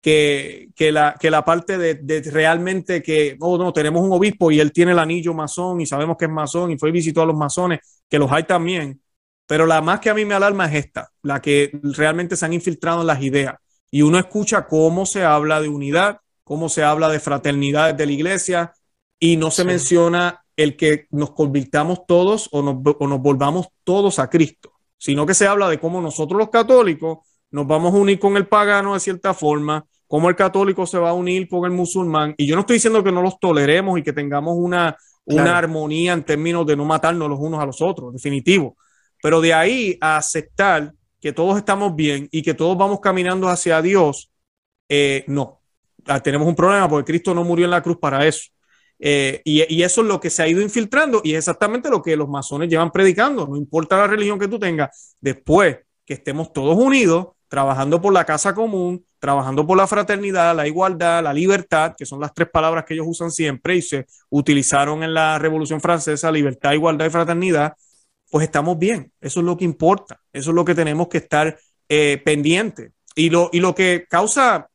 que, 0.02 0.90
la, 0.92 1.14
que 1.20 1.30
la 1.30 1.44
parte 1.44 1.78
de, 1.78 2.22
realmente 2.32 3.04
que, 3.04 3.36
oh, 3.38 3.56
no, 3.56 3.72
tenemos 3.72 4.02
un 4.02 4.12
obispo 4.12 4.50
y 4.50 4.58
él 4.58 4.72
tiene 4.72 4.90
el 4.90 4.98
anillo 4.98 5.32
masón 5.32 5.80
y 5.80 5.86
sabemos 5.86 6.16
que 6.16 6.24
es 6.24 6.30
masón 6.30 6.72
y 6.72 6.76
fue 6.78 6.88
y 6.88 6.92
visitó 6.92 7.22
a 7.22 7.26
los 7.26 7.36
masones, 7.36 8.02
que 8.08 8.18
los 8.18 8.32
hay 8.32 8.42
también. 8.42 9.00
Pero 9.46 9.66
la 9.66 9.80
más 9.80 10.00
que 10.00 10.10
a 10.10 10.14
mí 10.14 10.24
me 10.24 10.34
alarma 10.34 10.66
es 10.66 10.86
esta, 10.86 11.12
la 11.22 11.40
que 11.40 11.70
realmente 11.84 12.34
se 12.34 12.46
han 12.46 12.52
infiltrado 12.52 13.02
en 13.02 13.06
las 13.06 13.22
ideas. 13.22 13.54
Y 13.92 14.02
uno 14.02 14.18
escucha 14.18 14.66
cómo 14.66 15.06
se 15.06 15.22
habla 15.22 15.60
de 15.60 15.68
unidad, 15.68 16.18
cómo 16.42 16.68
se 16.68 16.82
habla 16.82 17.08
de 17.08 17.20
fraternidad 17.20 17.94
de 17.94 18.06
la 18.06 18.12
iglesia 18.12 18.72
y 19.20 19.36
no 19.36 19.50
se 19.50 19.64
menciona 19.64 20.42
el 20.56 20.76
que 20.76 21.06
nos 21.10 21.32
convirtamos 21.32 22.06
todos 22.06 22.48
o 22.52 22.62
nos, 22.62 22.76
o 22.98 23.06
nos 23.06 23.20
volvamos 23.20 23.68
todos 23.84 24.18
a 24.18 24.28
Cristo, 24.28 24.72
sino 24.98 25.26
que 25.26 25.34
se 25.34 25.46
habla 25.46 25.68
de 25.68 25.78
cómo 25.78 26.00
nosotros 26.00 26.38
los 26.38 26.50
católicos 26.50 27.18
nos 27.50 27.66
vamos 27.66 27.94
a 27.94 27.96
unir 27.96 28.18
con 28.18 28.36
el 28.36 28.46
pagano 28.46 28.94
de 28.94 29.00
cierta 29.00 29.34
forma, 29.34 29.84
cómo 30.06 30.28
el 30.28 30.36
católico 30.36 30.86
se 30.86 30.98
va 30.98 31.10
a 31.10 31.14
unir 31.14 31.48
con 31.48 31.64
el 31.64 31.70
musulmán. 31.70 32.34
Y 32.36 32.46
yo 32.46 32.54
no 32.54 32.60
estoy 32.60 32.74
diciendo 32.76 33.02
que 33.02 33.12
no 33.12 33.22
los 33.22 33.38
toleremos 33.38 33.98
y 33.98 34.02
que 34.02 34.12
tengamos 34.12 34.54
una, 34.56 34.96
una 35.24 35.56
armonía 35.56 36.12
en 36.12 36.24
términos 36.24 36.66
de 36.66 36.76
no 36.76 36.84
matarnos 36.84 37.28
los 37.28 37.38
unos 37.38 37.60
a 37.60 37.66
los 37.66 37.80
otros, 37.80 38.12
definitivo. 38.12 38.76
Pero 39.22 39.40
de 39.40 39.54
ahí 39.54 39.98
a 40.00 40.16
aceptar 40.16 40.92
que 41.20 41.32
todos 41.32 41.58
estamos 41.58 41.94
bien 41.94 42.28
y 42.30 42.42
que 42.42 42.54
todos 42.54 42.76
vamos 42.76 43.00
caminando 43.00 43.48
hacia 43.48 43.82
Dios, 43.82 44.30
eh, 44.88 45.24
no. 45.26 45.60
Ah, 46.06 46.20
tenemos 46.20 46.48
un 46.48 46.54
problema 46.54 46.88
porque 46.88 47.12
Cristo 47.12 47.34
no 47.34 47.44
murió 47.44 47.66
en 47.66 47.70
la 47.70 47.82
cruz 47.82 47.98
para 47.98 48.26
eso. 48.26 48.50
Eh, 49.02 49.40
y, 49.44 49.82
eso 49.82 50.02
es 50.02 50.06
lo 50.06 50.20
que 50.20 50.28
se 50.28 50.42
ha 50.42 50.48
ido 50.48 50.60
infiltrando 50.60 51.22
y 51.24 51.32
es 51.32 51.38
exactamente 51.38 51.88
lo 51.88 52.02
que 52.02 52.16
los 52.16 52.28
masones 52.28 52.68
llevan 52.68 52.90
predicando. 52.90 53.46
No 53.46 53.56
importa 53.56 53.96
la 53.96 54.06
religión 54.06 54.38
que 54.38 54.48
tú 54.48 54.58
tengas, 54.58 55.16
después 55.20 55.78
que 56.04 56.14
estemos 56.14 56.52
todos 56.52 56.76
unidos, 56.76 57.28
trabajando 57.48 58.00
por 58.00 58.12
la 58.12 58.24
casa 58.24 58.54
común, 58.54 59.04
trabajando 59.18 59.66
por 59.66 59.76
la 59.76 59.86
fraternidad, 59.86 60.54
la 60.54 60.68
igualdad, 60.68 61.22
la 61.22 61.32
libertad, 61.32 61.94
que 61.96 62.06
son 62.06 62.20
las 62.20 62.32
tres 62.32 62.48
palabras 62.48 62.84
que 62.84 62.94
ellos 62.94 63.06
usan 63.08 63.30
siempre 63.30 63.76
y 63.76 63.82
se 63.82 64.06
utilizaron 64.28 65.02
en 65.02 65.14
la 65.14 65.38
Revolución 65.38 65.80
Francesa, 65.80 66.30
libertad, 66.30 66.72
igualdad 66.72 67.06
y 67.06 67.10
fraternidad, 67.10 67.74
pues 68.30 68.44
estamos 68.44 68.78
bien. 68.78 69.12
Eso 69.20 69.40
es 69.40 69.46
lo 69.46 69.56
que 69.56 69.64
importa. 69.64 70.20
Eso 70.32 70.50
es 70.50 70.54
lo 70.54 70.64
que 70.64 70.74
tenemos 70.74 71.08
que 71.08 71.18
estar 71.18 71.58
eh, 71.88 72.22
pendientes. 72.24 72.92
Y 73.16 73.30
lo, 73.30 73.50
y 73.52 73.60
lo 73.60 73.74
que 73.74 74.06
causa, 74.08 74.68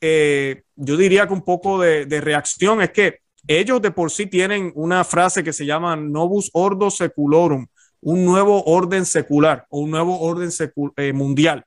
eh, 0.00 0.62
yo 0.76 0.96
diría 0.96 1.26
que 1.26 1.32
un 1.32 1.42
poco 1.42 1.80
de, 1.80 2.20
reacción 2.20 2.82
es 2.82 2.90
que 2.90 3.20
ellos 3.48 3.82
de 3.82 3.90
por 3.90 4.10
sí 4.10 4.26
tienen 4.26 4.72
una 4.74 5.02
frase 5.04 5.42
que 5.42 5.52
se 5.52 5.66
llama 5.66 5.96
Novus 5.96 6.50
Ordo 6.52 6.90
Seculorum, 6.90 7.66
un 8.00 8.24
nuevo 8.24 8.62
orden 8.64 9.04
secular 9.04 9.66
o 9.70 9.80
un 9.80 9.90
nuevo 9.90 10.20
orden 10.20 10.50
eh, 10.96 11.12
mundial. 11.12 11.64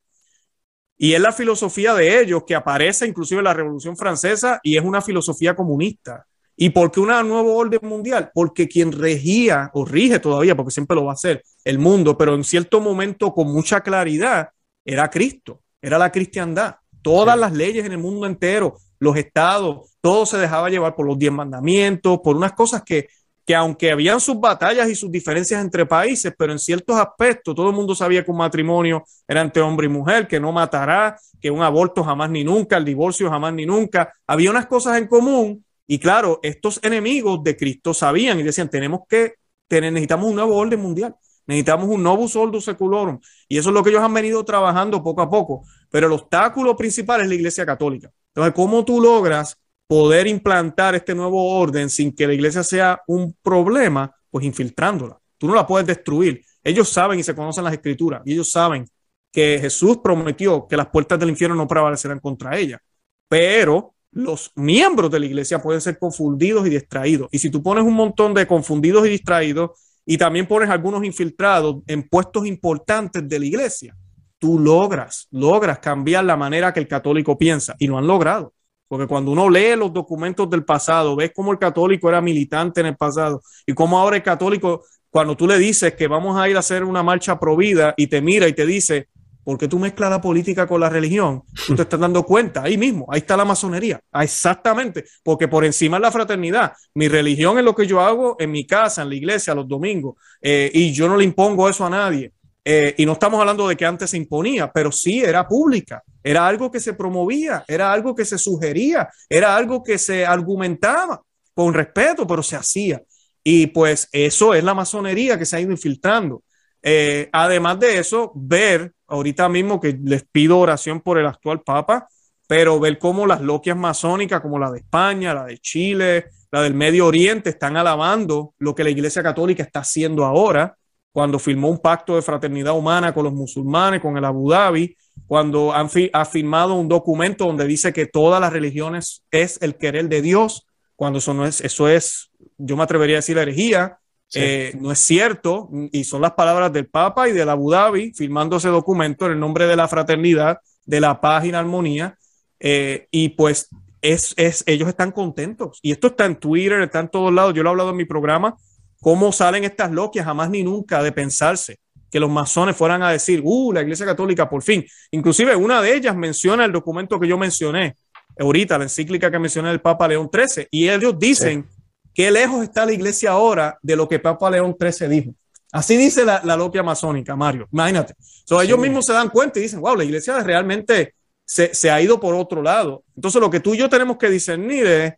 Y 0.97 1.13
es 1.13 1.19
la 1.19 1.33
filosofía 1.33 1.95
de 1.95 2.21
ellos 2.21 2.43
que 2.45 2.53
aparece 2.53 3.07
inclusive 3.07 3.39
en 3.39 3.45
la 3.45 3.55
Revolución 3.55 3.97
Francesa 3.97 4.59
y 4.61 4.77
es 4.77 4.83
una 4.83 5.01
filosofía 5.01 5.55
comunista. 5.55 6.27
¿Y 6.55 6.69
por 6.69 6.91
qué 6.91 6.99
una 6.99 7.23
nuevo 7.23 7.55
orden 7.55 7.79
mundial? 7.81 8.29
Porque 8.35 8.67
quien 8.67 8.91
regía 8.91 9.71
o 9.73 9.83
rige 9.83 10.19
todavía, 10.19 10.55
porque 10.55 10.69
siempre 10.69 10.95
lo 10.95 11.05
va 11.05 11.11
a 11.11 11.15
hacer, 11.15 11.43
el 11.65 11.79
mundo, 11.79 12.15
pero 12.15 12.35
en 12.35 12.43
cierto 12.43 12.79
momento 12.79 13.33
con 13.33 13.51
mucha 13.51 13.81
claridad, 13.81 14.49
era 14.85 15.09
Cristo, 15.09 15.61
era 15.81 15.97
la 15.97 16.11
cristiandad. 16.11 16.75
Todas 17.01 17.35
las 17.35 17.51
leyes 17.53 17.83
en 17.83 17.93
el 17.93 17.97
mundo 17.97 18.27
entero, 18.27 18.77
los 18.99 19.17
estados, 19.17 19.90
todo 20.01 20.25
se 20.25 20.37
dejaba 20.37 20.69
llevar 20.69 20.95
por 20.95 21.05
los 21.05 21.17
diez 21.17 21.31
mandamientos, 21.31 22.19
por 22.23 22.35
unas 22.35 22.53
cosas 22.53 22.83
que 22.83 23.07
que 23.45 23.55
aunque 23.55 23.91
habían 23.91 24.19
sus 24.19 24.39
batallas 24.39 24.89
y 24.89 24.95
sus 24.95 25.11
diferencias 25.11 25.61
entre 25.61 25.85
países, 25.85 26.33
pero 26.37 26.51
en 26.51 26.59
ciertos 26.59 26.95
aspectos 26.97 27.55
todo 27.55 27.69
el 27.69 27.75
mundo 27.75 27.95
sabía 27.95 28.23
que 28.23 28.31
un 28.31 28.37
matrimonio 28.37 29.03
era 29.27 29.41
entre 29.41 29.61
hombre 29.61 29.87
y 29.87 29.89
mujer, 29.89 30.27
que 30.27 30.39
no 30.39 30.51
matará, 30.51 31.17
que 31.39 31.49
un 31.49 31.61
aborto 31.61 32.03
jamás 32.03 32.29
ni 32.29 32.43
nunca, 32.43 32.77
el 32.77 32.85
divorcio 32.85 33.29
jamás 33.29 33.53
ni 33.53 33.65
nunca. 33.65 34.13
Había 34.27 34.51
unas 34.51 34.67
cosas 34.67 34.97
en 34.97 35.07
común 35.07 35.65
y 35.87 35.99
claro, 35.99 36.39
estos 36.43 36.79
enemigos 36.83 37.43
de 37.43 37.57
Cristo 37.57 37.93
sabían 37.93 38.39
y 38.39 38.43
decían, 38.43 38.69
tenemos 38.69 39.01
que 39.09 39.33
tener, 39.67 39.91
necesitamos 39.91 40.29
un 40.29 40.35
nuevo 40.35 40.55
orden 40.55 40.79
mundial, 40.79 41.15
necesitamos 41.47 41.89
un 41.89 42.03
nuevo 42.03 42.27
soldo 42.27 42.61
seculorum. 42.61 43.19
Y 43.47 43.57
eso 43.57 43.69
es 43.69 43.73
lo 43.73 43.83
que 43.83 43.89
ellos 43.89 44.03
han 44.03 44.13
venido 44.13 44.45
trabajando 44.45 45.03
poco 45.03 45.21
a 45.21 45.29
poco. 45.29 45.65
Pero 45.89 46.07
el 46.07 46.13
obstáculo 46.13 46.77
principal 46.77 47.21
es 47.21 47.27
la 47.27 47.35
Iglesia 47.35 47.65
Católica. 47.65 48.09
Entonces, 48.33 48.53
¿cómo 48.53 48.85
tú 48.85 49.01
logras 49.01 49.57
poder 49.91 50.25
implantar 50.25 50.95
este 50.95 51.13
nuevo 51.13 51.59
orden 51.59 51.89
sin 51.89 52.15
que 52.15 52.25
la 52.25 52.33
iglesia 52.33 52.63
sea 52.63 53.01
un 53.07 53.35
problema, 53.43 54.09
pues 54.29 54.45
infiltrándola. 54.45 55.19
Tú 55.37 55.47
no 55.47 55.53
la 55.53 55.67
puedes 55.67 55.85
destruir. 55.85 56.45
Ellos 56.63 56.87
saben 56.87 57.19
y 57.19 57.23
se 57.23 57.35
conocen 57.35 57.65
las 57.65 57.73
escrituras 57.73 58.21
y 58.23 58.31
ellos 58.31 58.49
saben 58.49 58.87
que 59.33 59.59
Jesús 59.59 59.97
prometió 60.01 60.65
que 60.65 60.77
las 60.77 60.87
puertas 60.87 61.19
del 61.19 61.31
infierno 61.31 61.57
no 61.57 61.67
prevalecerán 61.67 62.21
contra 62.21 62.57
ella. 62.57 62.79
Pero 63.27 63.93
los 64.13 64.53
miembros 64.55 65.11
de 65.11 65.19
la 65.19 65.25
iglesia 65.25 65.61
pueden 65.61 65.81
ser 65.81 65.99
confundidos 65.99 66.65
y 66.67 66.69
distraídos. 66.69 67.27
Y 67.29 67.39
si 67.39 67.49
tú 67.49 67.61
pones 67.61 67.83
un 67.83 67.93
montón 67.93 68.33
de 68.33 68.47
confundidos 68.47 69.05
y 69.05 69.09
distraídos 69.09 69.71
y 70.05 70.17
también 70.17 70.47
pones 70.47 70.69
algunos 70.69 71.03
infiltrados 71.03 71.83
en 71.85 72.07
puestos 72.07 72.47
importantes 72.47 73.27
de 73.27 73.39
la 73.39 73.45
iglesia, 73.45 73.93
tú 74.39 74.57
logras, 74.57 75.27
logras 75.31 75.79
cambiar 75.79 76.23
la 76.23 76.37
manera 76.37 76.71
que 76.71 76.79
el 76.79 76.87
católico 76.87 77.37
piensa 77.37 77.75
y 77.77 77.87
lo 77.87 77.97
han 77.97 78.07
logrado. 78.07 78.53
Porque 78.91 79.07
cuando 79.07 79.31
uno 79.31 79.49
lee 79.49 79.77
los 79.77 79.93
documentos 79.93 80.49
del 80.49 80.65
pasado, 80.65 81.15
ves 81.15 81.31
cómo 81.33 81.53
el 81.53 81.57
católico 81.57 82.09
era 82.09 82.19
militante 82.19 82.81
en 82.81 82.87
el 82.87 82.97
pasado 82.97 83.41
y 83.65 83.73
cómo 83.73 83.97
ahora 83.97 84.17
el 84.17 84.21
católico, 84.21 84.83
cuando 85.09 85.37
tú 85.37 85.47
le 85.47 85.57
dices 85.57 85.93
que 85.93 86.09
vamos 86.09 86.37
a 86.37 86.49
ir 86.49 86.57
a 86.57 86.59
hacer 86.59 86.83
una 86.83 87.01
marcha 87.01 87.39
pro 87.39 87.55
vida 87.55 87.93
y 87.95 88.07
te 88.07 88.19
mira 88.19 88.49
y 88.49 88.53
te 88.53 88.65
dice, 88.65 89.07
¿por 89.45 89.57
qué 89.57 89.69
tú 89.69 89.79
mezclas 89.79 90.09
la 90.09 90.19
política 90.19 90.67
con 90.67 90.81
la 90.81 90.89
religión? 90.89 91.43
Tú 91.67 91.73
te 91.73 91.83
estás 91.83 92.01
dando 92.01 92.23
cuenta, 92.23 92.63
ahí 92.63 92.77
mismo, 92.77 93.05
ahí 93.09 93.19
está 93.19 93.37
la 93.37 93.45
masonería, 93.45 94.01
exactamente, 94.13 95.05
porque 95.23 95.47
por 95.47 95.63
encima 95.63 95.95
es 95.95 96.01
la 96.01 96.11
fraternidad. 96.11 96.73
Mi 96.93 97.07
religión 97.07 97.57
es 97.57 97.63
lo 97.63 97.73
que 97.73 97.87
yo 97.87 98.01
hago 98.01 98.35
en 98.39 98.51
mi 98.51 98.67
casa, 98.67 99.03
en 99.03 99.09
la 99.09 99.15
iglesia, 99.15 99.55
los 99.55 99.69
domingos, 99.69 100.15
eh, 100.41 100.69
y 100.73 100.91
yo 100.91 101.07
no 101.07 101.15
le 101.15 101.23
impongo 101.23 101.69
eso 101.69 101.85
a 101.85 101.89
nadie. 101.89 102.33
Eh, 102.63 102.93
y 102.97 103.05
no 103.05 103.13
estamos 103.13 103.39
hablando 103.39 103.67
de 103.67 103.75
que 103.75 103.85
antes 103.85 104.11
se 104.11 104.17
imponía, 104.17 104.71
pero 104.71 104.91
sí 104.91 105.21
era 105.23 105.47
pública, 105.47 106.03
era 106.23 106.47
algo 106.47 106.69
que 106.69 106.79
se 106.79 106.93
promovía, 106.93 107.65
era 107.67 107.91
algo 107.91 108.15
que 108.15 108.23
se 108.23 108.37
sugería, 108.37 109.09
era 109.27 109.55
algo 109.55 109.81
que 109.83 109.97
se 109.97 110.25
argumentaba 110.25 111.21
con 111.55 111.73
respeto, 111.73 112.27
pero 112.27 112.43
se 112.43 112.55
hacía. 112.55 113.01
Y 113.43 113.67
pues 113.67 114.07
eso 114.11 114.53
es 114.53 114.63
la 114.63 114.75
masonería 114.75 115.39
que 115.39 115.45
se 115.45 115.55
ha 115.55 115.61
ido 115.61 115.71
infiltrando. 115.71 116.43
Eh, 116.83 117.29
además 117.31 117.79
de 117.79 117.97
eso, 117.97 118.31
ver 118.35 118.93
ahorita 119.07 119.49
mismo 119.49 119.79
que 119.79 119.99
les 120.03 120.23
pido 120.23 120.59
oración 120.59 121.01
por 121.01 121.17
el 121.17 121.25
actual 121.25 121.61
Papa, 121.61 122.07
pero 122.47 122.79
ver 122.79 122.99
cómo 122.99 123.25
las 123.25 123.41
loquias 123.41 123.77
masónicas 123.77 124.41
como 124.41 124.59
la 124.59 124.69
de 124.71 124.79
España, 124.79 125.33
la 125.33 125.45
de 125.45 125.57
Chile, 125.57 126.25
la 126.51 126.61
del 126.61 126.73
Medio 126.73 127.07
Oriente 127.07 127.49
están 127.49 127.77
alabando 127.77 128.53
lo 128.59 128.75
que 128.75 128.83
la 128.83 128.89
Iglesia 128.89 129.23
Católica 129.23 129.63
está 129.63 129.79
haciendo 129.79 130.25
ahora 130.25 130.77
cuando 131.11 131.39
firmó 131.39 131.69
un 131.69 131.79
pacto 131.79 132.15
de 132.15 132.21
fraternidad 132.21 132.77
humana 132.77 133.13
con 133.13 133.23
los 133.23 133.33
musulmanes, 133.33 134.01
con 134.01 134.17
el 134.17 134.25
Abu 134.25 134.49
Dhabi, 134.49 134.95
cuando 135.27 135.73
han 135.73 135.89
ha 136.13 136.25
firmado 136.25 136.75
un 136.75 136.87
documento 136.87 137.45
donde 137.45 137.65
dice 137.65 137.93
que 137.93 138.05
todas 138.05 138.39
las 138.39 138.53
religiones 138.53 139.23
es 139.31 139.61
el 139.61 139.75
querer 139.75 140.07
de 140.07 140.21
Dios, 140.21 140.65
cuando 140.95 141.19
eso 141.19 141.33
no 141.33 141.45
es, 141.45 141.61
eso 141.61 141.87
es, 141.87 142.31
yo 142.57 142.77
me 142.77 142.83
atrevería 142.83 143.17
a 143.17 143.19
decir 143.19 143.37
herejía, 143.37 143.97
eh, 144.33 144.73
no 144.79 144.91
es 144.91 144.99
cierto, 144.99 145.69
y 145.91 146.05
son 146.05 146.21
las 146.21 146.31
palabras 146.31 146.71
del 146.71 146.87
Papa 146.87 147.27
y 147.27 147.33
del 147.33 147.49
Abu 147.49 147.71
Dhabi 147.71 148.13
firmando 148.13 148.57
ese 148.57 148.69
documento 148.69 149.25
en 149.25 149.33
el 149.33 149.39
nombre 149.39 149.67
de 149.67 149.75
la 149.75 149.89
fraternidad, 149.89 150.59
de 150.85 151.01
la 151.01 151.19
paz 151.19 151.43
y 151.45 151.51
la 151.51 151.59
armonía, 151.59 152.17
eh, 152.59 153.07
y 153.11 153.29
pues 153.29 153.67
es, 154.01 154.33
es, 154.37 154.63
ellos 154.67 154.87
están 154.87 155.11
contentos, 155.11 155.79
y 155.81 155.91
esto 155.91 156.07
está 156.07 156.25
en 156.25 156.37
Twitter, 156.37 156.81
está 156.81 156.99
en 156.99 157.09
todos 157.09 157.33
lados, 157.33 157.53
yo 157.53 157.63
lo 157.63 157.69
he 157.69 157.71
hablado 157.71 157.89
en 157.89 157.97
mi 157.97 158.05
programa, 158.05 158.55
cómo 159.01 159.31
salen 159.33 159.65
estas 159.65 159.91
loquias 159.91 160.25
jamás 160.25 160.49
ni 160.49 160.63
nunca 160.63 161.03
de 161.03 161.11
pensarse 161.11 161.79
que 162.09 162.19
los 162.19 162.29
masones 162.29 162.75
fueran 162.75 163.01
a 163.03 163.11
decir, 163.11 163.41
uh, 163.43 163.71
la 163.71 163.81
Iglesia 163.81 164.05
Católica 164.05 164.49
por 164.49 164.61
fin. 164.61 164.85
Inclusive 165.11 165.55
una 165.55 165.81
de 165.81 165.95
ellas 165.95 166.15
menciona 166.15 166.65
el 166.65 166.71
documento 166.71 167.19
que 167.19 167.27
yo 167.27 167.37
mencioné 167.37 167.95
ahorita, 168.37 168.77
la 168.77 168.85
encíclica 168.85 169.31
que 169.31 169.39
mencioné 169.39 169.69
del 169.69 169.81
Papa 169.81 170.07
León 170.07 170.29
XIII, 170.31 170.67
y 170.71 170.89
ellos 170.89 171.17
dicen 171.17 171.67
que 172.13 172.29
lejos 172.29 172.63
está 172.63 172.85
la 172.85 172.91
Iglesia 172.91 173.31
ahora 173.31 173.77
de 173.81 173.95
lo 173.95 174.07
que 174.07 174.19
Papa 174.19 174.49
León 174.49 174.75
XIII 174.79 175.07
dijo. 175.07 175.31
Así 175.71 175.95
dice 175.95 176.25
la, 176.25 176.41
la 176.43 176.57
loquia 176.57 176.83
masónica, 176.83 177.35
Mario. 177.35 177.67
Imagínate. 177.71 178.13
ellos 178.61 178.77
mismos 178.77 179.05
se 179.05 179.13
dan 179.13 179.29
cuenta 179.29 179.59
y 179.59 179.63
dicen, 179.63 179.79
wow, 179.79 179.95
la 179.95 180.03
Iglesia 180.03 180.37
realmente 180.43 181.15
se, 181.45 181.73
se, 181.73 181.89
ha 181.89 182.01
ido 182.01 182.19
por 182.19 182.35
otro 182.35 182.61
lado. 182.61 183.03
Entonces 183.15 183.39
lo 183.39 183.49
que 183.49 183.61
tú 183.61 183.73
y 183.73 183.77
yo 183.77 183.89
tenemos 183.89 184.17
que 184.17 184.29
discernir 184.29 184.85
es, 184.85 185.13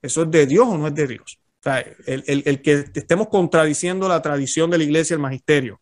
¿eso 0.00 0.22
es 0.22 0.30
de 0.30 0.46
Dios 0.46 0.66
o 0.66 0.78
no 0.78 0.86
es 0.86 0.94
de 0.94 1.06
Dios? 1.06 1.38
El, 2.06 2.62
que 2.62 2.84
estemos 2.94 3.28
contradiciendo 3.28 4.08
la 4.08 4.22
tradición 4.22 4.70
de 4.70 4.78
la 4.78 4.84
iglesia, 4.84 5.14
el 5.14 5.20
magisterio, 5.20 5.80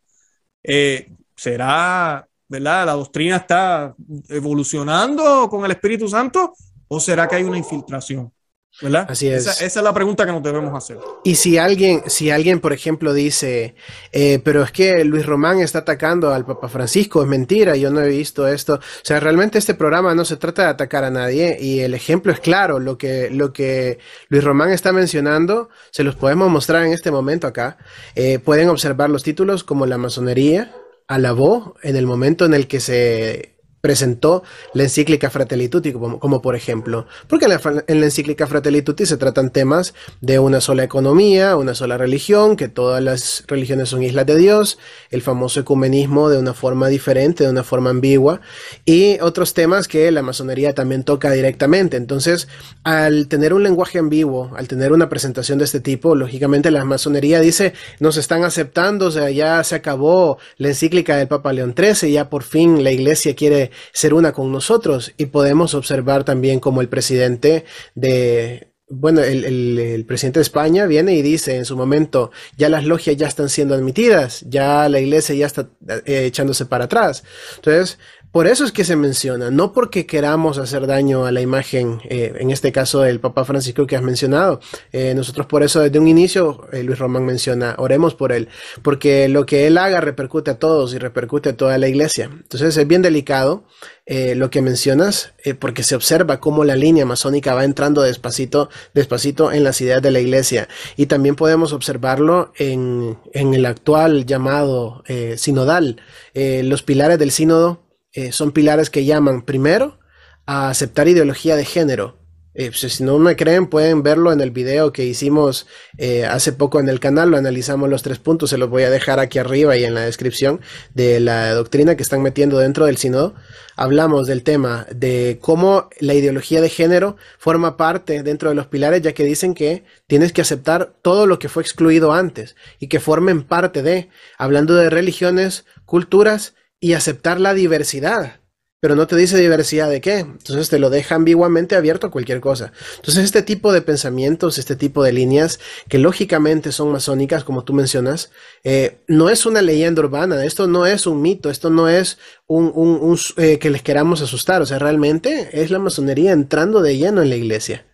eh, 0.62 1.10
será 1.34 2.26
¿verdad? 2.48 2.86
La 2.86 2.92
doctrina 2.92 3.36
está 3.36 3.94
evolucionando 4.28 5.48
con 5.48 5.64
el 5.64 5.72
Espíritu 5.72 6.08
Santo 6.08 6.54
o 6.88 7.00
será 7.00 7.26
que 7.26 7.36
hay 7.36 7.42
una 7.42 7.58
infiltración? 7.58 8.32
¿Verdad? 8.80 9.06
Así 9.08 9.28
es. 9.28 9.46
Esa, 9.46 9.64
es 9.64 9.76
la 9.76 9.92
pregunta 9.92 10.26
que 10.26 10.32
nos 10.32 10.42
debemos 10.42 10.74
hacer. 10.74 10.98
Y 11.24 11.36
si 11.36 11.58
alguien, 11.58 12.02
si 12.06 12.30
alguien, 12.30 12.60
por 12.60 12.72
ejemplo, 12.72 13.14
dice, 13.14 13.74
eh, 14.12 14.40
pero 14.44 14.62
es 14.62 14.72
que 14.72 15.04
Luis 15.04 15.26
Román 15.26 15.60
está 15.60 15.80
atacando 15.80 16.32
al 16.32 16.44
Papa 16.44 16.68
Francisco, 16.68 17.22
es 17.22 17.28
mentira, 17.28 17.76
yo 17.76 17.90
no 17.90 18.00
he 18.00 18.08
visto 18.08 18.46
esto. 18.46 18.74
O 18.74 19.04
sea, 19.04 19.20
realmente 19.20 19.58
este 19.58 19.74
programa 19.74 20.14
no 20.14 20.24
se 20.24 20.36
trata 20.36 20.62
de 20.62 20.68
atacar 20.68 21.04
a 21.04 21.10
nadie 21.10 21.56
y 21.60 21.80
el 21.80 21.94
ejemplo 21.94 22.32
es 22.32 22.40
claro. 22.40 22.78
Lo 22.78 22.98
que, 22.98 23.30
lo 23.30 23.52
que 23.52 23.98
Luis 24.28 24.44
Román 24.44 24.70
está 24.70 24.92
mencionando, 24.92 25.70
se 25.90 26.04
los 26.04 26.14
podemos 26.14 26.50
mostrar 26.50 26.84
en 26.84 26.92
este 26.92 27.10
momento 27.10 27.46
acá. 27.46 27.78
Eh, 28.14 28.38
pueden 28.38 28.68
observar 28.68 29.10
los 29.10 29.22
títulos 29.22 29.64
como 29.64 29.86
la 29.86 29.98
masonería 29.98 30.74
alabó 31.08 31.76
en 31.82 31.96
el 31.96 32.06
momento 32.06 32.44
en 32.44 32.54
el 32.54 32.66
que 32.66 32.80
se 32.80 33.55
presentó 33.86 34.42
la 34.74 34.82
encíclica 34.82 35.30
Fratelli 35.30 35.68
Tutti, 35.68 35.92
como, 35.92 36.42
por 36.42 36.56
ejemplo, 36.56 37.06
porque 37.28 37.44
en 37.44 37.52
la, 37.52 37.84
en 37.86 38.00
la, 38.00 38.06
encíclica 38.06 38.48
Fratelli 38.48 38.82
Tutti 38.82 39.06
se 39.06 39.16
tratan 39.16 39.50
temas 39.50 39.94
de 40.20 40.40
una 40.40 40.60
sola 40.60 40.82
economía, 40.82 41.54
una 41.54 41.72
sola 41.76 41.96
religión, 41.96 42.56
que 42.56 42.66
todas 42.66 43.00
las 43.00 43.44
religiones 43.46 43.90
son 43.90 44.02
islas 44.02 44.26
de 44.26 44.38
Dios, 44.38 44.80
el 45.10 45.22
famoso 45.22 45.60
ecumenismo 45.60 46.28
de 46.28 46.38
una 46.38 46.52
forma 46.52 46.88
diferente, 46.88 47.44
de 47.44 47.50
una 47.50 47.62
forma 47.62 47.90
ambigua, 47.90 48.40
y 48.84 49.20
otros 49.20 49.54
temas 49.54 49.86
que 49.86 50.10
la 50.10 50.22
masonería 50.22 50.74
también 50.74 51.04
toca 51.04 51.30
directamente. 51.30 51.96
Entonces, 51.96 52.48
al 52.82 53.28
tener 53.28 53.54
un 53.54 53.62
lenguaje 53.62 54.00
ambiguo, 54.00 54.50
al 54.56 54.66
tener 54.66 54.90
una 54.90 55.08
presentación 55.08 55.58
de 55.58 55.64
este 55.64 55.78
tipo, 55.78 56.16
lógicamente 56.16 56.72
la 56.72 56.84
masonería 56.84 57.38
dice, 57.38 57.72
nos 58.00 58.16
están 58.16 58.42
aceptando, 58.42 59.06
o 59.06 59.10
sea, 59.12 59.30
ya 59.30 59.62
se 59.62 59.76
acabó 59.76 60.38
la 60.56 60.66
encíclica 60.70 61.16
del 61.16 61.28
Papa 61.28 61.52
León 61.52 61.72
XIII, 61.76 62.10
ya 62.10 62.28
por 62.28 62.42
fin 62.42 62.82
la 62.82 62.90
iglesia 62.90 63.36
quiere 63.36 63.70
ser 63.92 64.14
una 64.14 64.32
con 64.32 64.52
nosotros 64.52 65.12
y 65.16 65.26
podemos 65.26 65.74
observar 65.74 66.24
también 66.24 66.60
como 66.60 66.80
el 66.80 66.88
presidente 66.88 67.64
de, 67.94 68.72
bueno, 68.88 69.20
el, 69.22 70.04
presidente 70.06 70.38
de 70.38 70.44
España 70.44 70.86
viene 70.86 71.14
y 71.14 71.22
dice 71.22 71.56
en 71.56 71.64
su 71.64 71.76
momento, 71.76 72.30
ya 72.56 72.68
las 72.68 72.84
logias 72.84 73.16
ya 73.16 73.26
están 73.26 73.48
siendo 73.48 73.74
admitidas, 73.74 74.44
ya 74.48 74.88
la 74.88 75.00
iglesia 75.00 75.34
ya 75.34 75.46
está 75.46 75.68
eh, 75.88 76.26
echándose 76.26 76.66
para 76.66 76.84
atrás. 76.84 77.24
Entonces, 77.56 77.98
por 78.32 78.46
eso 78.46 78.64
es 78.64 78.72
que 78.72 78.84
se 78.84 78.96
menciona, 78.96 79.50
no 79.50 79.72
porque 79.72 80.06
queramos 80.06 80.58
hacer 80.58 80.86
daño 80.86 81.24
a 81.24 81.32
la 81.32 81.40
imagen, 81.40 82.00
eh, 82.04 82.34
en 82.38 82.50
este 82.50 82.72
caso 82.72 83.00
del 83.00 83.20
Papa 83.20 83.44
Francisco 83.44 83.86
que 83.86 83.96
has 83.96 84.02
mencionado. 84.02 84.60
Eh, 84.92 85.14
nosotros 85.14 85.46
por 85.46 85.62
eso 85.62 85.80
desde 85.80 85.98
un 85.98 86.08
inicio, 86.08 86.66
eh, 86.72 86.82
Luis 86.82 86.98
Román 86.98 87.24
menciona, 87.24 87.74
oremos 87.78 88.14
por 88.14 88.32
él, 88.32 88.48
porque 88.82 89.28
lo 89.28 89.46
que 89.46 89.66
él 89.66 89.78
haga 89.78 90.00
repercute 90.00 90.50
a 90.50 90.58
todos 90.58 90.92
y 90.92 90.98
repercute 90.98 91.50
a 91.50 91.56
toda 91.56 91.78
la 91.78 91.88
iglesia. 91.88 92.30
Entonces 92.30 92.76
es 92.76 92.86
bien 92.86 93.02
delicado 93.02 93.64
lo 94.08 94.50
que 94.50 94.62
mencionas, 94.62 95.32
porque 95.58 95.82
se 95.82 95.96
observa 95.96 96.38
cómo 96.38 96.62
la 96.62 96.76
línea 96.76 97.04
masónica 97.04 97.54
va 97.54 97.64
entrando 97.64 98.02
despacito, 98.02 98.70
despacito 98.94 99.50
en 99.50 99.64
las 99.64 99.80
ideas 99.80 100.00
de 100.00 100.12
la 100.12 100.20
iglesia. 100.20 100.68
Y 100.96 101.06
también 101.06 101.34
podemos 101.34 101.72
observarlo 101.72 102.52
en, 102.56 103.18
en 103.32 103.54
el 103.54 103.66
actual 103.66 104.24
llamado 104.24 105.02
sinodal. 105.36 106.00
los 106.34 106.82
pilares 106.84 107.18
del 107.18 107.32
sínodo 107.32 107.85
eh, 108.16 108.32
son 108.32 108.50
pilares 108.50 108.88
que 108.88 109.04
llaman 109.04 109.42
primero 109.42 109.98
a 110.46 110.70
aceptar 110.70 111.06
ideología 111.06 111.54
de 111.54 111.66
género. 111.66 112.16
Eh, 112.54 112.70
pues, 112.70 112.90
si 112.94 113.04
no 113.04 113.18
me 113.18 113.36
creen, 113.36 113.66
pueden 113.66 114.02
verlo 114.02 114.32
en 114.32 114.40
el 114.40 114.50
video 114.50 114.90
que 114.90 115.04
hicimos 115.04 115.66
eh, 115.98 116.24
hace 116.24 116.52
poco 116.52 116.80
en 116.80 116.88
el 116.88 116.98
canal. 116.98 117.30
Lo 117.30 117.36
analizamos 117.36 117.90
los 117.90 118.02
tres 118.02 118.18
puntos. 118.18 118.48
Se 118.48 118.56
los 118.56 118.70
voy 118.70 118.84
a 118.84 118.90
dejar 118.90 119.20
aquí 119.20 119.38
arriba 119.38 119.76
y 119.76 119.84
en 119.84 119.92
la 119.92 120.00
descripción 120.00 120.62
de 120.94 121.20
la 121.20 121.52
doctrina 121.52 121.94
que 121.94 122.02
están 122.02 122.22
metiendo 122.22 122.58
dentro 122.58 122.86
del 122.86 122.96
sínodo. 122.96 123.34
Hablamos 123.76 124.26
del 124.26 124.42
tema 124.42 124.86
de 124.90 125.38
cómo 125.42 125.90
la 126.00 126.14
ideología 126.14 126.62
de 126.62 126.70
género 126.70 127.18
forma 127.38 127.76
parte 127.76 128.22
dentro 128.22 128.48
de 128.48 128.54
los 128.54 128.66
pilares, 128.66 129.02
ya 129.02 129.12
que 129.12 129.24
dicen 129.24 129.52
que 129.52 129.84
tienes 130.06 130.32
que 130.32 130.40
aceptar 130.40 130.94
todo 131.02 131.26
lo 131.26 131.38
que 131.38 131.50
fue 131.50 131.62
excluido 131.62 132.14
antes 132.14 132.56
y 132.80 132.86
que 132.86 132.98
formen 132.98 133.42
parte 133.42 133.82
de, 133.82 134.08
hablando 134.38 134.74
de 134.74 134.88
religiones, 134.88 135.66
culturas 135.84 136.54
y 136.80 136.92
aceptar 136.94 137.40
la 137.40 137.54
diversidad. 137.54 138.40
Pero 138.78 138.94
no 138.94 139.06
te 139.06 139.16
dice 139.16 139.38
diversidad 139.38 139.88
de 139.88 140.02
qué. 140.02 140.18
Entonces 140.18 140.68
te 140.68 140.78
lo 140.78 140.90
deja 140.90 141.14
ambiguamente 141.14 141.76
abierto 141.76 142.06
a 142.06 142.10
cualquier 142.10 142.40
cosa. 142.40 142.72
Entonces 142.96 143.24
este 143.24 143.42
tipo 143.42 143.72
de 143.72 143.80
pensamientos, 143.80 144.58
este 144.58 144.76
tipo 144.76 145.02
de 145.02 145.12
líneas, 145.12 145.58
que 145.88 145.98
lógicamente 145.98 146.72
son 146.72 146.92
masónicas, 146.92 147.42
como 147.42 147.64
tú 147.64 147.72
mencionas, 147.72 148.30
eh, 148.64 149.00
no 149.08 149.30
es 149.30 149.46
una 149.46 149.62
leyenda 149.62 150.02
urbana, 150.02 150.44
esto 150.44 150.66
no 150.66 150.84
es 150.84 151.06
un 151.06 151.22
mito, 151.22 151.50
esto 151.50 151.70
no 151.70 151.88
es 151.88 152.18
un, 152.46 153.18
eh, 153.38 153.58
que 153.58 153.70
les 153.70 153.82
queramos 153.82 154.20
asustar. 154.20 154.60
O 154.60 154.66
sea, 154.66 154.78
realmente 154.78 155.48
es 155.52 155.70
la 155.70 155.78
masonería 155.78 156.32
entrando 156.32 156.82
de 156.82 156.98
lleno 156.98 157.22
en 157.22 157.30
la 157.30 157.36
iglesia. 157.36 157.86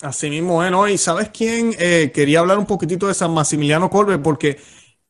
Así 0.00 0.30
mismo, 0.30 0.54
bueno, 0.54 0.86
y 0.88 0.98
¿sabes 0.98 1.30
quién? 1.30 1.74
Eh, 1.78 2.12
quería 2.14 2.40
hablar 2.40 2.58
un 2.58 2.66
poquitito 2.66 3.08
de 3.08 3.14
San 3.14 3.32
Maximiliano 3.32 3.90
Colbe, 3.90 4.18
porque 4.18 4.58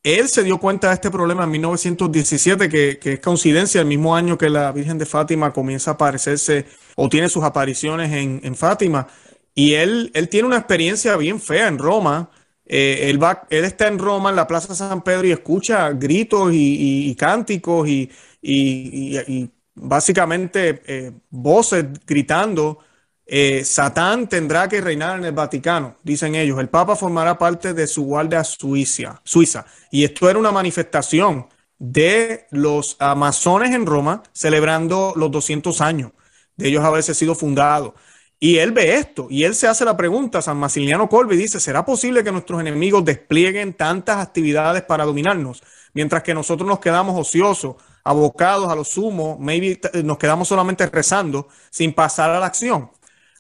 él 0.05 0.29
se 0.29 0.45
dio 0.45 0.59
cuenta 0.59 0.89
de 0.89 0.95
este 0.95 1.11
problema 1.11 1.45
en 1.45 1.51
1917, 1.51 2.69
que, 2.69 2.99
es 3.03 3.21
coincidencia, 3.21 3.81
el 3.81 3.87
mismo 3.87 4.15
año 4.15 4.39
que 4.39 4.51
la 4.51 4.71
Virgen 4.71 4.99
de 4.99 5.07
Fátima 5.07 5.53
comienza 5.53 5.93
a 5.93 5.95
aparecerse 5.95 6.67
o 6.95 7.09
tiene 7.09 7.29
sus 7.29 7.43
apariciones 7.43 8.13
en, 8.13 8.55
Fátima. 8.55 9.09
Y 9.55 9.75
él, 9.75 10.11
él 10.15 10.29
tiene 10.29 10.47
una 10.47 10.59
experiencia 10.59 11.17
bien 11.17 11.41
fea 11.41 11.69
en 11.69 11.79
Roma. 11.79 12.31
Eh, 12.67 13.09
él, 13.11 13.23
va, 13.23 13.47
él 13.51 13.65
está 13.65 13.89
en 13.89 13.99
Roma, 13.99 14.31
en 14.31 14.37
la 14.37 14.47
Plaza 14.47 14.75
San 14.75 15.03
Pedro, 15.03 15.27
y 15.27 15.33
escucha 15.33 15.91
gritos 15.91 16.51
y, 16.53 17.15
cánticos 17.19 17.89
y, 17.89 18.11
y 18.43 19.51
básicamente 19.75 20.83
eh, 20.87 21.13
voces 21.31 21.87
gritando 22.07 22.79
eh, 23.27 23.65
Satán 23.65 24.29
tendrá 24.29 24.69
que 24.69 24.81
reinar 24.81 25.19
en 25.19 25.25
el 25.25 25.33
Vaticano, 25.33 25.97
dicen 26.03 26.35
ellos. 26.35 26.59
El 26.59 26.69
Papa 26.69 26.97
formará 26.97 27.39
parte 27.39 27.73
de 27.73 27.87
su 27.87 28.05
guardia 28.05 28.45
suiza, 28.45 29.21
suiza. 29.25 29.67
Y 29.91 30.05
esto 30.05 30.29
era 30.29 30.39
una 30.39 30.53
manifestación 30.53 31.47
de 31.79 32.47
los 32.51 32.97
amazones 32.99 33.75
en 33.75 33.87
Roma 33.87 34.23
celebrando 34.33 35.13
los 35.17 35.31
200 35.31 35.81
años 35.81 36.13
de 36.57 36.69
ellos 36.69 36.85
haberse 36.85 37.15
sido 37.15 37.35
fundados. 37.35 37.95
Y 38.39 38.59
él 38.59 38.73
ve 38.73 38.97
esto 38.97 39.27
y 39.31 39.45
él 39.45 39.55
se 39.55 39.69
hace 39.69 39.85
la 39.85 39.97
pregunta, 39.97 40.43
San 40.43 40.59
Maximiliano 40.59 41.09
Colby 41.09 41.37
dice, 41.37 41.61
¿será 41.61 41.85
posible 41.85 42.23
que 42.23 42.33
nuestros 42.33 42.61
enemigos 42.61 43.05
desplieguen 43.05 43.73
tantas 43.73 44.19
actividades 44.19 44.83
para 44.83 45.05
dominarnos, 45.05 45.63
mientras 45.95 46.23
que 46.23 46.35
nosotros 46.35 46.69
nos 46.69 46.81
quedamos 46.81 47.19
ociosos, 47.19 47.77
abocados 48.03 48.69
a 48.69 48.75
lo 48.75 48.85
sumo, 48.85 49.39
maybe 49.39 49.81
nos 50.03 50.19
quedamos 50.19 50.49
solamente 50.49 50.87
rezando 50.87 51.49
sin 51.71 51.95
pasar 51.95 52.31
a 52.31 52.41
la 52.41 52.47
acción? 52.47 52.91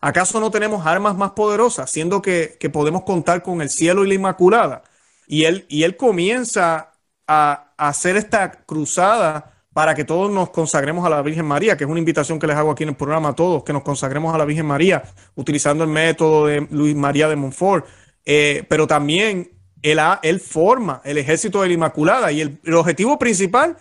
¿Acaso 0.05 0.39
no 0.39 0.51
tenemos 0.51 0.87
armas 0.87 1.17
más 1.17 1.31
poderosas, 1.31 1.91
siendo 1.91 2.21
que, 2.21 2.59
podemos 2.71 3.05
contar 3.05 3.43
con 3.43 3.63
el 3.63 3.71
cielo 3.71 4.05
y 4.05 4.09
la 4.09 4.13
Inmaculada? 4.13 4.83
Y 5.27 5.45
él, 5.45 5.65
y 5.71 5.85
él 5.85 5.97
comienza 5.97 6.93
a, 7.27 7.73
hacer 7.79 8.19
esta 8.19 8.53
cruzada 8.67 9.65
para 9.73 9.95
que 9.95 10.05
todos 10.05 10.31
nos 10.31 10.51
consagremos 10.51 11.07
a 11.07 11.09
la 11.09 11.23
Virgen 11.23 11.47
María, 11.47 11.79
que 11.79 11.85
es 11.85 11.91
una 11.91 12.01
invitación 12.01 12.39
que 12.39 12.47
les 12.47 12.55
hago 12.55 12.71
aquí 12.71 12.83
en 12.83 12.91
el 12.91 12.97
programa 12.97 13.31
a 13.31 13.35
todos, 13.35 13.65
que 13.65 13.73
nos 13.73 13.83
consagremos 13.83 14.35
a 14.35 14.37
la 14.37 14.45
Virgen 14.45 14.67
María, 14.67 15.03
utilizando 15.37 15.85
el 15.85 15.91
método 15.91 16.49
de 16.49 16.69
Luis 16.71 16.95
María 16.95 17.27
de 17.27 17.37
Montfort. 17.37 17.87
Eh, 18.27 18.63
pero 18.69 18.87
también 18.87 19.53
él, 19.81 19.99
él, 20.23 20.39
forma 20.39 21.01
el 21.03 21.17
ejército 21.17 21.63
de 21.63 21.69
la 21.69 21.75
Inmaculada 21.75 22.31
y 22.31 22.43
el, 22.43 22.61
el, 22.63 22.75
objetivo 22.75 23.19
principal, 23.19 23.79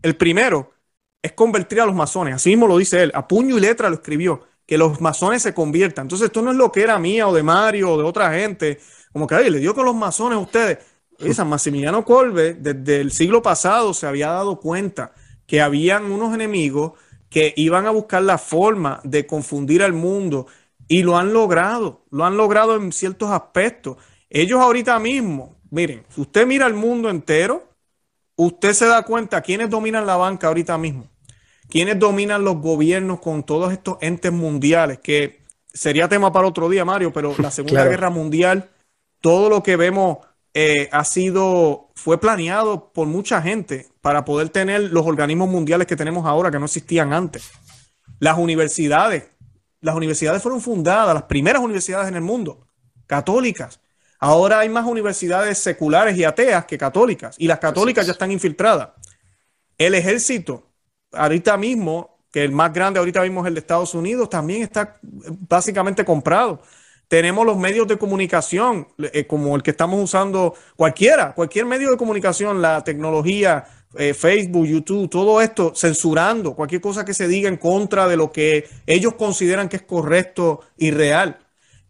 el 0.00 0.16
primero, 0.16 0.72
es 1.20 1.32
convertir 1.32 1.82
a 1.82 1.84
los 1.84 1.94
masones. 1.94 2.34
Así 2.34 2.48
mismo 2.48 2.66
lo 2.66 2.78
dice 2.78 3.02
él, 3.02 3.12
a 3.14 3.28
puño 3.28 3.58
y 3.58 3.60
letra 3.60 3.90
lo 3.90 3.96
escribió 3.96 4.55
que 4.66 4.76
los 4.76 5.00
masones 5.00 5.42
se 5.42 5.54
conviertan. 5.54 6.04
Entonces, 6.04 6.26
esto 6.26 6.42
no 6.42 6.50
es 6.50 6.56
lo 6.56 6.72
que 6.72 6.82
era 6.82 6.98
mía 6.98 7.28
o 7.28 7.34
de 7.34 7.42
Mario 7.42 7.92
o 7.92 7.98
de 7.98 8.04
otra 8.04 8.32
gente, 8.32 8.80
como 9.12 9.26
que 9.26 9.50
le 9.50 9.58
dio 9.60 9.74
con 9.74 9.84
los 9.84 9.94
masones 9.94 10.36
a 10.36 10.40
ustedes. 10.40 10.78
San 11.32 11.48
Maximiliano 11.48 12.04
Colbe, 12.04 12.54
desde 12.54 13.00
el 13.00 13.10
siglo 13.10 13.40
pasado, 13.40 13.94
se 13.94 14.06
había 14.06 14.28
dado 14.28 14.60
cuenta 14.60 15.12
que 15.46 15.62
habían 15.62 16.10
unos 16.10 16.34
enemigos 16.34 16.92
que 17.30 17.54
iban 17.56 17.86
a 17.86 17.90
buscar 17.90 18.22
la 18.22 18.38
forma 18.38 19.00
de 19.04 19.26
confundir 19.26 19.82
al 19.82 19.92
mundo 19.92 20.46
y 20.88 21.02
lo 21.02 21.16
han 21.16 21.32
logrado, 21.32 22.04
lo 22.10 22.24
han 22.24 22.36
logrado 22.36 22.76
en 22.76 22.92
ciertos 22.92 23.30
aspectos. 23.30 23.96
Ellos 24.28 24.60
ahorita 24.60 24.98
mismo, 24.98 25.56
miren, 25.70 26.04
si 26.08 26.20
usted 26.20 26.46
mira 26.46 26.66
el 26.66 26.74
mundo 26.74 27.08
entero, 27.10 27.68
usted 28.36 28.72
se 28.72 28.86
da 28.86 29.02
cuenta 29.02 29.40
quiénes 29.40 29.70
dominan 29.70 30.06
la 30.06 30.16
banca 30.16 30.48
ahorita 30.48 30.76
mismo. 30.78 31.08
¿Quiénes 31.68 31.98
dominan 31.98 32.44
los 32.44 32.58
gobiernos 32.58 33.20
con 33.20 33.42
todos 33.42 33.72
estos 33.72 33.98
entes 34.00 34.32
mundiales? 34.32 34.98
Que 35.00 35.40
sería 35.72 36.08
tema 36.08 36.32
para 36.32 36.46
otro 36.46 36.68
día, 36.68 36.84
Mario, 36.84 37.12
pero 37.12 37.34
la 37.38 37.50
Segunda 37.50 37.84
Guerra 37.84 38.10
Mundial, 38.10 38.70
todo 39.20 39.48
lo 39.48 39.62
que 39.62 39.76
vemos 39.76 40.18
eh, 40.54 40.88
ha 40.90 41.04
sido, 41.04 41.90
fue 41.94 42.18
planeado 42.18 42.92
por 42.92 43.06
mucha 43.06 43.42
gente 43.42 43.88
para 44.00 44.24
poder 44.24 44.48
tener 44.48 44.90
los 44.92 45.06
organismos 45.06 45.48
mundiales 45.48 45.86
que 45.86 45.96
tenemos 45.96 46.24
ahora, 46.24 46.50
que 46.50 46.58
no 46.58 46.64
existían 46.64 47.12
antes. 47.12 47.50
Las 48.20 48.38
universidades, 48.38 49.28
las 49.80 49.94
universidades 49.94 50.42
fueron 50.42 50.62
fundadas, 50.62 51.12
las 51.12 51.24
primeras 51.24 51.60
universidades 51.60 52.08
en 52.08 52.14
el 52.14 52.22
mundo, 52.22 52.66
católicas. 53.06 53.80
Ahora 54.18 54.60
hay 54.60 54.70
más 54.70 54.86
universidades 54.86 55.58
seculares 55.58 56.16
y 56.16 56.24
ateas 56.24 56.64
que 56.64 56.78
católicas, 56.78 57.36
y 57.38 57.46
las 57.48 57.58
católicas 57.58 58.06
ya 58.06 58.12
están 58.12 58.32
infiltradas. 58.32 58.90
El 59.76 59.94
ejército, 59.94 60.70
ahorita 61.16 61.56
mismo, 61.56 62.18
que 62.30 62.44
el 62.44 62.52
más 62.52 62.72
grande 62.72 62.98
ahorita 62.98 63.22
mismo 63.22 63.40
es 63.40 63.48
el 63.48 63.54
de 63.54 63.60
Estados 63.60 63.94
Unidos, 63.94 64.28
también 64.28 64.62
está 64.62 64.98
básicamente 65.48 66.04
comprado. 66.04 66.60
Tenemos 67.08 67.46
los 67.46 67.56
medios 67.56 67.86
de 67.86 67.98
comunicación, 67.98 68.88
eh, 68.98 69.26
como 69.26 69.54
el 69.54 69.62
que 69.62 69.70
estamos 69.70 70.02
usando 70.02 70.54
cualquiera, 70.74 71.34
cualquier 71.34 71.64
medio 71.64 71.90
de 71.90 71.96
comunicación, 71.96 72.60
la 72.60 72.82
tecnología, 72.82 73.64
eh, 73.96 74.12
Facebook, 74.12 74.66
YouTube, 74.66 75.08
todo 75.08 75.40
esto, 75.40 75.72
censurando 75.74 76.54
cualquier 76.54 76.80
cosa 76.80 77.04
que 77.04 77.14
se 77.14 77.28
diga 77.28 77.48
en 77.48 77.56
contra 77.56 78.08
de 78.08 78.16
lo 78.16 78.32
que 78.32 78.68
ellos 78.86 79.14
consideran 79.14 79.68
que 79.68 79.76
es 79.76 79.82
correcto 79.82 80.60
y 80.76 80.90
real. 80.90 81.38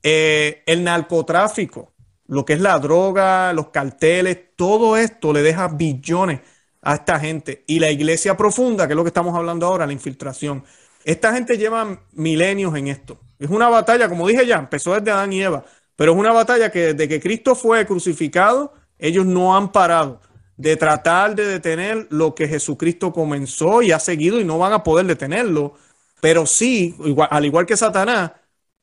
Eh, 0.03 0.63
el 0.67 0.85
narcotráfico, 0.85 1.95
lo 2.27 2.45
que 2.45 2.53
es 2.53 2.61
la 2.61 2.79
droga, 2.79 3.53
los 3.55 3.71
carteles, 3.71 4.39
todo 4.55 4.97
esto 4.97 5.33
le 5.33 5.43
deja 5.43 5.69
billones 5.69 6.41
a 6.87 6.95
esta 6.95 7.19
gente. 7.19 7.65
Y 7.67 7.81
la 7.81 7.91
iglesia 7.91 8.37
profunda, 8.37 8.87
que 8.87 8.93
es 8.93 8.97
lo 8.97 9.03
que 9.03 9.09
estamos 9.09 9.35
hablando 9.35 9.67
ahora, 9.67 9.87
la 9.89 9.93
infiltración. 9.93 10.65
Esta 11.05 11.33
gente 11.33 11.59
lleva 11.59 12.01
milenios 12.13 12.77
en 12.77 12.87
esto. 12.87 13.19
Es 13.41 13.51
una 13.51 13.69
batalla, 13.69 14.09
como 14.09 14.29
dije 14.29 14.47
ya, 14.47 14.59
empezó 14.59 14.95
desde 14.95 15.11
Adán 15.11 15.33
y 15.33 15.43
Eva, 15.43 15.65
pero 15.97 16.13
es 16.13 16.19
una 16.19 16.33
batalla 16.33 16.71
que 16.71 16.95
desde 16.95 17.09
que 17.09 17.21
Cristo 17.21 17.57
fue 17.57 17.85
crucificado, 17.87 18.73
ellos 18.99 19.27
no 19.27 19.57
han 19.57 19.73
parado 19.73 20.21
de 20.57 20.77
tratar 20.77 21.35
de 21.35 21.47
detener 21.47 22.07
lo 22.11 22.37
que 22.37 22.47
Jesucristo 22.47 23.13
comenzó 23.13 23.83
y 23.83 23.91
ha 23.91 23.99
seguido 23.99 24.41
y 24.41 24.45
no 24.45 24.59
van 24.59 24.73
a 24.73 24.85
poder 24.85 25.07
detenerlo. 25.07 25.75
Pero 26.21 26.47
sí, 26.47 26.97
al 27.31 27.45
igual 27.45 27.67
que 27.67 27.77
Satanás, 27.77 28.31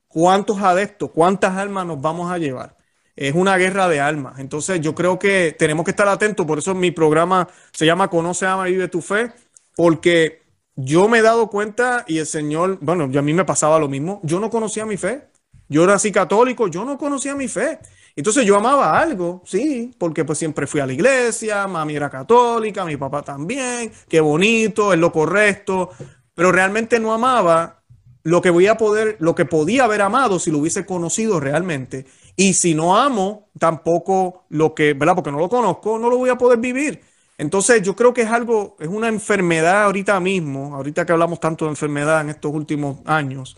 ¿cuántos 0.08 0.60
adeptos, 0.60 1.10
cuántas 1.10 1.56
almas 1.56 1.86
nos 1.86 2.00
vamos 2.02 2.30
a 2.30 2.36
llevar? 2.38 2.76
Es 3.16 3.34
una 3.34 3.56
guerra 3.56 3.88
de 3.88 4.00
almas. 4.00 4.38
Entonces 4.38 4.80
yo 4.80 4.94
creo 4.94 5.18
que 5.18 5.54
tenemos 5.58 5.84
que 5.84 5.92
estar 5.92 6.08
atentos. 6.08 6.46
Por 6.46 6.58
eso 6.58 6.74
mi 6.74 6.90
programa 6.90 7.48
se 7.72 7.86
llama 7.86 8.08
Conoce, 8.08 8.46
Ama 8.46 8.68
y 8.68 8.72
Vive 8.72 8.88
tu 8.88 9.00
Fe, 9.00 9.32
porque 9.76 10.42
yo 10.76 11.08
me 11.08 11.18
he 11.18 11.22
dado 11.22 11.48
cuenta 11.48 12.04
y 12.08 12.18
el 12.18 12.26
Señor, 12.26 12.78
bueno, 12.80 13.04
a 13.04 13.22
mí 13.22 13.32
me 13.34 13.44
pasaba 13.44 13.78
lo 13.78 13.88
mismo. 13.88 14.20
Yo 14.24 14.40
no 14.40 14.50
conocía 14.50 14.84
mi 14.84 14.96
fe. 14.96 15.28
Yo 15.68 15.84
era 15.84 15.94
así 15.94 16.12
católico, 16.12 16.68
yo 16.68 16.84
no 16.84 16.98
conocía 16.98 17.34
mi 17.34 17.48
fe. 17.48 17.78
Entonces 18.16 18.44
yo 18.44 18.56
amaba 18.56 18.98
algo, 18.98 19.42
sí, 19.44 19.92
porque 19.98 20.24
pues 20.24 20.38
siempre 20.38 20.66
fui 20.66 20.80
a 20.80 20.86
la 20.86 20.92
iglesia, 20.92 21.66
mami 21.66 21.96
era 21.96 22.10
católica, 22.10 22.84
mi 22.84 22.96
papá 22.96 23.22
también, 23.22 23.90
qué 24.08 24.20
bonito, 24.20 24.92
es 24.92 25.00
lo 25.00 25.10
correcto, 25.10 25.90
pero 26.34 26.52
realmente 26.52 27.00
no 27.00 27.12
amaba 27.12 27.82
lo 28.22 28.40
que 28.40 28.50
voy 28.50 28.68
a 28.68 28.76
poder, 28.76 29.16
lo 29.18 29.34
que 29.34 29.44
podía 29.44 29.84
haber 29.84 30.02
amado 30.02 30.38
si 30.38 30.50
lo 30.52 30.58
hubiese 30.58 30.86
conocido 30.86 31.40
realmente. 31.40 32.06
Y 32.36 32.54
si 32.54 32.74
no 32.74 32.96
amo, 32.96 33.48
tampoco 33.58 34.44
lo 34.48 34.74
que, 34.74 34.94
¿verdad? 34.94 35.14
Porque 35.14 35.30
no 35.30 35.38
lo 35.38 35.48
conozco, 35.48 35.98
no 35.98 36.10
lo 36.10 36.18
voy 36.18 36.30
a 36.30 36.38
poder 36.38 36.58
vivir. 36.58 37.00
Entonces 37.38 37.82
yo 37.82 37.96
creo 37.96 38.14
que 38.14 38.22
es 38.22 38.30
algo, 38.30 38.76
es 38.78 38.88
una 38.88 39.08
enfermedad 39.08 39.84
ahorita 39.84 40.18
mismo, 40.20 40.74
ahorita 40.74 41.04
que 41.04 41.12
hablamos 41.12 41.40
tanto 41.40 41.64
de 41.64 41.70
enfermedad 41.70 42.20
en 42.20 42.30
estos 42.30 42.52
últimos 42.52 42.98
años, 43.04 43.56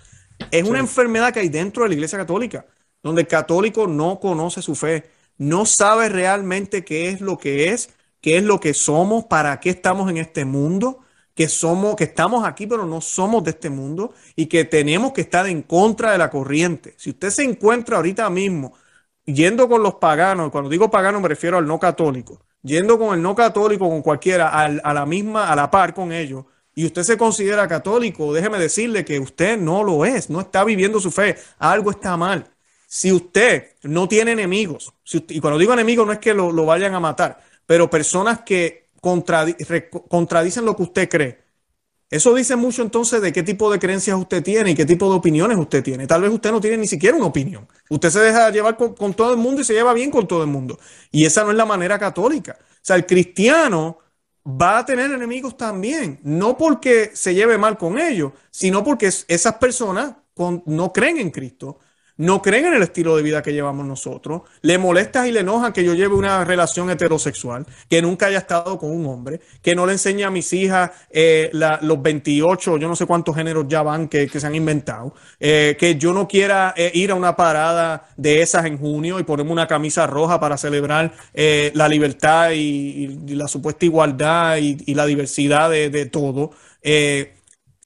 es 0.50 0.64
una 0.68 0.78
enfermedad 0.78 1.32
que 1.32 1.40
hay 1.40 1.48
dentro 1.48 1.82
de 1.82 1.90
la 1.90 1.94
Iglesia 1.94 2.18
Católica 2.18 2.66
donde 3.06 3.22
el 3.22 3.28
católico 3.28 3.86
no 3.86 4.18
conoce 4.20 4.62
su 4.62 4.74
fe, 4.74 5.08
no 5.38 5.64
sabe 5.64 6.08
realmente 6.08 6.84
qué 6.84 7.08
es 7.08 7.20
lo 7.20 7.38
que 7.38 7.70
es, 7.70 7.90
qué 8.20 8.38
es 8.38 8.42
lo 8.42 8.58
que 8.58 8.74
somos, 8.74 9.24
para 9.26 9.60
qué 9.60 9.70
estamos 9.70 10.10
en 10.10 10.16
este 10.16 10.44
mundo, 10.44 11.00
que 11.36 11.48
somos, 11.48 11.94
que 11.94 12.04
estamos 12.04 12.44
aquí, 12.44 12.66
pero 12.66 12.86
no 12.86 13.00
somos 13.00 13.44
de 13.44 13.50
este 13.50 13.70
mundo 13.70 14.14
y 14.34 14.46
que 14.46 14.64
tenemos 14.64 15.12
que 15.12 15.20
estar 15.20 15.46
en 15.46 15.62
contra 15.62 16.10
de 16.10 16.18
la 16.18 16.30
corriente. 16.30 16.94
Si 16.96 17.10
usted 17.10 17.30
se 17.30 17.44
encuentra 17.44 17.98
ahorita 17.98 18.28
mismo 18.30 18.72
yendo 19.26 19.68
con 19.68 19.82
los 19.82 19.96
paganos, 19.96 20.50
cuando 20.50 20.70
digo 20.70 20.90
pagano 20.90 21.20
me 21.20 21.28
refiero 21.28 21.58
al 21.58 21.66
no 21.66 21.78
católico, 21.78 22.40
yendo 22.62 22.98
con 22.98 23.14
el 23.14 23.22
no 23.22 23.34
católico, 23.34 23.88
con 23.88 24.02
cualquiera, 24.02 24.48
a 24.48 24.94
la 24.94 25.06
misma, 25.06 25.52
a 25.52 25.56
la 25.56 25.70
par 25.70 25.94
con 25.94 26.10
ellos, 26.10 26.46
y 26.74 26.86
usted 26.86 27.02
se 27.02 27.18
considera 27.18 27.68
católico, 27.68 28.32
déjeme 28.32 28.58
decirle 28.58 29.04
que 29.04 29.18
usted 29.18 29.58
no 29.58 29.82
lo 29.82 30.04
es, 30.04 30.30
no 30.30 30.40
está 30.40 30.64
viviendo 30.64 31.00
su 31.00 31.10
fe, 31.10 31.36
algo 31.58 31.90
está 31.90 32.16
mal. 32.16 32.50
Si 32.86 33.12
usted 33.12 33.72
no 33.82 34.08
tiene 34.08 34.32
enemigos, 34.32 34.94
y 35.28 35.40
cuando 35.40 35.58
digo 35.58 35.72
enemigos 35.72 36.06
no 36.06 36.12
es 36.12 36.18
que 36.18 36.34
lo, 36.34 36.52
vayan 36.64 36.94
a 36.94 37.00
matar, 37.00 37.40
pero 37.66 37.90
personas 37.90 38.40
que 38.40 38.85
contradicen 39.00 40.64
lo 40.64 40.76
que 40.76 40.82
usted 40.82 41.08
cree, 41.08 41.46
eso 42.08 42.34
dice 42.34 42.54
mucho 42.54 42.82
entonces 42.82 43.20
de 43.20 43.32
qué 43.32 43.42
tipo 43.42 43.70
de 43.70 43.80
creencias 43.80 44.16
usted 44.16 44.42
tiene 44.42 44.70
y 44.70 44.74
qué 44.76 44.86
tipo 44.86 45.10
de 45.10 45.16
opiniones 45.16 45.58
usted 45.58 45.82
tiene. 45.82 46.06
Tal 46.06 46.22
vez 46.22 46.30
usted 46.30 46.52
no 46.52 46.60
tiene 46.60 46.76
ni 46.76 46.86
siquiera 46.86 47.16
una 47.16 47.26
opinión. 47.26 47.66
Usted 47.90 48.10
se 48.10 48.20
deja 48.20 48.48
llevar 48.50 48.76
con, 48.76 49.14
todo 49.14 49.32
el 49.32 49.38
mundo 49.38 49.60
y 49.60 49.64
se 49.64 49.74
lleva 49.74 49.92
bien 49.92 50.12
con 50.12 50.28
todo 50.28 50.42
el 50.42 50.48
mundo. 50.48 50.78
Y 51.10 51.24
esa 51.26 51.42
no 51.42 51.50
es 51.50 51.56
la 51.56 51.66
manera 51.66 51.98
católica. 51.98 52.58
O 52.60 52.78
sea, 52.80 52.94
el 52.94 53.06
cristiano 53.06 53.98
va 54.46 54.78
a 54.78 54.86
tener 54.86 55.10
enemigos 55.10 55.56
también. 55.56 56.20
No 56.22 56.56
porque 56.56 57.10
se 57.14 57.34
lleve 57.34 57.58
mal 57.58 57.76
con 57.76 57.98
ellos, 57.98 58.32
sino 58.52 58.84
porque 58.84 59.06
esas 59.06 59.54
personas 59.56 60.14
no 60.66 60.92
creen 60.92 61.18
en 61.18 61.30
Cristo 61.30 61.80
no 62.18 62.40
creen 62.40 62.66
en 62.66 62.74
el 62.74 62.82
estilo 62.82 63.16
de 63.16 63.22
vida 63.22 63.42
que 63.42 63.52
llevamos 63.52 63.86
nosotros, 63.86 64.42
le 64.62 64.78
molesta 64.78 65.28
y 65.28 65.32
le 65.32 65.40
enoja 65.40 65.72
que 65.72 65.84
yo 65.84 65.94
lleve 65.94 66.14
una 66.14 66.44
relación 66.44 66.90
heterosexual, 66.90 67.66
que 67.88 68.00
nunca 68.00 68.26
haya 68.26 68.38
estado 68.38 68.78
con 68.78 68.90
un 68.90 69.06
hombre, 69.06 69.40
que 69.62 69.74
no 69.74 69.86
le 69.86 69.92
enseñe 69.92 70.24
a 70.24 70.30
mis 70.30 70.52
hijas 70.52 70.90
eh, 71.10 71.50
los 71.52 72.02
28, 72.02 72.78
yo 72.78 72.88
no 72.88 72.96
sé 72.96 73.06
cuántos 73.06 73.34
géneros 73.36 73.66
ya 73.68 73.82
van 73.82 74.08
que, 74.08 74.28
se 74.28 74.46
han 74.46 74.54
inventado, 74.54 75.14
eh, 75.40 75.76
que 75.78 75.96
yo 75.96 76.12
no 76.12 76.26
quiera 76.26 76.72
eh, 76.76 76.90
ir 76.94 77.10
a 77.10 77.14
una 77.14 77.36
parada 77.36 78.08
de 78.16 78.42
esas 78.42 78.64
en 78.64 78.78
junio 78.78 79.18
y 79.18 79.24
ponerme 79.24 79.52
una 79.52 79.66
camisa 79.66 80.06
roja 80.06 80.40
para 80.40 80.56
celebrar 80.56 81.12
la 81.34 81.88
libertad 81.88 82.50
y, 82.52 83.06
la 83.34 83.48
supuesta 83.48 83.84
igualdad 83.84 84.56
y, 84.56 84.94
la 84.94 85.04
diversidad 85.06 85.70
de, 85.70 85.90
de 85.90 86.06
todo. 86.06 86.52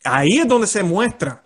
ahí 0.05 0.39
es 0.39 0.49
donde 0.49 0.67
se 0.67 0.83
muestra 0.83 1.40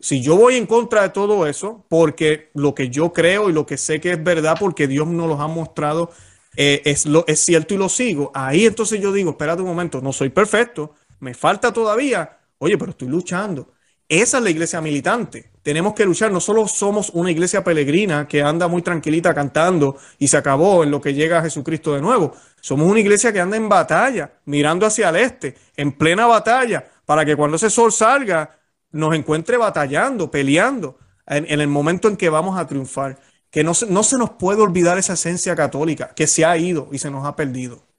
si 0.00 0.22
yo 0.22 0.36
voy 0.36 0.56
en 0.56 0.66
contra 0.66 1.02
de 1.02 1.10
todo 1.10 1.46
eso, 1.46 1.84
porque 1.88 2.50
lo 2.54 2.74
que 2.74 2.88
yo 2.88 3.12
creo 3.12 3.50
y 3.50 3.52
lo 3.52 3.66
que 3.66 3.76
sé 3.76 4.00
que 4.00 4.12
es 4.12 4.24
verdad, 4.24 4.56
porque 4.58 4.86
Dios 4.88 5.06
nos 5.06 5.28
los 5.28 5.40
ha 5.40 5.46
mostrado, 5.46 6.10
eh, 6.56 6.82
es, 6.84 7.06
lo, 7.06 7.24
es 7.26 7.40
cierto 7.40 7.74
y 7.74 7.76
lo 7.76 7.88
sigo, 7.88 8.30
ahí 8.34 8.66
entonces 8.66 9.00
yo 9.00 9.12
digo, 9.12 9.30
espérate 9.30 9.62
un 9.62 9.68
momento, 9.68 10.00
no 10.00 10.12
soy 10.12 10.30
perfecto, 10.30 10.94
me 11.20 11.34
falta 11.34 11.72
todavía, 11.72 12.38
oye, 12.58 12.76
pero 12.78 12.90
estoy 12.92 13.08
luchando. 13.08 13.72
Esa 14.10 14.38
es 14.38 14.42
la 14.42 14.50
iglesia 14.50 14.80
militante. 14.80 15.52
Tenemos 15.62 15.94
que 15.94 16.04
luchar. 16.04 16.32
No 16.32 16.40
solo 16.40 16.66
somos 16.66 17.10
una 17.10 17.30
iglesia 17.30 17.62
peregrina 17.62 18.26
que 18.26 18.42
anda 18.42 18.66
muy 18.66 18.82
tranquilita 18.82 19.32
cantando 19.32 19.96
y 20.18 20.26
se 20.26 20.36
acabó 20.36 20.82
en 20.82 20.90
lo 20.90 21.00
que 21.00 21.14
llega 21.14 21.38
a 21.38 21.42
Jesucristo 21.42 21.94
de 21.94 22.00
nuevo. 22.00 22.32
Somos 22.60 22.90
una 22.90 22.98
iglesia 22.98 23.32
que 23.32 23.38
anda 23.38 23.56
en 23.56 23.68
batalla, 23.68 24.32
mirando 24.46 24.84
hacia 24.84 25.10
el 25.10 25.16
este, 25.16 25.54
en 25.76 25.92
plena 25.92 26.26
batalla, 26.26 26.84
para 27.06 27.24
que 27.24 27.36
cuando 27.36 27.56
ese 27.56 27.70
sol 27.70 27.92
salga, 27.92 28.58
nos 28.92 29.14
encuentre 29.14 29.56
batallando, 29.56 30.30
peleando 30.30 30.98
en, 31.26 31.60
el 31.60 31.68
momento 31.68 32.08
en 32.08 32.16
que 32.16 32.28
vamos 32.28 32.58
a 32.58 32.66
triunfar. 32.66 33.18
Que 33.50 33.64
no 33.64 33.72
no 33.88 34.02
se 34.04 34.18
nos 34.18 34.30
puede 34.30 34.62
olvidar 34.62 34.98
esa 34.98 35.14
esencia 35.14 35.56
católica 35.56 36.14
que 36.14 36.28
se 36.28 36.44
ha 36.44 36.56
ido 36.56 36.88
y 36.92 36.98
se 36.98 37.10
nos 37.10 37.26
ha 37.26 37.34
perdido. 37.34 37.89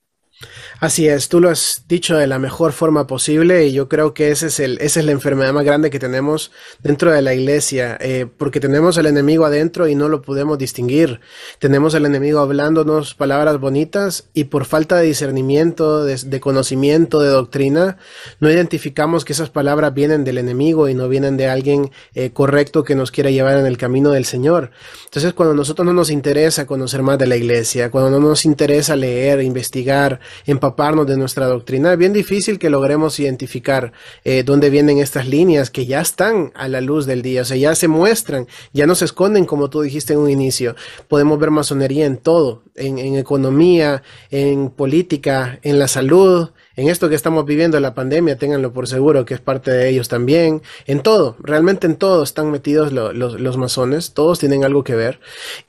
Así 0.82 1.08
es, 1.08 1.30
tú 1.30 1.40
lo 1.40 1.50
has 1.52 1.84
dicho 1.88 2.18
de 2.18 2.26
la 2.26 2.40
mejor 2.40 2.72
forma 2.72 3.06
posible 3.06 3.68
y 3.68 3.72
yo 3.72 3.88
creo 3.88 4.16
que 4.16 4.32
ese 4.32 4.48
es 4.48 4.60
el, 4.60 4.80
esa 4.82 5.00
es 5.00 5.06
la 5.06 5.12
enfermedad 5.12 5.54
más 5.54 5.64
grande 5.64 5.92
que 5.92 6.00
tenemos 6.00 6.52
dentro 6.82 7.12
de 7.12 7.22
la 7.22 7.36
iglesia, 7.36 8.00
eh, 8.02 8.26
porque 8.36 8.60
tenemos 8.60 8.98
al 8.98 9.06
enemigo 9.06 9.46
adentro 9.46 9.88
y 9.88 9.94
no 9.94 10.10
lo 10.10 10.24
podemos 10.24 10.58
distinguir. 10.58 11.20
Tenemos 11.60 11.94
al 11.94 12.08
enemigo 12.08 12.40
hablándonos 12.40 13.14
palabras 13.14 13.60
bonitas 13.60 14.24
y 14.34 14.46
por 14.46 14.66
falta 14.66 14.96
de 14.96 15.06
discernimiento, 15.06 16.04
de, 16.04 16.40
conocimiento, 16.40 17.22
de 17.22 17.30
doctrina, 17.30 18.00
no 18.40 18.50
identificamos 18.50 19.24
que 19.24 19.34
esas 19.34 19.52
palabras 19.52 19.94
vienen 19.94 20.24
del 20.24 20.40
enemigo 20.40 20.90
y 20.90 20.96
no 20.96 21.08
vienen 21.08 21.38
de 21.38 21.48
alguien 21.48 21.92
eh, 22.16 22.32
correcto 22.32 22.84
que 22.84 22.96
nos 22.96 23.12
quiera 23.12 23.30
llevar 23.30 23.60
en 23.60 23.68
el 23.68 23.78
camino 23.78 24.10
del 24.10 24.26
Señor. 24.26 24.72
Entonces, 25.06 25.34
cuando 25.34 25.54
a 25.54 25.58
nosotros 25.58 25.86
no 25.86 25.94
nos 25.94 26.10
interesa 26.10 26.66
conocer 26.66 27.04
más 27.04 27.20
de 27.20 27.28
la 27.28 27.36
iglesia, 27.36 27.92
cuando 27.92 28.10
no 28.10 28.20
nos 28.20 28.46
interesa 28.46 28.96
leer, 28.96 29.44
investigar, 29.44 30.20
empaparnos 30.48 30.71
de 31.06 31.18
nuestra 31.18 31.48
doctrina, 31.48 31.92
es 31.92 31.98
bien 31.98 32.14
difícil 32.14 32.58
que 32.58 32.70
logremos 32.70 33.20
identificar 33.20 33.94
eh, 34.24 34.44
dónde 34.44 34.70
vienen 34.70 34.98
estas 34.98 35.28
líneas 35.28 35.70
que 35.70 35.86
ya 35.86 36.02
están 36.02 36.52
a 36.56 36.68
la 36.68 36.82
luz 36.82 37.06
del 37.06 37.22
día, 37.22 37.42
o 37.42 37.46
sea, 37.46 37.58
ya 37.58 37.76
se 37.76 37.88
muestran, 37.88 38.48
ya 38.74 38.88
no 38.88 38.96
se 38.96 39.06
esconden 39.06 39.46
como 39.46 39.70
tú 39.70 39.82
dijiste 39.82 40.14
en 40.14 40.20
un 40.20 40.30
inicio. 40.30 40.76
Podemos 41.08 41.40
ver 41.40 41.52
masonería 41.52 42.06
en 42.06 42.18
todo, 42.18 42.64
en, 42.76 43.16
economía, 43.16 44.02
en 44.30 44.70
política, 44.70 45.60
en 45.62 45.78
la 45.78 45.88
salud, 45.88 46.50
en 46.76 46.88
esto 46.88 47.10
que 47.10 47.16
estamos 47.16 47.46
viviendo, 47.46 47.80
la 47.80 47.94
pandemia, 47.94 48.38
ténganlo 48.38 48.74
por 48.74 48.88
seguro 48.88 49.26
que 49.26 49.34
es 49.34 49.42
parte 49.42 49.72
de 49.72 49.90
ellos 49.90 50.08
también, 50.08 50.62
en 50.88 51.02
todo, 51.02 51.36
realmente 51.40 51.86
en 51.86 51.96
todo 51.96 52.24
están 52.24 52.50
metidos 52.50 52.92
los 52.92 53.58
masones, 53.58 54.14
todos 54.14 54.40
tienen 54.40 54.64
algo 54.64 54.84
que 54.84 54.96
ver 54.96 55.20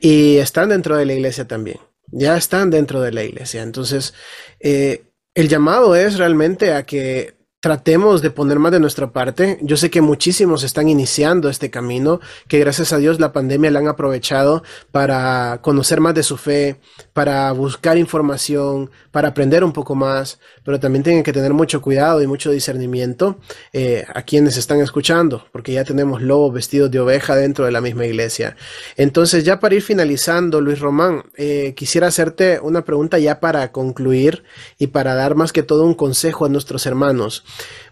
y 0.00 0.36
están 0.36 0.70
dentro 0.70 0.96
de 0.96 1.06
la 1.06 1.12
iglesia 1.12 1.46
también 1.46 1.91
ya 2.12 2.36
están 2.36 2.70
dentro 2.70 3.00
de 3.00 3.12
la 3.12 3.24
iglesia. 3.24 3.62
Entonces, 3.62 4.14
eh, 4.60 5.02
el 5.34 5.48
llamado 5.48 5.96
es 5.96 6.18
realmente 6.18 6.72
a 6.72 6.84
que 6.84 7.34
tratemos 7.62 8.22
de 8.22 8.32
poner 8.32 8.58
más 8.58 8.72
de 8.72 8.80
nuestra 8.80 9.12
parte. 9.12 9.56
Yo 9.62 9.76
sé 9.76 9.88
que 9.88 10.00
muchísimos 10.00 10.64
están 10.64 10.88
iniciando 10.88 11.48
este 11.48 11.70
camino, 11.70 12.20
que 12.48 12.58
gracias 12.58 12.92
a 12.92 12.98
Dios 12.98 13.20
la 13.20 13.32
pandemia 13.32 13.70
la 13.70 13.78
han 13.78 13.86
aprovechado 13.86 14.64
para 14.90 15.60
conocer 15.62 16.00
más 16.00 16.12
de 16.12 16.24
su 16.24 16.36
fe, 16.36 16.80
para 17.12 17.52
buscar 17.52 17.96
información, 17.98 18.90
para 19.12 19.28
aprender 19.28 19.62
un 19.62 19.72
poco 19.72 19.94
más, 19.94 20.40
pero 20.64 20.80
también 20.80 21.04
tienen 21.04 21.22
que 21.22 21.32
tener 21.32 21.52
mucho 21.52 21.80
cuidado 21.80 22.20
y 22.20 22.26
mucho 22.26 22.50
discernimiento 22.50 23.38
eh, 23.72 24.04
a 24.12 24.22
quienes 24.22 24.56
están 24.56 24.80
escuchando, 24.80 25.46
porque 25.52 25.72
ya 25.72 25.84
tenemos 25.84 26.20
lobos 26.20 26.52
vestidos 26.52 26.90
de 26.90 26.98
oveja 26.98 27.36
dentro 27.36 27.64
de 27.64 27.70
la 27.70 27.80
misma 27.80 28.06
iglesia. 28.06 28.56
Entonces, 28.96 29.44
ya 29.44 29.60
para 29.60 29.76
ir 29.76 29.82
finalizando, 29.82 30.60
Luis 30.60 30.80
Román, 30.80 31.26
eh, 31.36 31.74
quisiera 31.76 32.08
hacerte 32.08 32.58
una 32.60 32.84
pregunta 32.84 33.20
ya 33.20 33.38
para 33.38 33.70
concluir 33.70 34.42
y 34.80 34.88
para 34.88 35.14
dar 35.14 35.36
más 35.36 35.52
que 35.52 35.62
todo 35.62 35.84
un 35.84 35.94
consejo 35.94 36.44
a 36.44 36.48
nuestros 36.48 36.86
hermanos. 36.86 37.44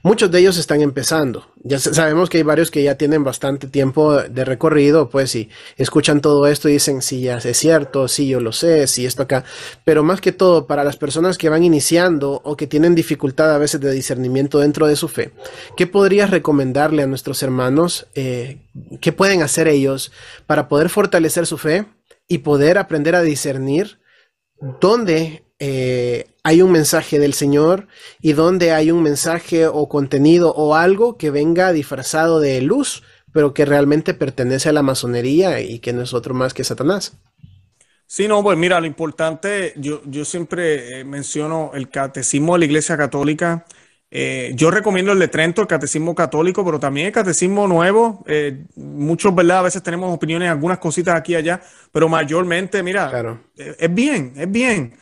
Muchos 0.03 0.31
de 0.31 0.39
ellos 0.39 0.57
están 0.57 0.81
empezando. 0.81 1.53
Ya 1.63 1.79
sabemos 1.79 2.31
que 2.31 2.39
hay 2.39 2.43
varios 2.43 2.71
que 2.71 2.83
ya 2.83 2.95
tienen 2.95 3.23
bastante 3.23 3.67
tiempo 3.67 4.17
de 4.17 4.45
recorrido, 4.47 5.11
pues 5.11 5.31
si 5.31 5.51
escuchan 5.77 6.23
todo 6.23 6.47
esto 6.47 6.71
y 6.71 6.73
dicen, 6.73 7.03
sí, 7.03 7.21
ya 7.21 7.37
es 7.37 7.57
cierto, 7.59 8.09
sí, 8.09 8.27
yo 8.27 8.41
lo 8.41 8.53
sé, 8.53 8.87
sí, 8.87 9.05
esto 9.05 9.25
acá. 9.25 9.45
Pero 9.85 10.03
más 10.03 10.23
que 10.23 10.33
todo, 10.33 10.67
para 10.67 10.85
las 10.85 10.97
personas 10.97 11.37
que 11.37 11.51
van 11.51 11.65
iniciando 11.65 12.41
o 12.45 12.57
que 12.57 12.67
tienen 12.67 12.95
dificultad 12.95 13.55
a 13.55 13.59
veces 13.59 13.79
de 13.83 13.93
discernimiento 13.93 14.59
dentro 14.59 14.87
de 14.87 14.97
su 14.97 15.07
fe, 15.07 15.33
¿qué 15.77 15.87
podrías 15.87 16.31
recomendarle 16.31 17.03
a 17.03 17.07
nuestros 17.07 17.43
hermanos? 17.43 18.07
Eh, 18.15 18.63
¿Qué 19.03 19.13
pueden 19.13 19.43
hacer 19.43 19.69
ellos 19.69 20.13
para 20.47 20.67
poder 20.67 20.89
fortalecer 20.89 21.47
su 21.47 21.59
fe 21.59 21.85
y 22.27 22.39
poder 22.39 22.79
aprender 22.79 23.15
a 23.15 23.23
discernir 23.23 24.01
dónde 24.81 25.45
eh, 25.59 26.30
hay 26.43 26.63
un 26.63 26.73
mensaje 26.73 27.19
del 27.19 27.35
Señor 27.35 27.87
y 28.21 28.33
donde 28.33 28.73
hay 28.73 28.91
un 28.91 29.03
mensaje 29.03 29.67
o 29.67 29.89
contenido 29.89 30.53
o 30.55 30.75
algo 30.75 31.17
que 31.17 31.31
venga 31.31 31.73
disfrazado 31.73 32.41
de 32.41 32.61
luz, 32.63 33.03
pero 33.33 33.55
que 33.55 33.65
realmente 33.65 34.15
pertenece 34.15 34.69
a 34.69 34.73
la 34.73 34.83
masonería 34.83 35.61
y 35.61 35.79
que 35.79 35.93
no 35.93 36.03
es 36.03 36.15
otro 36.15 36.35
más 36.35 36.55
que 36.55 36.65
Satanás. 36.65 37.17
Sí, 38.07 38.27
no, 38.27 38.43
pues 38.43 38.59
mira, 38.59 38.81
lo 38.81 38.87
importante, 38.87 39.73
yo, 39.77 40.03
yo 40.05 40.25
siempre 40.25 41.01
eh, 41.01 41.05
menciono 41.05 41.71
el 41.75 41.89
catecismo 41.89 42.55
de 42.55 42.61
la 42.61 42.65
Iglesia 42.65 42.97
Católica. 42.97 43.65
Eh, 44.11 44.51
yo 44.57 44.73
recomiendo 44.73 45.13
el 45.13 45.21
de 45.21 45.29
Trento, 45.29 45.63
el 45.63 45.69
catecismo 45.69 46.17
católico, 46.17 46.65
pero 46.65 46.81
también 46.81 47.07
el 47.07 47.13
catecismo 47.13 47.69
nuevo. 47.69 48.25
muchos, 48.75 49.33
¿verdad? 49.33 49.59
A 49.59 49.63
veces 49.63 49.83
tenemos 49.85 50.13
opiniones, 50.13 50.51
algunas 50.51 50.79
cositas 50.79 51.15
aquí 51.15 51.33
y 51.33 51.37
allá, 51.37 51.61
pero 51.93 52.09
mayormente, 52.09 52.83
mira, 52.83 53.09
claro. 53.09 53.45
es 53.55 53.95
bien, 53.95 54.33
es 54.37 54.51
bien 54.51 54.95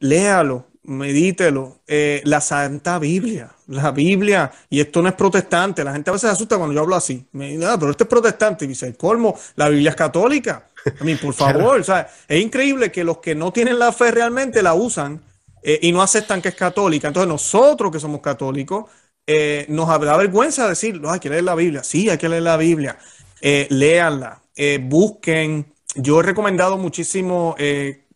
léalo, 0.00 0.69
medítelo. 0.84 1.80
Eh, 1.86 2.22
la 2.24 2.40
Santa 2.40 2.98
Biblia, 2.98 3.50
la 3.66 3.90
Biblia, 3.90 4.50
y 4.68 4.80
esto 4.80 5.02
no 5.02 5.08
es 5.08 5.14
protestante, 5.14 5.84
la 5.84 5.92
gente 5.92 6.10
a 6.10 6.12
veces 6.12 6.28
se 6.28 6.34
asusta 6.34 6.56
cuando 6.56 6.74
yo 6.74 6.80
hablo 6.80 6.96
así. 6.96 7.26
Me 7.32 7.50
dice, 7.50 7.66
ah, 7.66 7.76
pero 7.78 7.90
esto 7.90 8.04
es 8.04 8.10
protestante, 8.10 8.64
y 8.64 8.68
dice, 8.68 8.86
el 8.86 8.96
colmo, 8.96 9.38
la 9.56 9.68
Biblia 9.68 9.90
es 9.90 9.96
católica. 9.96 10.68
A 10.98 11.04
mí, 11.04 11.14
por 11.16 11.34
favor, 11.34 11.80
o 11.80 11.84
sea, 11.84 12.08
es 12.28 12.40
increíble 12.40 12.90
que 12.90 13.04
los 13.04 13.18
que 13.18 13.34
no 13.34 13.52
tienen 13.52 13.78
la 13.78 13.92
fe 13.92 14.10
realmente 14.10 14.62
la 14.62 14.74
usan 14.74 15.22
eh, 15.62 15.78
y 15.82 15.92
no 15.92 16.02
aceptan 16.02 16.40
que 16.40 16.48
es 16.50 16.54
católica. 16.54 17.08
Entonces 17.08 17.28
nosotros 17.28 17.92
que 17.92 18.00
somos 18.00 18.20
católicos, 18.20 18.86
eh, 19.26 19.66
nos 19.68 19.88
da 19.88 20.16
vergüenza 20.16 20.68
decir, 20.68 21.00
hay 21.06 21.20
que 21.20 21.28
leer 21.28 21.44
la 21.44 21.54
Biblia. 21.54 21.84
Sí, 21.84 22.08
hay 22.08 22.18
que 22.18 22.28
leer 22.28 22.42
la 22.42 22.56
Biblia. 22.56 22.98
léanla, 23.40 24.42
busquen. 24.82 25.72
Yo 25.94 26.20
he 26.20 26.22
recomendado 26.22 26.78
muchísimo 26.78 27.54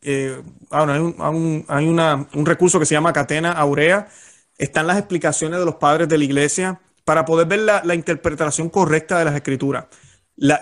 eh, 0.06 0.42
hay, 0.74 1.00
un, 1.00 1.64
hay, 1.68 1.86
un, 1.86 2.46
recurso 2.46 2.78
que 2.78 2.86
se 2.86 2.94
llama 2.94 3.12
Catena 3.12 3.52
Aurea. 3.52 4.08
Están 4.58 4.86
las 4.86 4.98
explicaciones 4.98 5.58
de 5.58 5.64
los 5.64 5.76
padres 5.76 6.08
de 6.08 6.18
la 6.18 6.24
iglesia 6.24 6.80
para 7.04 7.24
poder 7.24 7.46
ver 7.46 7.60
la, 7.60 7.94
interpretación 7.94 8.68
correcta 8.70 9.18
de 9.18 9.24
las 9.24 9.34
escrituras. 9.34 9.86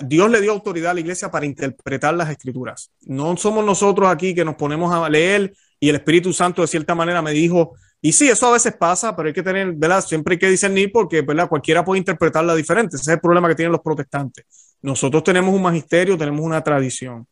Dios 0.03 0.31
le 0.31 0.41
dio 0.41 0.53
autoridad 0.53 0.91
a 0.91 0.95
la 0.95 1.01
iglesia 1.01 1.31
para 1.31 1.47
interpretar 1.47 2.15
las 2.15 2.29
escrituras. 2.29 2.91
No 3.03 3.37
somos 3.37 3.65
nosotros 3.65 4.09
aquí 4.09 4.35
que 4.35 4.45
nos 4.45 4.57
ponemos 4.57 4.93
a 4.93 5.09
leer 5.09 5.55
y 5.81 5.89
el 5.89 5.97
Espíritu 5.97 6.33
Santo 6.33 6.63
de 6.63 6.69
cierta 6.69 6.95
manera 6.95 7.23
me 7.23 7.33
dijo, 7.33 7.75
y 8.05 8.13
sí, 8.13 8.29
eso 8.29 8.49
a 8.49 8.53
veces 8.53 8.75
pasa, 8.75 9.15
pero 9.15 9.29
hay 9.29 9.33
que 9.33 9.43
tener, 9.43 9.73
¿verdad? 9.73 10.05
Siempre 10.05 10.35
hay 10.35 10.39
que 10.39 10.51
discernir 10.51 10.91
porque, 10.93 11.23
¿verdad? 11.23 11.49
Cualquiera 11.49 11.85
puede 11.85 12.01
interpretarla 12.01 12.55
diferente. 12.55 12.97
Ese 12.97 13.11
es 13.11 13.15
el 13.15 13.21
problema 13.21 13.49
que 13.49 13.55
tienen 13.55 13.73
los 13.73 13.81
protestantes. 13.81 14.45
Nosotros 14.83 15.23
tenemos 15.23 15.55
un 15.55 15.63
magisterio, 15.63 16.19
tenemos 16.19 16.41
una 16.41 16.61
tradición. 16.63 17.27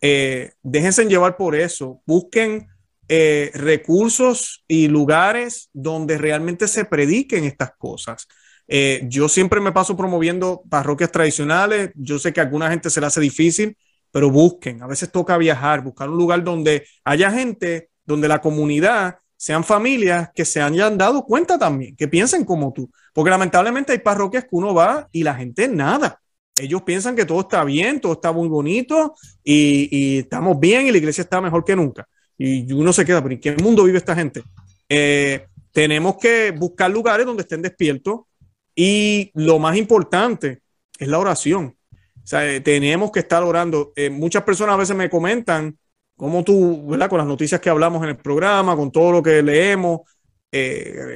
Eh, 0.00 0.52
déjense 0.62 1.04
llevar 1.06 1.36
por 1.36 1.54
eso, 1.56 2.02
busquen 2.06 2.68
eh, 3.08 3.50
recursos 3.54 4.64
y 4.68 4.88
lugares 4.88 5.70
donde 5.72 6.18
realmente 6.18 6.68
se 6.68 6.84
prediquen 6.84 7.44
estas 7.44 7.72
cosas. 7.76 8.28
Eh, 8.68 9.00
yo 9.08 9.28
siempre 9.28 9.60
me 9.60 9.72
paso 9.72 9.96
promoviendo 9.96 10.62
parroquias 10.68 11.10
tradicionales, 11.10 11.90
yo 11.94 12.18
sé 12.18 12.32
que 12.32 12.40
a 12.40 12.44
alguna 12.44 12.70
gente 12.70 12.90
se 12.90 13.00
le 13.00 13.06
hace 13.06 13.20
difícil, 13.20 13.76
pero 14.10 14.30
busquen, 14.30 14.82
a 14.82 14.86
veces 14.86 15.10
toca 15.10 15.38
viajar, 15.38 15.82
buscar 15.82 16.10
un 16.10 16.18
lugar 16.18 16.44
donde 16.44 16.86
haya 17.04 17.30
gente, 17.30 17.90
donde 18.04 18.28
la 18.28 18.40
comunidad 18.40 19.16
sean 19.36 19.64
familias 19.64 20.30
que 20.34 20.44
se 20.44 20.60
hayan 20.60 20.98
dado 20.98 21.24
cuenta 21.24 21.58
también, 21.58 21.96
que 21.96 22.08
piensen 22.08 22.44
como 22.44 22.72
tú, 22.72 22.90
porque 23.14 23.30
lamentablemente 23.30 23.92
hay 23.92 23.98
parroquias 23.98 24.44
que 24.44 24.50
uno 24.52 24.74
va 24.74 25.08
y 25.12 25.22
la 25.22 25.34
gente 25.34 25.66
nada 25.68 26.20
ellos 26.58 26.82
piensan 26.82 27.16
que 27.16 27.24
todo 27.24 27.40
está 27.40 27.64
bien, 27.64 28.00
todo 28.00 28.12
está 28.12 28.32
muy 28.32 28.48
bonito 28.48 29.14
y, 29.42 30.18
estamos 30.18 30.58
bien 30.58 30.86
y 30.86 30.90
la 30.90 30.98
iglesia 30.98 31.22
está 31.22 31.40
mejor 31.40 31.64
que 31.64 31.76
nunca. 31.76 32.06
Y 32.36 32.72
uno 32.72 32.92
se 32.92 33.04
queda, 33.04 33.22
pero 33.22 33.34
¿en 33.34 33.40
qué 33.40 33.56
mundo 33.56 33.84
vive 33.84 33.98
esta 33.98 34.14
gente? 34.14 34.42
Eh, 34.88 35.46
tenemos 35.72 36.16
que 36.18 36.52
buscar 36.52 36.90
lugares 36.90 37.26
donde 37.26 37.42
estén 37.42 37.62
despiertos 37.62 38.20
y 38.74 39.30
lo 39.34 39.58
más 39.58 39.76
importante 39.76 40.62
es 40.98 41.08
la 41.08 41.18
oración. 41.18 41.76
O 41.92 42.26
sea, 42.26 42.46
eh, 42.46 42.60
tenemos 42.60 43.10
que 43.10 43.20
estar 43.20 43.42
orando. 43.42 43.92
Eh, 43.96 44.10
muchas 44.10 44.42
personas 44.42 44.74
a 44.74 44.78
veces 44.78 44.96
me 44.96 45.10
comentan, 45.10 45.76
como 46.16 46.44
tú, 46.44 46.86
¿verdad? 46.86 47.08
Con 47.08 47.18
las 47.18 47.26
noticias 47.26 47.60
que 47.60 47.70
hablamos 47.70 48.02
en 48.02 48.10
el 48.10 48.16
programa, 48.16 48.76
con 48.76 48.90
todo 48.90 49.12
lo 49.12 49.22
que 49.22 49.42
leemos, 49.42 50.00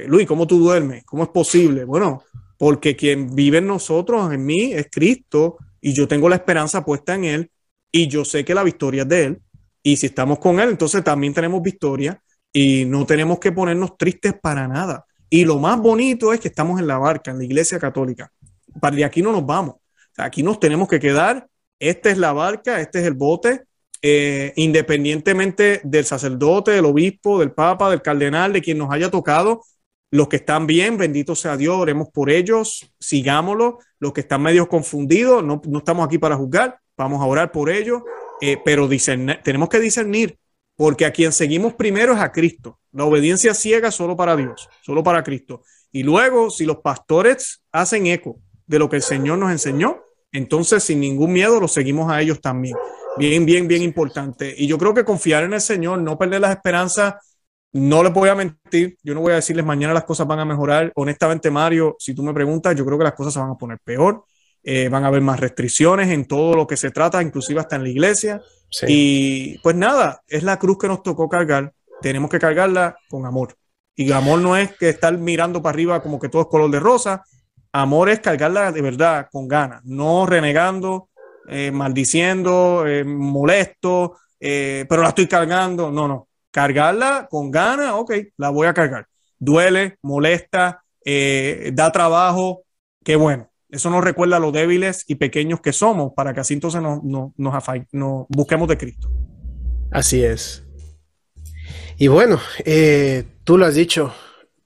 Luis, 0.07 0.27
¿cómo 0.27 0.45
tú 0.45 0.59
duermes? 0.59 1.03
¿Cómo 1.05 1.23
es 1.23 1.29
posible? 1.29 1.83
Bueno, 1.85 2.23
porque 2.63 2.95
quien 2.95 3.35
vive 3.35 3.57
en 3.57 3.67
nosotros, 3.67 4.31
en 4.31 4.45
mí, 4.45 4.71
es 4.71 4.87
Cristo 4.89 5.57
y 5.81 5.91
yo 5.91 6.07
tengo 6.07 6.29
la 6.29 6.35
esperanza 6.35 6.85
puesta 6.85 7.13
en 7.13 7.25
Él 7.25 7.51
y 7.91 8.07
yo 8.07 8.23
sé 8.23 8.45
que 8.45 8.55
la 8.55 8.63
victoria 8.63 9.01
es 9.01 9.09
de 9.09 9.23
Él. 9.25 9.41
Y 9.83 9.97
si 9.97 10.05
estamos 10.05 10.39
con 10.39 10.61
Él, 10.61 10.69
entonces 10.69 11.03
también 11.03 11.33
tenemos 11.33 11.61
victoria 11.61 12.23
y 12.53 12.85
no 12.85 13.05
tenemos 13.05 13.39
que 13.39 13.51
ponernos 13.51 13.97
tristes 13.97 14.35
para 14.41 14.65
nada. 14.65 15.03
Y 15.29 15.43
lo 15.43 15.59
más 15.59 15.77
bonito 15.77 16.31
es 16.31 16.39
que 16.39 16.47
estamos 16.47 16.79
en 16.79 16.87
la 16.87 16.97
barca, 16.97 17.31
en 17.31 17.39
la 17.39 17.43
iglesia 17.43 17.77
católica. 17.79 18.31
Para 18.79 18.95
de 18.95 19.03
aquí 19.03 19.21
no 19.21 19.33
nos 19.33 19.45
vamos. 19.45 19.75
Aquí 20.15 20.41
nos 20.41 20.57
tenemos 20.57 20.87
que 20.87 21.01
quedar. 21.01 21.45
Esta 21.79 22.11
es 22.11 22.17
la 22.17 22.31
barca, 22.31 22.79
este 22.79 23.01
es 23.01 23.05
el 23.05 23.15
bote. 23.15 23.63
Eh, 24.01 24.53
independientemente 24.55 25.81
del 25.83 26.05
sacerdote, 26.05 26.71
del 26.71 26.85
obispo, 26.85 27.41
del 27.41 27.51
papa, 27.51 27.89
del 27.89 28.01
cardenal, 28.01 28.53
de 28.53 28.61
quien 28.61 28.77
nos 28.77 28.89
haya 28.89 29.11
tocado, 29.11 29.63
los 30.13 30.27
que 30.27 30.35
están 30.35 30.67
bien, 30.67 30.95
bendito 30.95 31.33
sea 31.33 31.57
Dios, 31.57 31.75
oremos 31.75 32.07
por 32.09 32.29
ellos, 32.29 32.87
sigámoslo. 32.99 33.79
Los 33.97 34.13
que 34.13 34.21
están 34.21 34.43
medio 34.43 34.69
confundidos, 34.69 35.43
no, 35.43 35.59
estamos 35.75 36.05
aquí 36.05 36.19
para 36.19 36.35
juzgar, 36.35 36.77
vamos 36.95 37.19
a 37.19 37.25
orar 37.25 37.51
por 37.51 37.71
ellos, 37.71 38.03
eh, 38.39 38.59
pero 38.63 38.87
tenemos 39.43 39.69
que 39.69 39.79
discernir, 39.79 40.37
porque 40.75 41.07
a 41.07 41.11
quien 41.11 41.31
seguimos 41.31 41.73
primero 41.73 42.13
es 42.13 42.19
a 42.19 42.31
Cristo. 42.31 42.79
La 42.91 43.05
obediencia 43.05 43.55
ciega 43.55 43.89
solo 43.89 44.15
para 44.15 44.35
Dios, 44.35 44.69
solo 44.83 45.01
para 45.01 45.23
Cristo. 45.23 45.63
Y 45.91 46.03
luego, 46.03 46.51
si 46.51 46.63
los 46.63 46.77
pastores 46.77 47.63
hacen 47.71 48.05
eco 48.05 48.39
de 48.67 48.77
lo 48.77 48.89
que 48.89 48.97
el 48.97 49.01
Señor 49.01 49.39
nos 49.39 49.49
enseñó, 49.49 50.03
entonces 50.31 50.83
sin 50.83 50.99
ningún 50.99 51.33
miedo 51.33 51.59
los 51.59 51.73
seguimos 51.73 52.11
a 52.11 52.21
ellos 52.21 52.39
también. 52.39 52.75
Bien, 53.17 53.47
bien, 53.47 53.67
bien 53.67 53.81
importante. 53.81 54.53
Y 54.55 54.67
yo 54.67 54.77
creo 54.77 54.93
que 54.93 55.05
confiar 55.05 55.43
en 55.43 55.53
el 55.53 55.61
Señor, 55.61 56.03
no 56.03 56.19
perder 56.19 56.41
las 56.41 56.51
esperanzas 56.51 57.15
no 57.73 58.03
les 58.03 58.13
voy 58.13 58.29
a 58.29 58.35
mentir, 58.35 58.97
yo 59.01 59.15
no 59.15 59.21
voy 59.21 59.31
a 59.31 59.35
decirles 59.35 59.65
mañana 59.65 59.95
las 59.95 60.03
cosas 60.03 60.27
van 60.27 60.39
a 60.39 60.45
mejorar. 60.45 60.91
Honestamente, 60.95 61.49
Mario, 61.49 61.95
si 61.97 62.13
tú 62.13 62.21
me 62.21 62.33
preguntas, 62.33 62.75
yo 62.75 62.85
creo 62.85 62.99
que 62.99 63.03
las 63.03 63.15
cosas 63.15 63.33
se 63.33 63.39
van 63.39 63.49
a 63.49 63.55
poner 63.55 63.79
peor. 63.83 64.25
Eh, 64.61 64.87
van 64.89 65.03
a 65.03 65.07
haber 65.07 65.21
más 65.21 65.39
restricciones 65.39 66.09
en 66.09 66.25
todo 66.25 66.55
lo 66.55 66.67
que 66.67 66.77
se 66.77 66.91
trata, 66.91 67.21
inclusive 67.21 67.59
hasta 67.59 67.75
en 67.75 67.83
la 67.83 67.89
iglesia. 67.89 68.41
Y 68.87 69.57
pues 69.59 69.75
nada, 69.75 70.21
es 70.27 70.43
la 70.43 70.57
cruz 70.57 70.77
que 70.77 70.87
nos 70.87 71.01
tocó 71.01 71.27
cargar. 71.27 71.73
Tenemos 72.01 72.29
que 72.29 72.39
cargarla 72.39 72.95
con 73.09 73.25
amor. 73.25 73.55
Y 73.95 74.11
amor 74.11 74.39
no 74.39 74.55
es 74.55 74.75
que 74.77 74.89
estar 74.89 75.17
mirando 75.17 75.61
para 75.61 75.73
arriba 75.73 76.01
como 76.01 76.19
que 76.19 76.29
todo 76.29 76.43
es 76.43 76.47
color 76.49 76.69
de 76.69 76.79
rosa. 76.79 77.23
Amor 77.71 78.09
es 78.09 78.19
cargarla 78.19 78.71
de 78.71 78.81
verdad, 78.83 79.27
con 79.31 79.47
ganas, 79.47 79.83
no 79.83 80.27
renegando, 80.27 81.09
eh, 81.47 81.71
maldiciendo, 81.71 82.85
eh, 82.85 83.03
molesto, 83.03 84.17
pero 84.39 85.01
la 85.01 85.09
estoy 85.09 85.27
cargando. 85.27 85.91
No, 85.91 86.07
no 86.07 86.27
cargarla 86.53 87.27
con 87.29 87.49
ganas, 87.51 87.93
ok, 87.93 88.13
la 88.37 88.51
voy 88.51 88.67
a 88.67 88.73
cargar. 88.73 89.07
Duele, 89.39 89.97
molesta, 90.03 90.83
eh, 91.03 91.71
da 91.73 91.91
trabajo, 91.91 92.63
qué 93.03 93.15
bueno. 93.15 93.51
Eso 93.69 93.89
nos 93.89 94.03
recuerda 94.03 94.37
a 94.37 94.39
los 94.39 94.53
débiles 94.53 95.03
y 95.07 95.15
pequeños 95.15 95.59
que 95.59 95.73
somos 95.73 96.13
para 96.15 96.31
que 96.31 96.41
así 96.41 96.53
entonces 96.53 96.79
nos, 96.79 97.03
nos, 97.03 97.31
nos, 97.37 98.25
busquemos 98.29 98.67
de 98.69 98.77
Cristo. 98.77 99.09
Así 99.91 100.23
es. 100.23 100.63
Y 101.97 102.07
bueno, 102.07 102.39
eh, 102.65 103.23
tú 103.43 103.57
lo 103.57 103.65
has 103.65 103.73
dicho, 103.73 104.13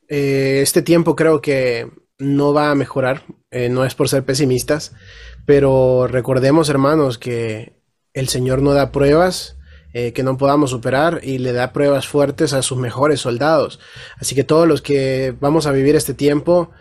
eh, 0.09 0.59
este 0.61 0.81
tiempo 0.81 1.15
creo 1.15 1.41
que 1.41 1.89
no 2.19 2.53
va 2.53 2.69
a 2.69 2.75
mejorar, 2.75 3.23
no 3.69 3.85
es 3.85 3.95
por 3.95 4.09
ser 4.09 4.25
pesimistas, 4.25 4.93
pero 5.45 6.07
recordemos, 6.07 6.67
hermanos, 6.67 7.17
que 7.17 7.79
el 8.13 8.27
Señor 8.27 8.61
no 8.61 8.73
da 8.73 8.91
pruebas 8.91 9.56
eh, 9.93 10.13
que 10.13 10.23
no 10.23 10.37
podamos 10.37 10.71
superar 10.71 11.21
y 11.23 11.37
le 11.37 11.53
da 11.53 11.73
pruebas 11.73 12.07
fuertes 12.07 12.53
a 12.53 12.61
sus 12.61 12.77
mejores 12.77 13.21
soldados. 13.21 13.79
Así 14.17 14.35
que 14.35 14.43
todos 14.43 14.67
los 14.67 14.81
que 14.81 15.35
vamos 15.39 15.67
a 15.67 15.71
vivir 15.71 15.95
este 15.95 16.13
tiempo, 16.13 16.71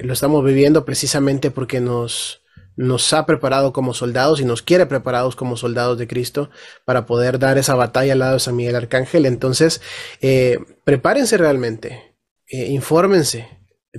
lo 0.00 0.12
estamos 0.12 0.44
viviendo 0.44 0.84
precisamente 0.84 1.52
porque 1.52 1.80
nos, 1.80 2.42
nos 2.78 3.12
ha 3.12 3.26
preparado 3.26 3.72
como 3.72 3.92
soldados 3.92 4.40
y 4.40 4.44
nos 4.44 4.62
quiere 4.62 4.86
preparados 4.86 5.34
como 5.34 5.56
soldados 5.56 5.98
de 5.98 6.06
Cristo 6.06 6.48
para 6.84 7.06
poder 7.06 7.40
dar 7.40 7.58
esa 7.58 7.74
batalla 7.74 8.12
al 8.12 8.20
lado 8.20 8.34
de 8.34 8.40
San 8.40 8.54
Miguel 8.54 8.76
Arcángel. 8.76 9.26
Entonces, 9.26 9.82
eh, 10.20 10.58
prepárense 10.84 11.36
realmente, 11.36 12.14
eh, 12.46 12.66
infórmense, 12.66 13.48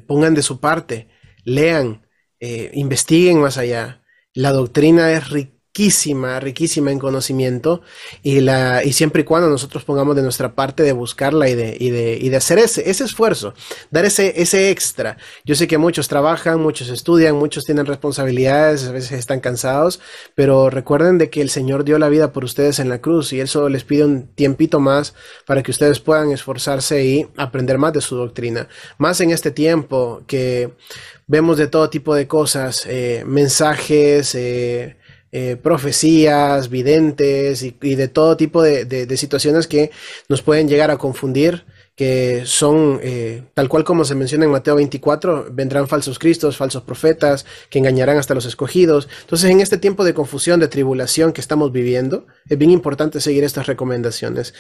pongan 0.08 0.34
de 0.34 0.44
su 0.44 0.62
parte, 0.62 1.10
lean, 1.44 2.08
eh, 2.40 2.72
investiguen 2.74 3.42
más 3.42 3.58
allá. 3.58 4.02
La 4.34 4.54
doctrina 4.54 5.12
es 5.12 5.30
rica 5.30 5.59
riquísima, 5.74 6.40
riquísima 6.40 6.92
en 6.92 7.00
conocimiento 7.00 7.82
y, 8.24 8.40
la, 8.42 8.84
y 8.84 8.92
siempre 8.94 9.22
y 9.22 9.24
cuando 9.24 9.50
nosotros 9.50 9.84
pongamos 9.84 10.16
de 10.16 10.24
nuestra 10.24 10.56
parte 10.56 10.82
de 10.84 10.94
buscarla 10.94 11.48
y 11.48 11.56
de, 11.56 11.78
y 11.80 11.92
de, 11.92 12.18
y 12.20 12.30
de 12.30 12.38
hacer 12.38 12.58
ese, 12.58 12.90
ese 12.90 13.04
esfuerzo, 13.04 13.54
dar 13.92 14.04
ese, 14.04 14.42
ese 14.42 14.72
extra. 14.72 15.18
Yo 15.46 15.56
sé 15.56 15.68
que 15.68 15.78
muchos 15.78 16.08
trabajan, 16.08 16.60
muchos 16.60 16.90
estudian, 16.90 17.36
muchos 17.36 17.66
tienen 17.66 17.86
responsabilidades, 17.86 18.88
a 18.88 18.92
veces 18.92 19.12
están 19.12 19.42
cansados, 19.42 20.00
pero 20.36 20.70
recuerden 20.72 21.18
de 21.20 21.30
que 21.30 21.42
el 21.42 21.52
Señor 21.52 21.84
dio 21.84 22.00
la 22.00 22.10
vida 22.10 22.34
por 22.34 22.44
ustedes 22.44 22.80
en 22.80 22.90
la 22.90 23.00
cruz 23.00 23.32
y 23.32 23.40
eso 23.40 23.70
les 23.70 23.84
pide 23.84 24.06
un 24.06 24.28
tiempito 24.28 24.80
más 24.80 25.14
para 25.46 25.62
que 25.62 25.72
ustedes 25.72 26.00
puedan 26.00 26.32
esforzarse 26.32 27.06
y 27.06 27.28
aprender 27.38 27.78
más 27.78 27.94
de 27.94 28.02
su 28.02 28.16
doctrina. 28.16 28.68
Más 28.98 29.22
en 29.22 29.30
este 29.30 29.52
tiempo 29.52 30.24
que 30.26 30.74
vemos 31.28 31.58
de 31.58 31.68
todo 31.68 31.92
tipo 31.92 32.16
de 32.16 32.28
cosas, 32.28 32.86
eh, 32.88 33.24
mensajes, 33.26 34.34
eh, 34.34 34.98
eh, 35.32 35.58
profecías, 35.62 36.70
videntes 36.70 37.64
y, 37.64 37.96
de 37.96 38.08
todo 38.08 38.38
tipo 38.38 38.62
de, 38.64 38.86
de, 38.86 39.18
situaciones 39.18 39.68
que 39.68 39.92
nos 40.28 40.42
pueden 40.42 40.68
llegar 40.68 40.92
a 40.92 40.98
confundir 40.98 41.66
que 42.00 42.44
son, 42.46 43.02
eh, 43.04 43.44
tal 43.54 43.68
cual 43.68 43.84
como 43.84 44.06
se 44.06 44.16
menciona 44.16 44.46
en 44.46 44.52
Mateo 44.52 44.76
24, 44.76 45.48
vendrán 45.52 45.86
falsos 45.90 46.18
cristos, 46.18 46.56
falsos 46.56 46.82
profetas, 46.84 47.46
que 47.70 47.78
engañarán 47.78 48.18
hasta 48.18 48.34
los 48.34 48.46
escogidos. 48.46 49.10
Entonces, 49.20 49.52
en 49.52 49.60
este 49.60 49.78
tiempo 49.78 50.06
de 50.06 50.14
confusión, 50.14 50.62
de 50.62 50.70
tribulación 50.70 51.34
que 51.34 51.42
estamos 51.42 51.74
viviendo, 51.74 52.26
es 52.48 52.58
bien 52.58 52.72
importante 52.72 53.20
seguir 53.20 53.44
estas 53.44 53.68
recomendaciones. 53.68 54.54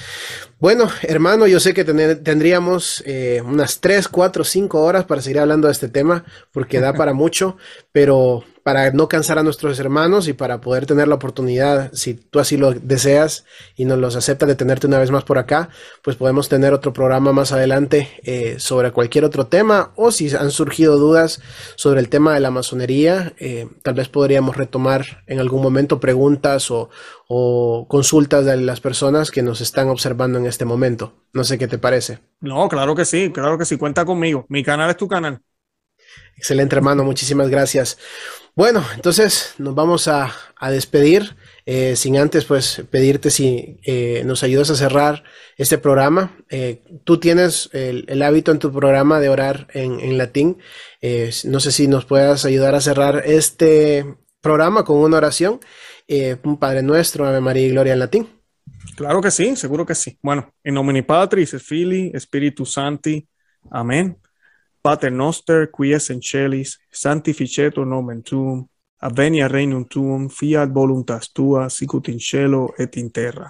Bueno, 0.60 0.90
hermano, 1.04 1.48
yo 1.48 1.62
sé 1.62 1.74
que 1.74 1.86
tendríamos 1.86 3.02
eh, 3.06 3.42
unas 3.46 3.80
3, 3.80 4.10
4, 4.10 4.44
5 4.44 4.82
horas 4.82 5.06
para 5.06 5.22
seguir 5.22 5.40
hablando 5.40 5.70
de 5.70 5.72
este 5.72 5.88
tema, 5.88 6.26
porque 6.52 6.82
da 6.82 6.92
para 6.92 7.14
mucho, 7.24 7.56
pero 7.94 8.44
para 8.64 8.92
no 8.92 9.08
cansar 9.08 9.38
a 9.40 9.44
nuestros 9.44 9.80
hermanos 9.80 10.28
y 10.28 10.34
para 10.34 10.62
poder 10.62 10.86
tener 10.86 11.08
la 11.08 11.16
oportunidad, 11.16 11.92
si 11.94 12.14
tú 12.14 12.40
así 12.40 12.58
lo 12.58 12.72
deseas 12.74 13.46
y 13.76 13.86
nos 13.86 13.98
los 13.98 14.16
aceptas 14.16 14.48
de 14.48 14.56
tenerte 14.56 14.88
una 14.88 15.00
vez 15.00 15.12
más 15.12 15.24
por 15.24 15.38
acá, 15.38 15.70
pues 16.04 16.16
podemos 16.16 16.50
tener 16.50 16.74
otro 16.74 16.94
programa 16.94 17.34
más 17.34 17.52
adelante 17.52 18.10
eh, 18.24 18.56
sobre 18.60 18.92
cualquier 18.92 19.26
otro 19.26 19.48
tema 19.48 19.92
o 19.96 20.12
si 20.12 20.36
han 20.36 20.52
surgido 20.52 20.98
dudas 20.98 21.42
sobre 21.76 22.00
el 22.00 22.10
tema 22.10 22.34
de 22.34 22.40
la 22.40 22.52
masonería, 22.52 23.34
eh, 23.40 23.68
tal 23.84 23.96
vez 23.96 24.10
podríamos 24.10 24.58
retomar 24.58 25.24
en 25.28 25.40
algún 25.40 25.62
momento 25.62 26.00
preguntas 26.00 26.72
o, 26.72 26.90
o 27.28 27.88
consultas 27.88 28.46
de 28.46 28.58
las 28.58 28.82
personas 28.82 29.32
que 29.32 29.44
nos 29.44 29.62
están 29.62 29.90
observando 29.90 30.40
en 30.40 30.46
este 30.46 30.66
momento. 30.66 31.14
No 31.32 31.44
sé 31.44 31.58
qué 31.58 31.68
te 31.68 31.78
parece. 31.78 32.20
No, 32.42 32.68
claro 32.70 32.96
que 32.96 33.06
sí, 33.06 33.32
claro 33.32 33.58
que 33.58 33.66
sí, 33.66 33.78
cuenta 33.78 34.04
conmigo. 34.04 34.46
Mi 34.50 34.64
canal 34.64 34.90
es 34.90 34.98
tu 34.98 35.08
canal. 35.08 35.42
Excelente, 36.40 36.74
hermano, 36.74 37.04
muchísimas 37.04 37.50
gracias. 37.50 37.98
Bueno, 38.56 38.82
entonces 38.96 39.56
nos 39.58 39.76
vamos 39.76 40.08
a, 40.08 40.34
despedir. 40.72 41.36
Eh, 41.66 41.98
sin 41.98 42.18
antes, 42.18 42.46
pues, 42.46 42.82
pedirte 42.90 43.30
si 43.30 43.78
eh, 43.84 44.24
nos 44.26 44.42
ayudas 44.42 44.70
a 44.70 44.76
cerrar 44.76 45.26
este 45.58 45.78
programa. 45.78 46.38
Eh, 46.50 46.82
tú 47.04 47.20
tienes 47.20 47.70
el, 47.74 48.22
hábito 48.22 48.54
en 48.54 48.60
tu 48.60 48.72
programa 48.72 49.20
de 49.20 49.28
orar 49.28 49.68
en, 49.74 50.18
latín. 50.18 50.60
no 51.44 51.60
sé 51.60 51.74
si 51.74 51.90
nos 51.90 52.06
puedas 52.06 52.46
ayudar 52.46 52.74
a 52.74 52.80
cerrar 52.80 53.24
este 53.26 54.06
programa 54.40 54.86
con 54.86 55.00
una 55.00 55.18
oración. 55.18 55.60
un 56.44 56.58
Padre 56.58 56.84
Nuestro, 56.84 57.28
Ave 57.28 57.42
María 57.42 57.68
y 57.68 57.72
Gloria 57.72 57.92
en 57.92 58.00
latín. 58.00 58.30
Claro 58.96 59.22
que 59.22 59.32
sí, 59.32 59.58
seguro 59.58 59.86
que 59.86 59.94
sí. 59.94 60.18
Bueno, 60.22 60.54
en 60.64 60.74
nomine 60.74 61.04
Patris, 61.04 61.62
Filii, 61.62 62.12
Espíritu 62.14 62.66
Santi. 62.66 63.28
Amén. 63.70 64.18
Pater 64.82 65.12
noster, 65.12 65.70
qui 65.76 65.94
es 65.94 66.10
in 66.10 66.22
celis, 66.22 66.78
sanctificetur 66.92 67.86
nomen 67.86 68.24
tuum, 68.24 68.66
avenia 69.02 69.48
regnum 69.48 69.86
tuum, 69.86 70.30
fiat 70.30 70.74
voluntas 70.74 71.34
tua, 71.34 71.70
sicut 71.70 72.08
in 72.08 72.20
cielo 72.20 72.74
et 72.78 72.98
in 72.98 73.12
terra. 73.12 73.50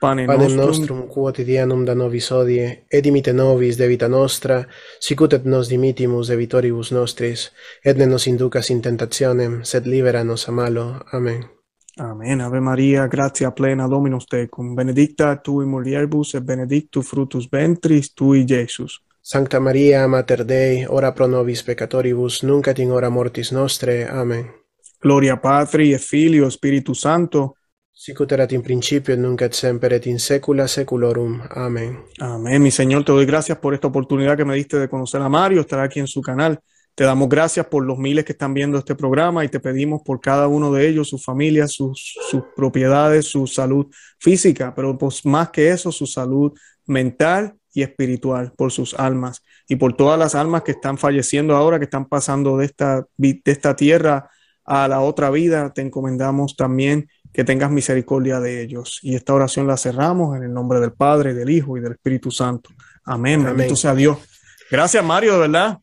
Pane, 0.00 0.26
Pane 0.26 0.38
nostrum, 0.38 0.66
nostrum 0.66 1.02
quotidianum 1.08 1.84
da 1.84 1.94
nobis 1.94 2.30
odie, 2.32 2.84
et 2.92 3.04
dimite 3.04 3.32
nobis 3.32 3.78
debita 3.78 4.08
nostra, 4.08 4.62
sicut 5.00 5.32
et 5.32 5.44
nos 5.44 5.70
dimitimus 5.70 6.28
debitoribus 6.28 6.92
nostris, 6.92 7.50
et 7.84 7.96
ne 7.96 8.06
nos 8.06 8.26
inducas 8.26 8.70
in 8.70 8.82
tentationem, 8.82 9.62
sed 9.64 9.86
libera 9.86 10.24
nos 10.24 10.48
a 10.48 10.52
malo. 10.52 10.88
Amen. 11.12 11.44
Amen. 12.00 12.40
Ave 12.40 12.60
Maria, 12.60 13.06
gratia 13.06 13.52
plena 13.54 13.86
Dominus 13.88 14.26
tecum, 14.26 14.74
benedicta 14.74 15.36
tui 15.36 15.64
mulieribus 15.64 16.34
et 16.34 16.44
benedictus 16.44 17.06
fructus 17.06 17.48
ventris 17.52 18.14
tui, 18.14 18.44
Iesus. 18.48 19.03
Sancta 19.26 19.58
Maria, 19.58 20.06
Mater 20.06 20.44
Dei, 20.44 20.84
ora 20.86 21.14
pro 21.14 21.26
nobis 21.26 21.62
peccatoribus, 21.62 22.42
nunc 22.42 22.66
et 22.66 22.78
in 22.78 22.90
hora 22.90 23.08
mortis 23.08 23.52
nostre. 23.52 24.06
Amen. 24.06 24.50
Gloria 25.00 25.40
Patri 25.40 25.94
et 25.94 25.98
Filio 25.98 26.50
Spiritus 26.50 27.00
Santo. 27.00 27.56
Sicut 27.90 28.32
erat 28.32 28.52
in 28.52 28.60
principio, 28.60 29.16
nunc 29.16 29.40
et 29.40 29.54
semper 29.54 29.94
et 29.94 30.04
in 30.04 30.18
secula 30.18 30.66
seculorum. 30.68 31.40
Amén. 31.48 32.04
Amén. 32.18 32.60
Mi 32.60 32.70
Señor, 32.70 33.02
te 33.02 33.12
doy 33.12 33.24
gracias 33.24 33.56
por 33.56 33.72
esta 33.72 33.86
oportunidad 33.86 34.36
que 34.36 34.44
me 34.44 34.56
diste 34.56 34.78
de 34.78 34.90
conocer 34.90 35.22
a 35.22 35.28
Mario, 35.30 35.62
estar 35.62 35.80
aquí 35.80 36.00
en 36.00 36.06
su 36.06 36.20
canal. 36.20 36.60
Te 36.94 37.04
damos 37.04 37.30
gracias 37.30 37.64
por 37.64 37.82
los 37.82 37.96
miles 37.96 38.26
que 38.26 38.32
están 38.32 38.52
viendo 38.52 38.76
este 38.76 38.94
programa 38.94 39.42
y 39.42 39.48
te 39.48 39.58
pedimos 39.58 40.02
por 40.04 40.20
cada 40.20 40.48
uno 40.48 40.70
de 40.70 40.86
ellos, 40.86 41.08
sus 41.08 41.24
familias, 41.24 41.72
sus, 41.72 42.14
sus 42.28 42.42
propiedades, 42.54 43.24
su 43.24 43.46
salud 43.46 43.86
física, 44.18 44.74
pero 44.74 44.98
pues 44.98 45.24
más 45.24 45.48
que 45.48 45.70
eso, 45.70 45.90
su 45.90 46.06
salud 46.06 46.52
mental 46.84 47.56
y 47.74 47.82
espiritual 47.82 48.52
por 48.56 48.72
sus 48.72 48.94
almas 48.94 49.42
y 49.68 49.76
por 49.76 49.94
todas 49.94 50.18
las 50.18 50.34
almas 50.34 50.62
que 50.62 50.72
están 50.72 50.96
falleciendo 50.96 51.56
ahora, 51.56 51.78
que 51.78 51.84
están 51.84 52.06
pasando 52.06 52.56
de 52.56 52.66
esta, 52.66 53.04
de 53.16 53.42
esta 53.44 53.76
tierra 53.76 54.30
a 54.64 54.88
la 54.88 55.00
otra 55.00 55.30
vida. 55.30 55.72
Te 55.74 55.82
encomendamos 55.82 56.56
también 56.56 57.08
que 57.32 57.44
tengas 57.44 57.70
misericordia 57.70 58.40
de 58.40 58.62
ellos. 58.62 59.00
Y 59.02 59.16
esta 59.16 59.34
oración 59.34 59.66
la 59.66 59.76
cerramos 59.76 60.36
en 60.36 60.44
el 60.44 60.54
nombre 60.54 60.80
del 60.80 60.92
Padre, 60.92 61.34
del 61.34 61.50
Hijo 61.50 61.76
y 61.76 61.80
del 61.80 61.92
Espíritu 61.92 62.30
Santo. 62.30 62.70
Amén. 63.04 63.40
Amén. 63.40 63.56
Bendito 63.56 63.76
sea 63.76 63.94
Dios. 63.94 64.18
Gracias, 64.70 65.04
Mario, 65.04 65.34
de 65.34 65.40
verdad. 65.40 65.78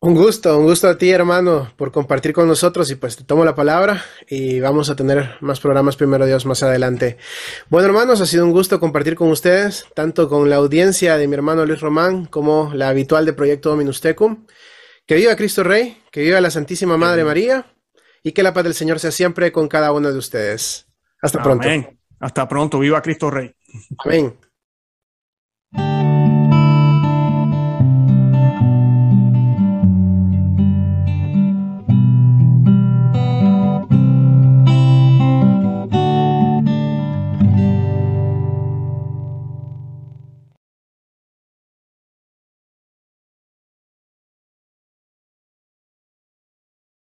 Un 0.00 0.14
gusto, 0.14 0.58
un 0.58 0.64
gusto 0.64 0.88
a 0.88 0.96
ti, 0.96 1.10
hermano, 1.10 1.72
por 1.76 1.92
compartir 1.92 2.32
con 2.32 2.48
nosotros 2.48 2.90
y 2.90 2.94
pues 2.94 3.16
te 3.16 3.24
tomo 3.24 3.44
la 3.44 3.54
palabra 3.54 4.02
y 4.28 4.60
vamos 4.60 4.88
a 4.88 4.96
tener 4.96 5.36
más 5.40 5.60
programas 5.60 5.96
primero 5.96 6.26
Dios 6.26 6.46
más 6.46 6.62
adelante. 6.62 7.18
Bueno, 7.68 7.88
hermanos, 7.88 8.20
ha 8.20 8.26
sido 8.26 8.44
un 8.44 8.52
gusto 8.52 8.80
compartir 8.80 9.14
con 9.14 9.28
ustedes, 9.28 9.86
tanto 9.94 10.28
con 10.28 10.48
la 10.48 10.56
audiencia 10.56 11.16
de 11.16 11.28
mi 11.28 11.34
hermano 11.34 11.66
Luis 11.66 11.80
Román 11.80 12.26
como 12.26 12.72
la 12.74 12.88
habitual 12.88 13.26
de 13.26 13.32
Proyecto 13.32 13.70
Dominus 13.70 14.00
Tecum. 14.00 14.46
Que 15.06 15.16
viva 15.16 15.36
Cristo 15.36 15.64
Rey, 15.64 16.00
que 16.10 16.22
viva 16.22 16.40
la 16.40 16.50
Santísima 16.50 16.96
Madre 16.96 17.24
María 17.24 17.66
y 18.22 18.32
que 18.32 18.42
la 18.42 18.54
paz 18.54 18.64
del 18.64 18.74
Señor 18.74 19.00
sea 19.00 19.10
siempre 19.10 19.50
con 19.52 19.68
cada 19.68 19.92
uno 19.92 20.12
de 20.12 20.18
ustedes. 20.18 20.86
Hasta 21.20 21.42
pronto. 21.42 21.68
Hasta 22.20 22.48
pronto. 22.48 22.78
Viva 22.78 23.02
Cristo 23.02 23.30
Rey. 23.30 23.54
Amén. 23.98 24.36